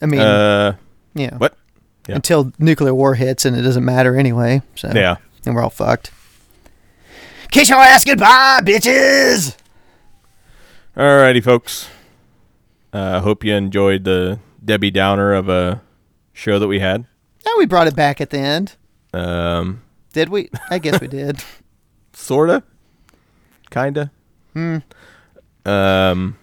I 0.00 0.06
mean, 0.06 0.20
Uh, 0.22 0.76
yeah. 1.14 1.36
what? 1.36 1.54
Yeah. 2.08 2.16
Until 2.16 2.52
nuclear 2.58 2.94
war 2.94 3.14
hits 3.14 3.44
and 3.44 3.54
it 3.54 3.62
doesn't 3.62 3.84
matter 3.84 4.16
anyway. 4.16 4.62
So 4.74 4.90
yeah. 4.94 5.16
And 5.46 5.54
we're 5.54 5.62
all 5.62 5.70
fucked. 5.70 6.10
Kiss 7.50 7.68
your 7.68 7.78
ass 7.80 8.04
goodbye, 8.04 8.60
bitches. 8.62 9.56
Alrighty, 10.96 11.42
folks. 11.42 11.88
I 12.92 12.98
uh, 12.98 13.20
hope 13.20 13.44
you 13.44 13.54
enjoyed 13.54 14.04
the 14.04 14.38
Debbie 14.64 14.90
Downer 14.90 15.32
of 15.32 15.48
a 15.48 15.82
show 16.32 16.58
that 16.58 16.68
we 16.68 16.80
had. 16.80 17.06
Now 17.46 17.52
we 17.58 17.66
brought 17.66 17.86
it 17.86 17.96
back 17.96 18.20
at 18.20 18.30
the 18.30 18.38
end. 18.38 18.76
Um, 19.14 19.82
Did 20.12 20.28
we? 20.28 20.50
I 20.68 20.78
guess 20.78 21.00
we 21.00 21.08
did. 21.08 21.42
sorta, 22.12 22.62
kinda. 23.70 24.10
Hmm. 24.52 24.78
Um, 25.64 26.36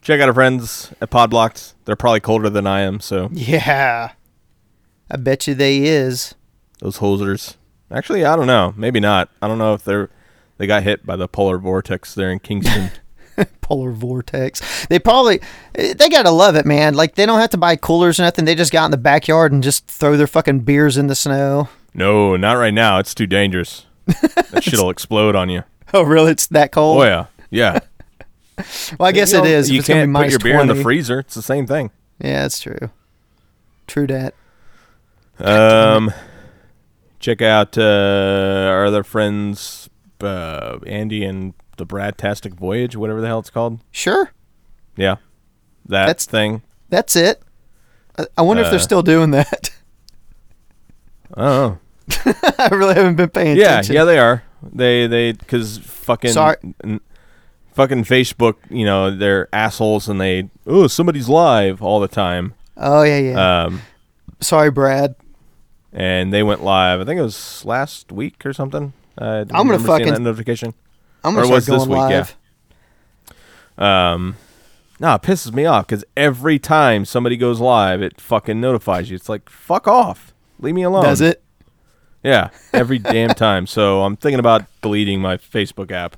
check 0.00 0.20
out 0.20 0.28
our 0.28 0.34
friends 0.34 0.92
at 1.00 1.10
Podblocked. 1.10 1.74
They're 1.84 1.96
probably 1.96 2.20
colder 2.20 2.48
than 2.50 2.66
I 2.66 2.80
am, 2.80 3.00
so 3.00 3.28
Yeah. 3.32 4.12
I 5.10 5.16
bet 5.16 5.46
you 5.46 5.54
they 5.54 5.78
is. 5.84 6.34
those 6.80 6.98
hosers. 6.98 7.56
Actually, 7.90 8.24
I 8.24 8.34
don't 8.36 8.46
know. 8.46 8.74
Maybe 8.76 9.00
not. 9.00 9.28
I 9.40 9.48
don't 9.48 9.58
know 9.58 9.74
if 9.74 9.84
they're 9.84 10.10
they 10.58 10.66
got 10.66 10.82
hit 10.82 11.04
by 11.06 11.16
the 11.16 11.28
polar 11.28 11.58
vortex 11.58 12.14
there 12.14 12.30
in 12.30 12.38
Kingston. 12.40 12.90
Polar 13.60 13.90
vortex. 13.92 14.86
They 14.86 14.98
probably 14.98 15.40
they 15.74 16.08
gotta 16.08 16.30
love 16.30 16.56
it, 16.56 16.64
man. 16.64 16.94
Like 16.94 17.16
they 17.16 17.26
don't 17.26 17.38
have 17.40 17.50
to 17.50 17.58
buy 17.58 17.76
coolers 17.76 18.18
or 18.18 18.22
nothing. 18.22 18.44
They 18.46 18.54
just 18.54 18.72
got 18.72 18.86
in 18.86 18.90
the 18.92 18.96
backyard 18.96 19.52
and 19.52 19.62
just 19.62 19.86
throw 19.88 20.16
their 20.16 20.26
fucking 20.26 20.60
beers 20.60 20.96
in 20.96 21.08
the 21.08 21.14
snow. 21.14 21.68
no, 21.92 22.36
not 22.36 22.54
right 22.54 22.72
now. 22.72 22.98
It's 22.98 23.14
too 23.14 23.26
dangerous. 23.26 23.84
that 24.06 24.60
shit'll 24.62 24.88
explode 24.88 25.36
on 25.36 25.50
you. 25.50 25.64
Oh, 25.92 26.02
really? 26.02 26.30
It's 26.30 26.46
that 26.46 26.72
cold? 26.72 27.02
Oh 27.02 27.04
yeah, 27.04 27.26
yeah. 27.50 27.80
Well, 28.98 29.06
I 29.08 29.12
guess 29.12 29.32
You 29.32 29.38
know, 29.40 29.44
is. 29.44 29.68
if 29.68 29.72
You 29.74 29.78
it's 29.80 29.88
gonna 29.88 30.06
be 30.06 30.12
can't 30.14 30.16
put 30.24 30.30
your 30.30 30.38
beer 30.38 30.60
in 30.62 30.68
the 30.68 30.74
freezer. 30.82 31.18
It's 31.18 31.34
the 31.34 31.42
same 31.42 31.66
thing. 31.66 31.90
Yeah, 32.18 32.40
that's 32.42 32.58
true. 32.58 32.90
True 33.86 34.06
that. 34.06 34.32
Um, 35.38 36.10
check 37.26 37.42
out 37.42 37.76
uh, 37.76 38.68
our 38.70 38.86
other 38.86 39.02
friends, 39.02 39.90
uh, 40.20 40.78
Andy 40.86 41.24
and 41.24 41.54
the 41.76 41.84
Bradtastic 41.84 42.54
Voyage, 42.54 42.94
whatever 42.94 43.20
the 43.20 43.26
hell 43.26 43.40
it's 43.40 43.50
called. 43.50 43.80
Sure. 43.90 44.30
Yeah, 44.96 45.16
that 45.86 46.06
That's- 46.06 46.24
thing. 46.26 46.62
That's 46.88 47.16
it. 47.16 47.42
I, 48.16 48.26
I 48.38 48.42
wonder 48.42 48.62
if 48.62 48.70
they're 48.70 48.76
Uh, 48.78 48.82
still 48.82 49.02
doing 49.02 49.32
that. 49.32 49.70
Oh, 51.36 51.78
I 52.58 52.68
really 52.70 52.94
haven't 52.94 53.16
been 53.16 53.28
paying 53.30 53.56
yeah, 53.56 53.72
attention. 53.80 53.96
yeah, 53.96 54.04
they 54.04 54.18
are. 54.18 54.44
They 54.62 55.08
they 55.08 55.32
because 55.32 55.78
fucking 55.78 56.30
Sorry. 56.30 56.56
n- 56.84 57.00
fucking 57.74 58.04
Facebook. 58.04 58.54
You 58.70 58.84
know 58.84 59.10
they're 59.10 59.48
assholes 59.52 60.08
and 60.08 60.20
they 60.20 60.48
oh 60.68 60.86
somebody's 60.86 61.28
live 61.28 61.82
all 61.82 61.98
the 61.98 62.06
time. 62.08 62.54
Oh 62.76 63.02
yeah, 63.02 63.18
yeah. 63.18 63.64
Um, 63.64 63.82
Sorry, 64.40 64.70
Brad. 64.70 65.16
And 65.96 66.32
they 66.32 66.42
went 66.44 66.62
live. 66.62 67.00
I 67.00 67.04
think 67.04 67.18
it 67.18 67.22
was 67.22 67.64
last 67.64 68.12
week 68.12 68.44
or 68.46 68.52
something. 68.52 68.92
I 69.18 69.38
I'm 69.38 69.46
gonna 69.66 69.78
fucking- 69.80 70.12
that 70.12 70.20
notification. 70.20 70.74
I'm 71.24 71.34
gonna 71.34 71.48
was 71.48 71.64
start 71.64 71.78
this 71.80 71.86
going 71.88 71.90
week, 72.00 72.10
yeah. 72.10 72.18
live. 72.18 72.36
Um, 73.78 74.36
no, 75.00 75.14
it 75.14 75.22
pisses 75.22 75.52
me 75.52 75.64
off 75.66 75.86
because 75.86 76.04
every 76.16 76.58
time 76.58 77.04
somebody 77.04 77.36
goes 77.36 77.60
live, 77.60 78.00
it 78.02 78.20
fucking 78.20 78.60
notifies 78.60 79.10
you. 79.10 79.16
It's 79.16 79.28
like 79.28 79.48
fuck 79.50 79.86
off, 79.88 80.32
leave 80.60 80.74
me 80.74 80.82
alone. 80.82 81.04
Does 81.04 81.20
it? 81.20 81.42
Yeah, 82.22 82.50
every 82.72 82.98
damn 82.98 83.30
time. 83.30 83.66
So 83.66 84.02
I'm 84.02 84.16
thinking 84.16 84.40
about 84.40 84.64
deleting 84.82 85.20
my 85.20 85.36
Facebook 85.36 85.90
app. 85.90 86.16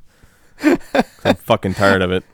I'm 1.24 1.34
fucking 1.36 1.74
tired 1.74 2.02
of 2.02 2.10
it. 2.10 2.24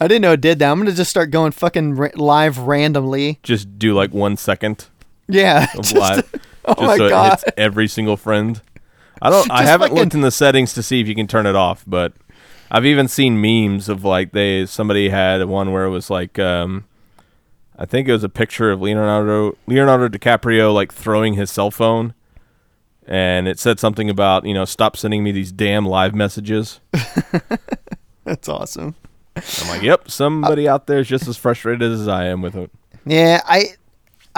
I 0.00 0.06
didn't 0.06 0.22
know 0.22 0.32
it 0.32 0.40
did 0.40 0.58
that. 0.60 0.70
I'm 0.70 0.78
gonna 0.78 0.92
just 0.92 1.10
start 1.10 1.30
going 1.30 1.52
fucking 1.52 1.94
ra- 1.96 2.08
live 2.14 2.58
randomly. 2.58 3.40
Just 3.42 3.78
do 3.78 3.94
like 3.94 4.12
one 4.12 4.36
second 4.36 4.86
Yeah. 5.28 5.66
of 5.76 5.84
just- 5.84 5.94
live, 5.94 6.32
oh 6.64 6.74
just 6.74 6.86
my 6.86 6.96
so 6.96 7.08
god. 7.08 7.26
it 7.26 7.30
hits 7.30 7.44
every 7.56 7.88
single 7.88 8.16
friend. 8.16 8.60
I 9.20 9.30
don't. 9.30 9.50
I 9.50 9.62
haven't 9.64 9.88
fucking- 9.88 9.96
looked 10.02 10.14
in 10.14 10.20
the 10.20 10.30
settings 10.30 10.72
to 10.74 10.82
see 10.82 11.00
if 11.00 11.08
you 11.08 11.14
can 11.14 11.26
turn 11.26 11.46
it 11.46 11.56
off, 11.56 11.84
but 11.86 12.12
I've 12.70 12.86
even 12.86 13.08
seen 13.08 13.40
memes 13.40 13.88
of 13.88 14.04
like 14.04 14.32
they 14.32 14.66
somebody 14.66 15.08
had 15.08 15.44
one 15.46 15.72
where 15.72 15.84
it 15.84 15.90
was 15.90 16.10
like 16.10 16.38
um, 16.38 16.84
I 17.78 17.86
think 17.86 18.08
it 18.08 18.12
was 18.12 18.24
a 18.24 18.28
picture 18.28 18.70
of 18.70 18.80
Leonardo 18.80 19.56
Leonardo 19.66 20.08
DiCaprio 20.08 20.72
like 20.74 20.92
throwing 20.92 21.34
his 21.34 21.50
cell 21.50 21.70
phone, 21.70 22.14
and 23.06 23.48
it 23.48 23.58
said 23.58 23.80
something 23.80 24.10
about 24.10 24.44
you 24.44 24.54
know 24.54 24.64
stop 24.64 24.96
sending 24.96 25.22
me 25.24 25.32
these 25.32 25.52
damn 25.52 25.86
live 25.86 26.14
messages. 26.14 26.80
That's 28.24 28.48
awesome. 28.48 28.94
I'm 29.36 29.68
like, 29.68 29.82
yep, 29.82 30.10
somebody 30.10 30.68
out 30.68 30.86
there 30.86 30.98
is 30.98 31.06
just 31.08 31.28
as 31.28 31.36
frustrated 31.36 31.90
as 31.92 32.08
I 32.08 32.26
am 32.26 32.42
with 32.42 32.56
it. 32.56 32.70
Yeah, 33.06 33.40
I 33.46 33.66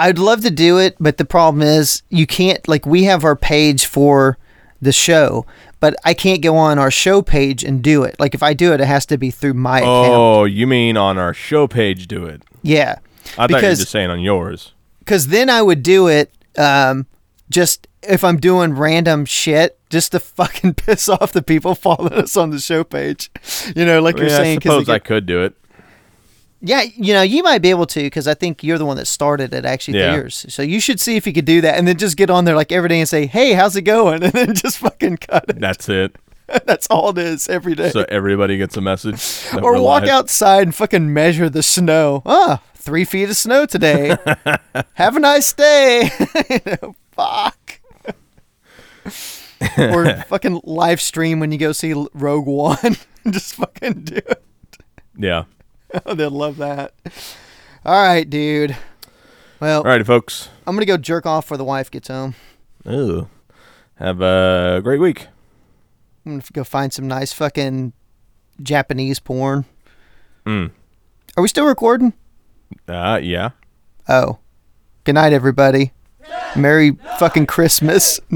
I'd 0.01 0.17
love 0.19 0.41
to 0.41 0.49
do 0.51 0.77
it, 0.79 0.95
but 0.99 1.17
the 1.17 1.25
problem 1.25 1.61
is 1.61 2.01
you 2.09 2.25
can't 2.27 2.65
like 2.67 2.85
we 2.85 3.03
have 3.03 3.23
our 3.23 3.35
page 3.35 3.85
for 3.85 4.37
the 4.81 4.91
show, 4.91 5.45
but 5.79 5.95
I 6.03 6.13
can't 6.13 6.41
go 6.41 6.57
on 6.57 6.79
our 6.79 6.89
show 6.91 7.21
page 7.21 7.63
and 7.63 7.83
do 7.83 8.03
it. 8.03 8.15
Like 8.19 8.33
if 8.33 8.41
I 8.41 8.53
do 8.53 8.73
it, 8.73 8.81
it 8.81 8.87
has 8.87 9.05
to 9.07 9.17
be 9.17 9.29
through 9.31 9.53
my 9.53 9.79
account. 9.79 10.07
Oh, 10.11 10.43
you 10.45 10.65
mean 10.65 10.97
on 10.97 11.17
our 11.17 11.33
show 11.33 11.67
page? 11.67 12.07
Do 12.07 12.25
it. 12.25 12.41
Yeah. 12.63 12.95
I 13.37 13.47
thought 13.47 13.49
you 13.51 13.55
were 13.55 13.61
Because- 13.61 13.79
just 13.79 13.91
saying 13.91 14.09
on 14.09 14.19
yours. 14.21 14.73
because 14.99 15.27
then 15.27 15.49
I 15.49 15.61
would 15.61 15.83
do 15.83 16.07
it 16.07 16.31
um, 16.57 17.05
just 17.49 17.87
if 18.01 18.23
I'm 18.23 18.37
doing 18.39 18.73
random 18.73 19.25
shit 19.25 19.77
just 19.91 20.13
to 20.13 20.19
fucking 20.39 20.73
piss 20.73 21.07
off 21.09 21.31
the 21.31 21.43
people 21.43 21.75
following 21.87 22.13
us 22.13 22.35
on 22.35 22.49
the 22.49 22.59
show 22.59 22.83
page. 22.83 23.29
You 23.75 23.85
know, 23.85 24.01
like 24.01 24.17
you're 24.17 24.29
yeah, 24.29 24.37
saying. 24.37 24.57
I 24.57 24.61
suppose 24.63 24.89
I 24.89 24.95
get- 24.95 25.03
could 25.05 25.25
do 25.27 25.43
it. 25.43 25.53
Yeah, 26.61 26.81
you 26.95 27.13
know, 27.13 27.21
you 27.21 27.43
might 27.43 27.61
be 27.61 27.69
able 27.69 27.85
to 27.87 28.01
because 28.03 28.27
I 28.27 28.33
think 28.33 28.63
you're 28.63 28.77
the 28.77 28.85
one 28.85 28.97
that 28.97 29.05
started 29.07 29.53
it 29.53 29.65
actually 29.65 29.99
Yeah. 29.99 30.15
yours. 30.15 30.45
So 30.49 30.61
you 30.61 30.79
should 30.79 30.99
see 30.99 31.15
if 31.17 31.25
you 31.27 31.33
could 31.33 31.45
do 31.45 31.61
that 31.61 31.77
and 31.77 31.87
then 31.87 31.97
just 31.97 32.17
get 32.17 32.29
on 32.29 32.45
there 32.45 32.55
like 32.55 32.71
every 32.71 32.89
day 32.89 32.99
and 32.99 33.09
say, 33.09 33.25
hey, 33.25 33.53
how's 33.53 33.75
it 33.75 33.81
going? 33.83 34.23
And 34.23 34.33
then 34.33 34.53
just 34.55 34.77
fucking 34.77 35.17
cut 35.17 35.45
it. 35.49 35.59
That's 35.59 35.89
it. 35.89 36.15
That's 36.65 36.87
all 36.87 37.09
it 37.11 37.17
is 37.17 37.47
every 37.49 37.75
day. 37.75 37.89
So 37.91 38.05
everybody 38.09 38.57
gets 38.57 38.75
a 38.77 38.81
message. 38.81 39.21
or 39.61 39.81
walk 39.81 40.01
live. 40.03 40.09
outside 40.09 40.63
and 40.63 40.75
fucking 40.75 41.13
measure 41.13 41.49
the 41.49 41.63
snow. 41.63 42.21
Ah, 42.25 42.61
three 42.75 43.05
feet 43.05 43.29
of 43.29 43.37
snow 43.37 43.65
today. 43.65 44.17
Have 44.93 45.15
a 45.15 45.19
nice 45.19 45.53
day. 45.53 46.09
You 46.49 46.59
know, 46.65 46.95
Fuck. 47.13 47.79
or 49.77 50.13
fucking 50.27 50.61
live 50.63 50.99
stream 51.01 51.39
when 51.39 51.51
you 51.51 51.57
go 51.57 51.71
see 51.71 51.93
Rogue 52.13 52.47
One. 52.47 52.97
Just 53.29 53.55
fucking 53.55 54.03
do 54.03 54.15
it. 54.17 54.43
Yeah. 55.17 55.43
Oh, 56.05 56.13
they'll 56.15 56.29
love 56.31 56.57
that. 56.57 56.93
All 57.85 57.93
right, 58.01 58.29
dude. 58.29 58.75
Well, 59.59 59.79
All 59.79 59.83
righty, 59.85 60.03
folks. 60.03 60.49
I'm 60.65 60.75
gonna 60.75 60.85
go 60.85 60.97
jerk 60.97 61.25
off 61.25 61.45
before 61.45 61.57
the 61.57 61.63
wife 61.63 61.91
gets 61.91 62.07
home. 62.07 62.35
Ooh. 62.87 63.27
Have 63.95 64.21
a 64.21 64.81
great 64.83 64.99
week. 64.99 65.27
I'm 66.25 66.33
gonna 66.33 66.43
go 66.53 66.63
find 66.63 66.91
some 66.91 67.07
nice 67.07 67.33
fucking 67.33 67.93
Japanese 68.61 69.19
porn. 69.19 69.65
Mm. 70.45 70.71
Are 71.37 71.41
we 71.43 71.47
still 71.47 71.65
recording? 71.65 72.13
Uh, 72.87 73.19
yeah. 73.21 73.51
Oh. 74.07 74.39
Good 75.03 75.15
night, 75.15 75.33
everybody. 75.33 75.91
Merry 76.55 76.91
fucking 77.17 77.45
Christmas 77.47 78.19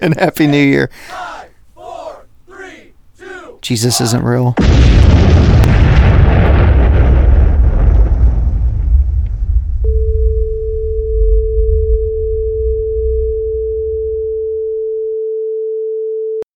and 0.00 0.14
Happy 0.18 0.46
New 0.46 0.62
Year. 0.62 0.90
Jesus 3.60 4.00
isn't 4.00 4.22
real. 4.22 4.54